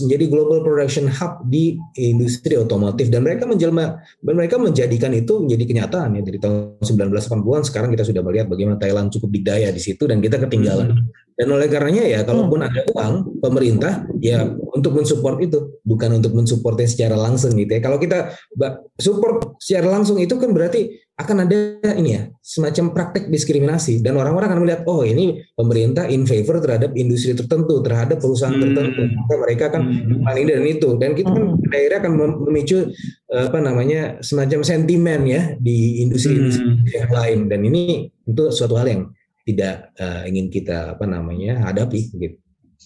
menjadi 0.06 0.26
global 0.30 0.62
production 0.62 1.10
hub 1.10 1.44
di 1.50 1.80
industri 1.98 2.56
otomotif 2.56 3.10
dan 3.10 3.26
mereka 3.26 3.50
menjelma 3.50 4.02
mereka 4.22 4.56
menjadikan 4.62 5.12
itu 5.14 5.42
menjadi 5.42 5.64
kenyataan 5.66 6.18
ya 6.18 6.22
dari 6.22 6.38
tahun 6.42 6.82
1980-an 6.82 7.64
sekarang 7.66 7.90
kita 7.94 8.04
sudah 8.06 8.22
melihat 8.22 8.48
bagaimana 8.50 8.78
Thailand 8.78 9.10
cukup 9.14 9.30
dikdaya 9.34 9.70
di 9.74 9.82
situ 9.82 10.06
dan 10.06 10.22
kita 10.22 10.42
ketinggalan. 10.42 10.92
Hmm. 10.92 11.08
Dan 11.36 11.52
oleh 11.52 11.68
karenanya 11.68 12.08
ya 12.08 12.24
kalaupun 12.24 12.64
hmm. 12.64 12.68
ada 12.72 12.82
uang 12.96 13.14
pemerintah 13.44 14.08
ya 14.24 14.48
untuk 14.72 14.96
mensupport 14.96 15.38
itu 15.44 15.84
bukan 15.84 16.24
untuk 16.24 16.32
mensupportnya 16.32 16.88
secara 16.88 17.20
langsung 17.20 17.52
gitu 17.60 17.76
ya. 17.76 17.82
Kalau 17.84 18.00
kita 18.00 18.32
support 18.96 19.60
secara 19.60 20.00
langsung 20.00 20.16
itu 20.16 20.32
kan 20.40 20.56
berarti 20.56 21.05
akan 21.16 21.48
ada 21.48 21.80
ini 21.96 22.12
ya 22.12 22.28
semacam 22.44 22.92
praktek 22.92 23.32
diskriminasi 23.32 24.04
dan 24.04 24.20
orang-orang 24.20 24.52
akan 24.52 24.60
melihat 24.68 24.82
oh 24.84 25.00
ini 25.08 25.40
pemerintah 25.56 26.12
in 26.12 26.28
favor 26.28 26.60
terhadap 26.60 26.92
industri 26.92 27.32
tertentu 27.32 27.80
terhadap 27.80 28.20
perusahaan 28.20 28.52
hmm. 28.52 28.64
tertentu 28.68 29.02
maka 29.16 29.36
mereka 29.40 29.64
akan 29.72 29.82
hmm. 29.96 30.24
paling 30.28 30.46
dan 30.52 30.68
itu 30.68 30.90
dan 31.00 31.16
kita 31.16 31.32
kan 31.32 31.44
hmm. 31.56 31.72
akhirnya 31.72 32.00
akan 32.04 32.14
memicu 32.52 32.92
apa 33.32 33.58
namanya 33.64 34.02
semacam 34.20 34.60
sentimen 34.68 35.24
ya 35.24 35.56
di 35.56 36.04
industri-industri 36.04 36.68
hmm. 36.68 36.84
yang 36.92 37.12
lain 37.12 37.40
dan 37.48 37.60
ini 37.64 38.12
itu 38.12 38.44
suatu 38.52 38.76
hal 38.76 38.88
yang 38.92 39.02
tidak 39.46 39.94
uh, 40.02 40.26
ingin 40.28 40.52
kita 40.52 40.98
apa 40.98 41.06
namanya 41.06 41.64
hadapi 41.64 42.12
gitu. 42.12 42.38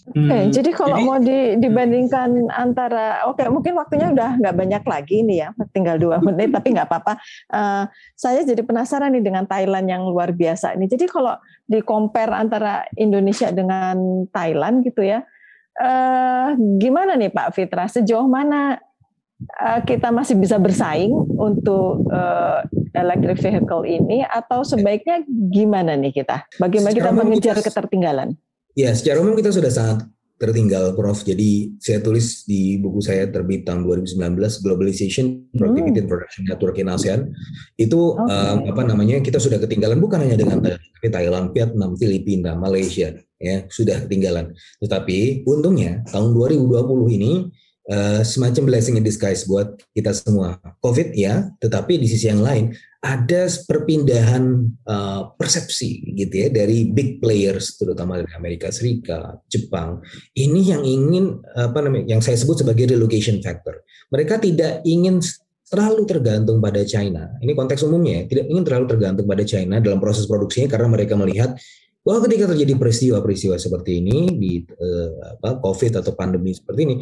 Okay, 0.07 0.47
hmm, 0.47 0.51
jadi 0.55 0.69
kalau 0.71 0.97
jadi, 0.97 1.05
mau 1.05 1.17
di, 1.19 1.39
dibandingkan 1.59 2.49
antara, 2.49 3.27
oke 3.27 3.37
okay, 3.37 3.51
mungkin 3.51 3.73
waktunya 3.75 4.07
udah 4.09 4.39
nggak 4.39 4.55
banyak 4.55 4.83
lagi 4.87 5.17
nih 5.21 5.37
ya, 5.45 5.49
tinggal 5.75 5.99
dua 5.99 6.17
menit, 6.25 6.55
tapi 6.55 6.71
nggak 6.73 6.87
apa-apa. 6.87 7.13
Uh, 7.51 7.83
saya 8.15 8.41
jadi 8.47 8.63
penasaran 8.63 9.11
nih 9.13 9.23
dengan 9.23 9.43
Thailand 9.45 9.85
yang 9.85 10.07
luar 10.07 10.31
biasa 10.31 10.73
ini. 10.79 10.87
Jadi 10.87 11.05
kalau 11.11 11.35
di 11.67 11.83
compare 11.83 12.31
antara 12.31 12.87
Indonesia 12.95 13.51
dengan 13.51 14.25
Thailand 14.31 14.87
gitu 14.87 15.03
ya, 15.03 15.21
uh, 15.77 16.55
gimana 16.79 17.19
nih 17.19 17.29
Pak 17.29 17.53
Fitra? 17.53 17.85
Sejauh 17.91 18.25
mana 18.25 18.79
uh, 19.61 19.79
kita 19.83 20.15
masih 20.15 20.39
bisa 20.39 20.57
bersaing 20.57 21.11
untuk 21.37 22.07
uh, 22.09 22.63
electric 22.95 23.37
vehicle 23.43 23.83
ini, 23.85 24.25
atau 24.25 24.63
sebaiknya 24.63 25.21
gimana 25.27 25.93
nih 25.99 26.23
kita? 26.23 26.47
Bagaimana 26.57 26.95
kita 26.95 27.11
mengejar 27.13 27.57
ketertinggalan? 27.61 28.33
Ya, 28.79 28.95
secara 28.95 29.19
umum 29.19 29.35
kita 29.35 29.51
sudah 29.51 29.67
sangat 29.67 30.07
tertinggal 30.39 30.95
Prof. 30.95 31.19
Jadi 31.27 31.75
saya 31.83 31.99
tulis 31.99 32.47
di 32.47 32.79
buku 32.79 33.03
saya 33.03 33.27
terbit 33.27 33.67
tahun 33.67 33.83
2019 33.83 34.39
Globalization 34.63 35.51
Productivity 35.51 35.99
hmm. 35.99 36.07
Production 36.07 36.43
Network 36.47 36.79
in 36.79 36.87
ASEAN 36.87 37.21
itu 37.75 38.15
okay. 38.15 38.31
um, 38.31 38.57
apa 38.71 38.81
namanya 38.87 39.19
kita 39.19 39.35
sudah 39.35 39.59
ketinggalan 39.59 39.99
bukan 39.99 40.23
hanya 40.23 40.39
dengan 40.39 40.63
Thailand, 41.03 41.51
Vietnam, 41.51 41.99
Filipina, 41.99 42.55
Malaysia 42.55 43.11
ya 43.35 43.67
sudah 43.67 44.07
ketinggalan. 44.07 44.55
Tetapi 44.79 45.43
untungnya 45.43 46.07
tahun 46.07 46.31
2020 46.31 47.19
ini 47.19 47.31
uh, 47.89 48.21
semacam 48.21 48.69
blessing 48.69 48.95
in 48.95 49.03
disguise 49.03 49.43
buat 49.49 49.81
kita 49.91 50.13
semua. 50.13 50.61
COVID 50.79 51.11
ya, 51.17 51.49
tetapi 51.59 51.97
di 51.97 52.07
sisi 52.07 52.29
yang 52.29 52.45
lain 52.45 52.71
ada 52.99 53.47
perpindahan 53.63 54.43
uh, 54.83 55.31
persepsi 55.39 56.03
gitu 56.19 56.35
ya 56.35 56.47
dari 56.51 56.91
big 56.91 57.23
players 57.23 57.79
terutama 57.79 58.19
dari 58.19 58.31
Amerika 58.35 58.69
Serikat, 58.69 59.43
Jepang. 59.49 60.03
Ini 60.35 60.77
yang 60.77 60.83
ingin 60.83 61.39
apa 61.55 61.79
namanya 61.79 62.15
yang 62.15 62.21
saya 62.21 62.35
sebut 62.35 62.61
sebagai 62.61 62.91
relocation 62.91 63.39
factor. 63.39 63.83
Mereka 64.11 64.43
tidak 64.43 64.83
ingin 64.83 65.23
terlalu 65.69 66.03
tergantung 66.09 66.57
pada 66.59 66.81
China. 66.81 67.29
Ini 67.39 67.53
konteks 67.53 67.85
umumnya, 67.85 68.19
ya, 68.19 68.23
tidak 68.25 68.45
ingin 68.49 68.63
terlalu 68.65 68.85
tergantung 68.89 69.25
pada 69.29 69.43
China 69.45 69.77
dalam 69.77 70.01
proses 70.01 70.25
produksinya 70.25 70.67
karena 70.67 70.87
mereka 70.89 71.13
melihat 71.13 71.55
bahwa 72.09 72.25
ketika 72.25 72.49
terjadi 72.49 72.73
peristiwa-peristiwa 72.73 73.61
seperti 73.61 74.01
ini 74.01 74.33
di 74.33 74.65
uh, 74.65 75.37
apa 75.37 75.61
COVID 75.61 76.01
atau 76.01 76.17
pandemi 76.17 76.57
seperti 76.57 76.81
ini 76.89 76.95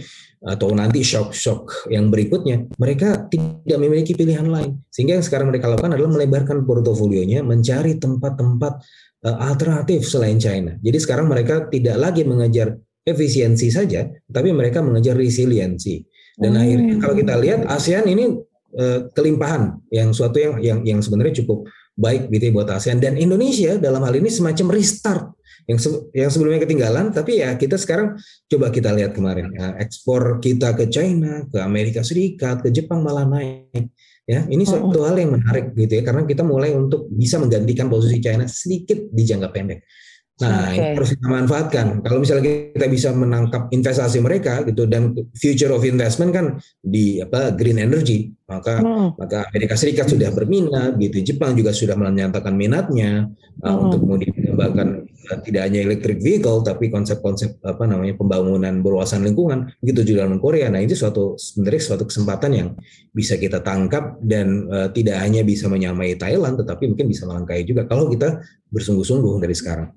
atau 0.43 0.67
nanti 0.75 0.99
shock-shock 0.99 1.87
yang 1.87 2.11
berikutnya, 2.11 2.67
mereka 2.75 3.23
tidak 3.31 3.79
memiliki 3.79 4.11
pilihan 4.11 4.43
lain. 4.51 4.83
Sehingga 4.91 5.15
yang 5.15 5.23
sekarang 5.23 5.47
mereka 5.47 5.71
lakukan 5.71 5.95
adalah 5.95 6.11
melebarkan 6.11 6.67
portofolionya, 6.67 7.39
mencari 7.39 7.95
tempat-tempat 7.95 8.83
uh, 9.23 9.37
alternatif 9.47 10.03
selain 10.03 10.35
China. 10.43 10.75
Jadi 10.83 10.99
sekarang 10.99 11.31
mereka 11.31 11.71
tidak 11.71 11.95
lagi 11.95 12.27
mengejar 12.27 12.75
efisiensi 13.07 13.71
saja, 13.71 14.11
tapi 14.27 14.51
mereka 14.51 14.83
mengejar 14.83 15.15
resiliensi. 15.15 16.03
Dan 16.35 16.59
hmm. 16.59 16.61
akhirnya 16.67 16.95
kalau 16.99 17.15
kita 17.15 17.33
lihat 17.39 17.63
ASEAN 17.63 18.11
ini 18.11 18.43
uh, 18.75 19.07
kelimpahan 19.15 19.79
yang 19.87 20.11
suatu 20.11 20.35
yang 20.35 20.59
yang 20.59 20.79
yang 20.83 20.99
sebenarnya 20.99 21.39
cukup 21.39 21.63
baik 21.97 22.29
gitu 22.29 22.43
ya 22.47 22.51
buat 22.53 22.69
ASEAN. 22.69 23.01
Dan 23.01 23.17
Indonesia 23.17 23.75
dalam 23.81 24.05
hal 24.05 24.13
ini 24.15 24.29
semacam 24.29 24.77
restart 24.77 25.25
yang 25.67 25.79
se 25.81 25.89
yang 26.15 26.31
sebelumnya 26.31 26.63
ketinggalan 26.63 27.11
tapi 27.11 27.43
ya 27.43 27.51
kita 27.59 27.75
sekarang 27.75 28.15
coba 28.47 28.71
kita 28.71 28.87
lihat 28.95 29.11
kemarin 29.11 29.51
ya, 29.51 29.75
ekspor 29.83 30.39
kita 30.39 30.71
ke 30.71 30.87
China 30.87 31.43
ke 31.43 31.59
Amerika 31.59 32.07
Serikat 32.07 32.63
ke 32.63 32.71
Jepang 32.71 33.03
malah 33.03 33.27
naik 33.27 33.91
ya. 34.23 34.47
Ini 34.47 34.63
suatu 34.63 35.03
hal 35.03 35.19
yang 35.19 35.35
menarik 35.35 35.75
gitu 35.75 35.99
ya 35.99 36.03
karena 36.07 36.23
kita 36.23 36.47
mulai 36.47 36.71
untuk 36.71 37.11
bisa 37.11 37.35
menggantikan 37.35 37.91
posisi 37.91 38.23
China 38.23 38.47
sedikit 38.47 39.11
di 39.11 39.23
jangka 39.27 39.49
pendek 39.51 39.83
Nah, 40.37 40.69
okay. 40.69 40.93
ini 40.93 41.01
harus 41.01 41.17
kita 41.17 41.27
manfaatkan. 41.33 41.87
Kalau 42.05 42.21
misalnya 42.21 42.69
kita 42.69 42.85
bisa 42.85 43.09
menangkap 43.09 43.73
investasi 43.73 44.21
mereka 44.21 44.61
gitu 44.69 44.85
dan 44.85 45.17
future 45.33 45.73
of 45.73 45.81
investment 45.81 46.29
kan 46.29 46.45
di 46.77 47.17
apa 47.17 47.57
green 47.57 47.81
energy, 47.81 48.29
maka 48.45 48.77
hmm. 48.77 49.17
maka 49.17 49.49
Amerika 49.49 49.73
Serikat 49.73 50.13
sudah 50.13 50.29
berminat 50.29 50.93
gitu. 51.01 51.25
Jepang 51.33 51.57
juga 51.57 51.73
sudah 51.73 51.97
menyatakan 51.97 52.53
minatnya 52.53 53.33
uh, 53.59 53.65
hmm. 53.65 53.65
uh, 53.65 53.77
untuk 53.89 53.99
kemudian 54.05 54.29
mengembangkan 54.37 55.09
uh, 55.09 55.39
tidak 55.41 55.61
hanya 55.73 55.79
electric 55.89 56.21
vehicle 56.21 56.61
tapi 56.61 56.93
konsep-konsep 56.93 57.57
apa 57.65 57.89
namanya 57.89 58.13
pembangunan 58.13 58.85
berwawasan 58.85 59.25
lingkungan 59.25 59.73
gitu 59.81 60.05
juga 60.05 60.29
dalam 60.29 60.37
Korea. 60.37 60.69
Nah, 60.69 60.85
itu 60.85 60.93
suatu 60.93 61.33
sebenarnya 61.33 61.81
suatu 61.81 62.05
kesempatan 62.05 62.51
yang 62.53 62.69
bisa 63.09 63.41
kita 63.41 63.65
tangkap 63.65 64.21
dan 64.21 64.69
uh, 64.69 64.93
tidak 64.93 65.17
hanya 65.17 65.41
bisa 65.41 65.65
menyamai 65.65 66.13
Thailand 66.13 66.61
tetapi 66.61 66.93
mungkin 66.93 67.09
bisa 67.09 67.25
melangkahi 67.25 67.65
juga 67.65 67.89
kalau 67.89 68.05
kita 68.05 68.37
bersungguh-sungguh 68.69 69.41
dari 69.41 69.57
sekarang. 69.57 69.89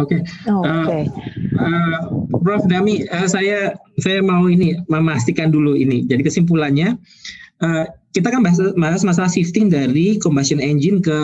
Oke, 0.00 0.16
okay. 0.16 0.20
okay. 0.48 1.02
uh, 1.60 2.08
uh, 2.32 2.40
Prof. 2.40 2.64
Dami, 2.64 3.04
uh, 3.12 3.28
saya 3.28 3.76
saya 4.00 4.24
mau 4.24 4.48
ini 4.48 4.80
memastikan 4.88 5.52
dulu 5.52 5.76
ini. 5.76 6.08
Jadi 6.08 6.24
kesimpulannya, 6.24 6.96
uh, 7.60 7.84
kita 8.16 8.32
kan 8.32 8.40
bahas, 8.40 8.58
bahas 8.80 9.02
masalah 9.04 9.28
shifting 9.28 9.68
dari 9.68 10.16
combustion 10.16 10.58
engine 10.58 11.04
ke 11.04 11.18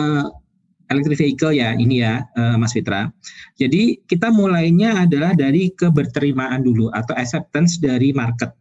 electric 0.93 1.17
vehicle 1.19 1.51
ya, 1.51 1.73
ini 1.75 2.05
ya, 2.05 2.23
uh, 2.37 2.55
Mas 2.55 2.71
Fitra. 2.71 3.09
Jadi 3.57 3.99
kita 4.05 4.29
mulainya 4.29 5.03
adalah 5.03 5.33
dari 5.33 5.73
keberterimaan 5.73 6.63
dulu 6.63 6.93
atau 6.93 7.17
acceptance 7.17 7.81
dari 7.81 8.13
market, 8.13 8.53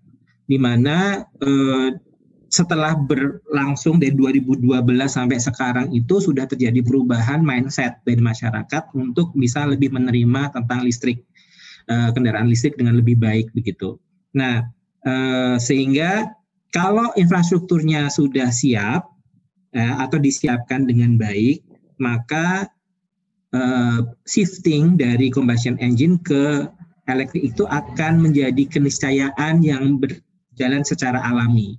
di 0.48 0.56
mana 0.56 1.22
uh, 1.44 1.92
setelah 2.46 2.94
berlangsung 2.94 3.98
dari 3.98 4.14
2012 4.14 4.62
sampai 5.10 5.38
sekarang 5.42 5.90
itu 5.90 6.22
sudah 6.22 6.46
terjadi 6.46 6.78
perubahan 6.82 7.42
mindset 7.42 7.98
dari 8.06 8.22
masyarakat 8.22 8.94
untuk 8.94 9.34
bisa 9.34 9.66
lebih 9.66 9.90
menerima 9.90 10.54
tentang 10.54 10.86
listrik 10.86 11.26
uh, 11.90 12.14
kendaraan 12.14 12.46
listrik 12.46 12.78
dengan 12.78 12.98
lebih 12.98 13.18
baik 13.18 13.50
begitu. 13.50 13.98
Nah, 14.38 14.62
uh, 15.02 15.58
sehingga 15.58 16.30
kalau 16.70 17.10
infrastrukturnya 17.18 18.06
sudah 18.14 18.54
siap 18.54 19.10
uh, 19.74 19.94
atau 20.06 20.22
disiapkan 20.22 20.86
dengan 20.86 21.18
baik, 21.18 21.66
maka 21.98 22.70
uh, 23.50 24.06
shifting 24.22 24.94
dari 24.94 25.34
combustion 25.34 25.74
engine 25.82 26.22
ke 26.22 26.70
elektrik 27.10 27.54
itu 27.54 27.66
akan 27.66 28.22
menjadi 28.22 28.66
keniscayaan 28.70 29.62
yang 29.66 29.98
berjalan 29.98 30.86
secara 30.86 31.22
alami 31.26 31.78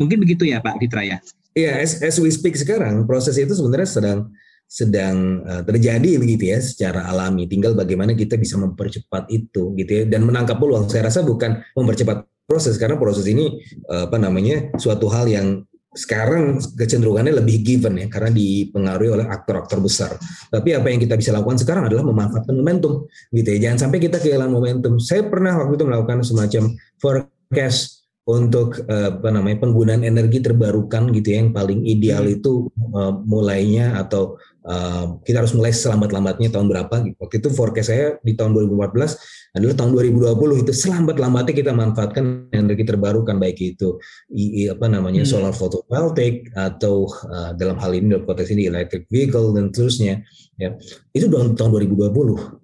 Mungkin 0.00 0.18
begitu 0.22 0.44
ya 0.48 0.58
Pak 0.60 0.78
Fitra 0.82 1.02
ya? 1.06 1.18
Iya, 1.54 1.78
as, 1.78 2.02
as 2.02 2.18
we 2.18 2.34
speak 2.34 2.58
sekarang 2.58 3.06
proses 3.06 3.38
itu 3.38 3.54
sebenarnya 3.54 3.86
sedang 3.86 4.18
sedang 4.66 5.44
uh, 5.46 5.62
terjadi 5.62 6.18
begitu 6.18 6.50
ya 6.50 6.58
secara 6.58 7.06
alami. 7.06 7.46
Tinggal 7.46 7.78
bagaimana 7.78 8.16
kita 8.18 8.34
bisa 8.34 8.58
mempercepat 8.58 9.30
itu 9.30 9.70
gitu 9.78 9.90
ya 9.90 10.04
dan 10.08 10.26
menangkap 10.26 10.58
peluang. 10.58 10.90
Saya 10.90 11.06
rasa 11.06 11.22
bukan 11.22 11.62
mempercepat 11.78 12.26
proses 12.44 12.74
karena 12.74 12.98
proses 12.98 13.30
ini 13.30 13.62
uh, 13.86 14.10
apa 14.10 14.18
namanya 14.18 14.74
suatu 14.76 15.06
hal 15.06 15.30
yang 15.30 15.62
sekarang 15.94 16.58
kecenderungannya 16.74 17.38
lebih 17.38 17.62
given 17.62 17.94
ya 17.94 18.10
karena 18.10 18.34
dipengaruhi 18.34 19.14
oleh 19.14 19.26
aktor-aktor 19.30 19.78
besar. 19.78 20.18
Tapi 20.50 20.74
apa 20.74 20.90
yang 20.90 20.98
kita 20.98 21.14
bisa 21.14 21.30
lakukan 21.30 21.62
sekarang 21.62 21.86
adalah 21.86 22.02
memanfaatkan 22.02 22.50
momentum 22.50 23.06
gitu 23.30 23.48
ya. 23.54 23.70
Jangan 23.70 23.86
sampai 23.86 23.98
kita 24.02 24.18
kehilangan 24.18 24.50
momentum. 24.50 24.98
Saya 24.98 25.22
pernah 25.30 25.54
waktu 25.54 25.78
itu 25.78 25.86
melakukan 25.86 26.26
semacam 26.26 26.74
forecast 26.98 27.93
untuk 28.24 28.80
eh, 28.88 29.12
apa 29.12 29.28
namanya 29.28 29.68
penggunaan 29.68 30.00
energi 30.00 30.40
terbarukan 30.40 31.12
gitu 31.12 31.36
ya 31.36 31.44
yang 31.44 31.52
paling 31.52 31.84
ideal 31.84 32.24
hmm. 32.24 32.40
itu 32.40 32.72
uh, 32.96 33.12
mulainya 33.20 34.00
atau 34.00 34.40
uh, 34.64 35.20
kita 35.28 35.44
harus 35.44 35.52
mulai 35.52 35.76
selambat-lambatnya 35.76 36.48
tahun 36.48 36.72
berapa 36.72 37.04
gitu. 37.04 37.16
Waktu 37.20 37.36
itu 37.44 37.48
forecast 37.52 37.92
saya 37.92 38.16
di 38.24 38.32
tahun 38.32 38.56
2014 38.56 39.60
adalah 39.60 39.74
tahun 39.76 39.90
2020 39.92 40.64
itu 40.64 40.72
selambat-lambatnya 40.72 41.52
kita 41.52 41.72
manfaatkan 41.76 42.48
energi 42.56 42.88
terbarukan 42.88 43.36
baik 43.36 43.60
itu 43.60 44.00
i, 44.32 44.72
apa 44.72 44.88
namanya 44.88 45.20
hmm. 45.20 45.28
solar 45.28 45.52
photovoltaic 45.52 46.48
atau 46.56 47.04
uh, 47.28 47.52
dalam 47.60 47.76
hal 47.76 47.92
ini 47.92 48.08
dalam 48.16 48.24
konteks 48.24 48.48
ini 48.56 48.72
electric 48.72 49.04
vehicle 49.12 49.52
dan 49.52 49.68
seterusnya 49.68 50.24
ya. 50.56 50.72
Itu 51.12 51.28
tahun 51.28 51.60
tahun 51.60 51.92
2020 51.92 52.08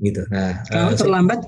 gitu. 0.08 0.22
Nah, 0.32 0.64
kalau 0.72 0.88
uh, 0.88 0.96
terlambat 0.96 1.44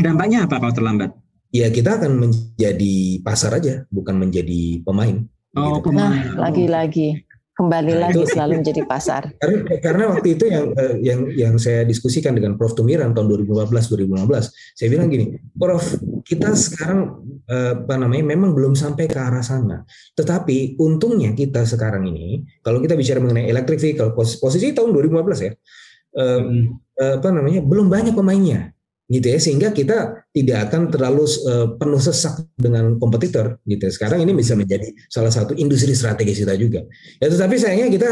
dampaknya 0.00 0.48
apa 0.48 0.56
kalau 0.56 0.72
terlambat? 0.72 1.12
Ya 1.52 1.68
kita 1.72 2.00
akan 2.00 2.28
menjadi 2.28 2.96
pasar 3.24 3.56
aja, 3.56 3.84
bukan 3.88 4.16
menjadi 4.20 4.84
pemain. 4.84 5.24
Oh, 5.56 5.80
gitu. 5.80 5.90
Nah, 5.96 6.36
lagi-lagi 6.36 7.24
kembali 7.58 7.90
nah, 7.98 8.00
lagi 8.06 8.22
itu, 8.22 8.30
selalu 8.30 8.62
menjadi 8.62 8.82
pasar. 8.86 9.22
Karena, 9.42 9.58
karena 9.82 10.04
waktu 10.14 10.38
itu 10.38 10.44
yang 10.46 10.70
eh, 10.78 10.96
yang 11.02 11.20
yang 11.34 11.54
saya 11.58 11.82
diskusikan 11.82 12.30
dengan 12.38 12.54
Prof 12.54 12.78
Tumiran 12.78 13.10
tahun 13.10 13.26
2014 13.34 13.90
2015, 13.98 14.78
saya 14.78 14.88
bilang 14.94 15.10
gini, 15.10 15.34
Prof, 15.58 15.98
kita 16.22 16.54
sekarang 16.54 17.18
eh, 17.50 17.74
apa 17.82 17.94
namanya 17.98 18.24
memang 18.30 18.54
belum 18.54 18.78
sampai 18.78 19.10
ke 19.10 19.18
arah 19.18 19.42
sana. 19.42 19.82
Tetapi 20.14 20.78
untungnya 20.78 21.34
kita 21.34 21.66
sekarang 21.66 22.06
ini 22.06 22.46
kalau 22.62 22.78
kita 22.78 22.94
bicara 22.94 23.18
mengenai 23.18 23.50
electric 23.50 23.82
vehicle 23.82 24.14
posisi 24.14 24.70
tahun 24.70 24.94
2015 24.94 25.46
ya. 25.48 25.52
Eh, 26.18 26.42
apa 26.98 27.30
namanya 27.30 27.62
belum 27.62 27.86
banyak 27.86 28.10
pemainnya 28.10 28.74
gitu 29.08 29.24
ya 29.24 29.38
sehingga 29.40 29.68
kita 29.72 30.28
tidak 30.36 30.68
akan 30.68 30.92
terlalu 30.92 31.24
uh, 31.48 31.72
penuh 31.80 31.96
sesak 31.96 32.44
dengan 32.60 33.00
kompetitor 33.00 33.56
gitu 33.64 33.88
ya. 33.88 33.92
sekarang 33.92 34.20
ini 34.20 34.36
bisa 34.36 34.52
menjadi 34.52 34.92
salah 35.08 35.32
satu 35.32 35.56
industri 35.56 35.96
strategis 35.96 36.44
kita 36.44 36.54
juga. 36.60 36.84
Ya 37.16 37.32
tetapi 37.32 37.56
sayangnya 37.56 37.88
kita 37.88 38.10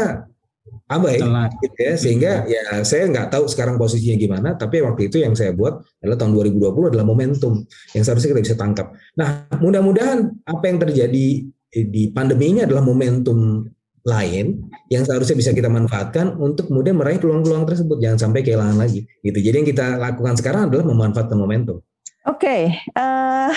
abai 0.89 1.21
gitu 1.61 1.79
ya. 1.79 1.93
Sehingga 1.95 2.31
ya 2.49 2.81
saya 2.81 3.05
nggak 3.13 3.29
tahu 3.29 3.45
sekarang 3.45 3.77
posisinya 3.77 4.17
gimana 4.17 4.49
tapi 4.57 4.81
waktu 4.81 5.13
itu 5.13 5.21
yang 5.21 5.37
saya 5.37 5.53
buat 5.53 5.85
adalah 6.01 6.17
tahun 6.17 6.33
2020 6.33 6.89
adalah 6.89 7.05
momentum 7.05 7.61
yang 7.93 8.03
seharusnya 8.03 8.33
kita 8.33 8.41
bisa 8.41 8.57
tangkap. 8.57 8.89
Nah 9.21 9.45
mudah-mudahan 9.61 10.33
apa 10.49 10.65
yang 10.65 10.81
terjadi 10.81 11.45
di 11.67 12.03
pandemi 12.09 12.57
ini 12.57 12.65
adalah 12.65 12.81
momentum 12.81 13.69
lain 14.07 14.71
yang 14.87 15.03
seharusnya 15.03 15.35
bisa 15.35 15.51
kita 15.51 15.67
manfaatkan 15.67 16.39
untuk 16.39 16.71
kemudian 16.71 16.95
meraih 16.95 17.19
peluang-peluang 17.19 17.67
tersebut 17.67 17.99
jangan 17.99 18.19
sampai 18.31 18.39
kehilangan 18.41 18.79
lagi 18.79 19.03
gitu 19.21 19.37
jadi 19.37 19.59
yang 19.59 19.67
kita 19.67 19.99
lakukan 19.99 20.39
sekarang 20.39 20.71
adalah 20.71 20.87
memanfaatkan 20.87 21.35
momentum 21.35 21.83
oke 22.23 22.39
okay, 22.39 22.79
uh, 22.95 23.51
eh, 23.51 23.53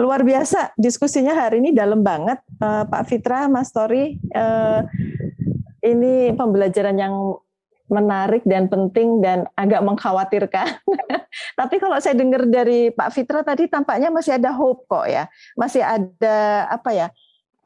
luar 0.00 0.24
biasa 0.24 0.72
diskusinya 0.80 1.36
hari 1.36 1.60
ini 1.60 1.76
dalam 1.76 2.00
banget 2.00 2.40
uh, 2.64 2.88
Pak 2.88 3.04
Fitra 3.12 3.44
Mas 3.52 3.68
Tori 3.68 4.16
uh, 4.32 4.80
ini 5.84 6.32
pembelajaran 6.32 6.96
yang 6.96 7.14
menarik 7.88 8.44
dan 8.44 8.68
penting 8.68 9.24
dan 9.24 9.48
agak 9.56 9.80
mengkhawatirkan. 9.80 10.68
Tapi 11.58 11.76
kalau 11.80 11.96
saya 11.98 12.14
dengar 12.14 12.44
dari 12.44 12.92
Pak 12.92 13.10
Fitra 13.16 13.40
tadi 13.40 13.66
tampaknya 13.66 14.12
masih 14.12 14.36
ada 14.36 14.52
hope 14.52 14.84
kok 14.84 15.08
ya. 15.08 15.24
Masih 15.56 15.80
ada 15.80 16.68
apa 16.68 16.92
ya? 16.92 17.08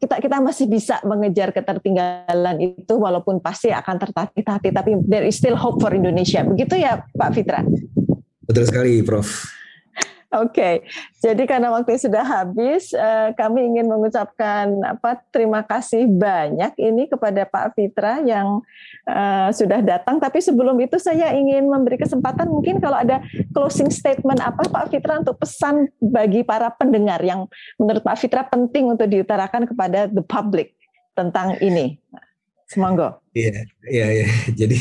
Kita 0.02 0.18
kita 0.18 0.42
masih 0.42 0.66
bisa 0.66 0.98
mengejar 1.06 1.54
ketertinggalan 1.54 2.58
itu 2.58 2.94
walaupun 2.98 3.38
pasti 3.38 3.70
akan 3.70 4.02
tertatih-tatih 4.02 4.74
tapi 4.74 4.98
there 5.06 5.22
is 5.22 5.38
still 5.38 5.54
hope 5.54 5.78
for 5.78 5.94
Indonesia. 5.94 6.42
Begitu 6.42 6.74
ya 6.82 7.06
Pak 7.14 7.30
Fitra? 7.30 7.62
Betul 8.42 8.66
sekali 8.66 8.98
Prof. 9.06 9.61
Oke, 10.32 10.48
okay. 10.48 10.74
jadi 11.20 11.44
karena 11.44 11.68
waktu 11.68 12.00
sudah 12.00 12.24
habis, 12.24 12.88
uh, 12.96 13.36
kami 13.36 13.68
ingin 13.68 13.84
mengucapkan 13.84 14.64
apa 14.80 15.20
terima 15.28 15.60
kasih 15.60 16.08
banyak 16.08 16.72
ini 16.80 17.04
kepada 17.04 17.44
Pak 17.44 17.76
Fitra 17.76 18.24
yang 18.24 18.64
uh, 19.12 19.52
sudah 19.52 19.84
datang. 19.84 20.16
Tapi 20.16 20.40
sebelum 20.40 20.80
itu 20.80 20.96
saya 20.96 21.36
ingin 21.36 21.68
memberi 21.68 22.00
kesempatan 22.00 22.48
mungkin 22.48 22.80
kalau 22.80 22.96
ada 23.04 23.20
closing 23.52 23.92
statement 23.92 24.40
apa 24.40 24.64
Pak 24.72 24.88
Fitra 24.88 25.20
untuk 25.20 25.36
pesan 25.36 25.92
bagi 26.00 26.40
para 26.48 26.72
pendengar 26.72 27.20
yang 27.20 27.44
menurut 27.76 28.00
Pak 28.00 28.16
Fitra 28.16 28.48
penting 28.48 28.88
untuk 28.88 29.12
diutarakan 29.12 29.68
kepada 29.68 30.08
the 30.08 30.24
public 30.24 30.72
tentang 31.12 31.60
ini. 31.60 32.00
Semoga. 32.72 33.20
Iya, 33.36 33.68
iya, 33.84 34.06
iya. 34.24 34.28
Jadi 34.64 34.78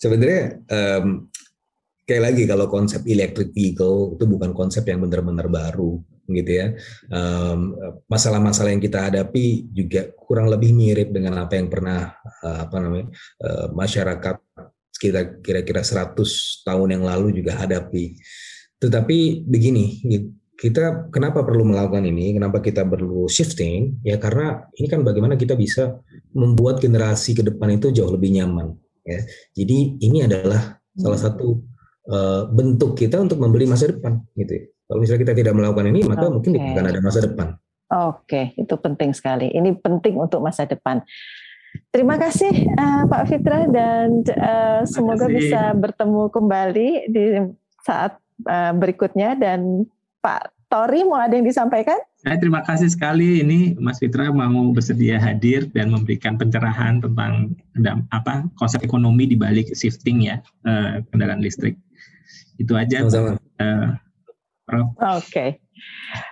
sebenarnya 0.00 0.64
um, 0.72 1.28
kayak 2.04 2.22
lagi 2.32 2.42
kalau 2.44 2.68
konsep 2.68 3.00
electric 3.08 3.52
vehicle 3.56 4.16
itu 4.16 4.24
bukan 4.28 4.52
konsep 4.52 4.84
yang 4.84 5.00
benar-benar 5.00 5.48
baru 5.48 6.00
gitu 6.28 6.52
ya. 6.52 6.66
Masalah-masalah 8.08 8.70
um, 8.72 8.74
yang 8.76 8.84
kita 8.84 8.98
hadapi 9.08 9.68
juga 9.72 10.08
kurang 10.16 10.48
lebih 10.48 10.72
mirip 10.72 11.12
dengan 11.12 11.44
apa 11.44 11.56
yang 11.56 11.68
pernah 11.68 12.16
uh, 12.44 12.68
apa 12.68 12.76
namanya 12.80 13.06
uh, 13.44 13.66
masyarakat 13.72 14.36
sekitar 14.94 15.42
kira-kira 15.42 15.82
100 15.82 16.16
tahun 16.64 16.88
yang 16.96 17.04
lalu 17.04 17.34
juga 17.36 17.58
hadapi. 17.58 18.16
Tetapi 18.78 19.48
begini 19.48 20.00
kita 20.54 21.10
kenapa 21.10 21.42
perlu 21.42 21.66
melakukan 21.66 22.06
ini? 22.06 22.36
Kenapa 22.36 22.62
kita 22.62 22.86
perlu 22.86 23.26
shifting? 23.26 24.00
Ya 24.06 24.16
karena 24.22 24.64
ini 24.78 24.86
kan 24.86 25.02
bagaimana 25.02 25.34
kita 25.34 25.58
bisa 25.58 25.98
membuat 26.30 26.78
generasi 26.78 27.34
ke 27.34 27.42
depan 27.42 27.74
itu 27.74 27.90
jauh 27.90 28.12
lebih 28.12 28.38
nyaman 28.38 28.76
ya. 29.02 29.20
Jadi 29.52 29.98
ini 30.00 30.24
adalah 30.24 30.78
salah 30.94 31.18
hmm. 31.18 31.26
satu 31.26 31.73
Eh, 32.04 32.42
bentuk 32.52 33.00
kita 33.00 33.16
untuk 33.16 33.40
membeli 33.40 33.64
masa 33.64 33.88
depan 33.88 34.20
gitu 34.36 34.52
ya. 34.60 34.64
Kalau 34.84 35.00
misalnya 35.00 35.20
kita 35.24 35.34
tidak 35.40 35.54
melakukan 35.56 35.88
ini 35.88 36.04
maka 36.04 36.28
okay. 36.28 36.32
mungkin 36.36 36.50
tidak 36.52 36.68
akan 36.76 36.84
ada 36.92 37.00
masa 37.00 37.20
depan. 37.24 37.46
Oke, 37.56 38.20
okay. 38.20 38.44
itu 38.60 38.74
penting 38.76 39.10
sekali. 39.16 39.48
Ini 39.48 39.80
penting 39.80 40.20
untuk 40.20 40.44
masa 40.44 40.68
depan. 40.68 41.00
Terima 41.88 42.20
kasih 42.20 42.52
uh, 42.76 43.08
Pak 43.08 43.24
Fitra 43.24 43.64
dan 43.72 44.20
uh, 44.36 44.84
semoga 44.84 45.32
kasih. 45.32 45.32
bisa 45.32 45.60
bertemu 45.72 46.22
kembali 46.28 46.88
di 47.08 47.24
saat 47.80 48.20
uh, 48.52 48.76
berikutnya 48.76 49.40
dan 49.40 49.88
Pak 50.20 50.52
Tori 50.68 51.08
mau 51.08 51.24
ada 51.24 51.32
yang 51.32 51.48
disampaikan? 51.48 51.96
Saya 52.20 52.36
terima 52.36 52.60
kasih 52.68 52.92
sekali 52.92 53.40
ini 53.40 53.80
Mas 53.80 53.96
Fitra 53.96 54.28
mau 54.28 54.76
bersedia 54.76 55.16
hadir 55.16 55.72
dan 55.72 55.88
memberikan 55.88 56.36
pencerahan 56.36 57.00
tentang 57.00 57.56
apa 58.12 58.44
konsep 58.60 58.84
ekonomi 58.84 59.24
di 59.24 59.40
balik 59.40 59.72
shifting 59.72 60.28
ya 60.28 60.44
uh, 60.68 61.00
kendaraan 61.08 61.40
listrik. 61.40 61.80
Itu 62.58 62.72
aja. 62.74 63.04
Sama-sama. 63.06 63.38
Uh, 63.60 63.88
Oke. 64.70 64.88
Okay. 65.28 65.50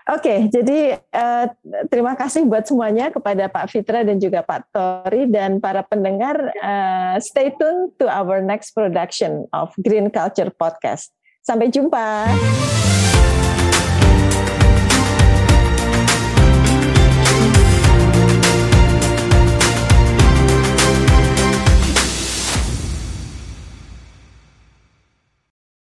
Oke, 0.06 0.22
okay, 0.22 0.38
jadi 0.48 1.02
uh, 1.12 1.46
terima 1.90 2.14
kasih 2.14 2.46
buat 2.46 2.62
semuanya 2.62 3.10
kepada 3.10 3.50
Pak 3.50 3.66
Fitra 3.74 4.06
dan 4.06 4.22
juga 4.22 4.40
Pak 4.40 4.70
Tori 4.70 5.26
dan 5.26 5.58
para 5.58 5.82
pendengar. 5.82 6.38
Uh, 6.62 7.18
stay 7.18 7.50
tune 7.58 7.90
to 7.98 8.06
our 8.06 8.38
next 8.38 8.70
production 8.72 9.44
of 9.50 9.74
Green 9.82 10.08
Culture 10.14 10.50
Podcast. 10.54 11.10
Sampai 11.42 11.74
jumpa. 11.74 12.30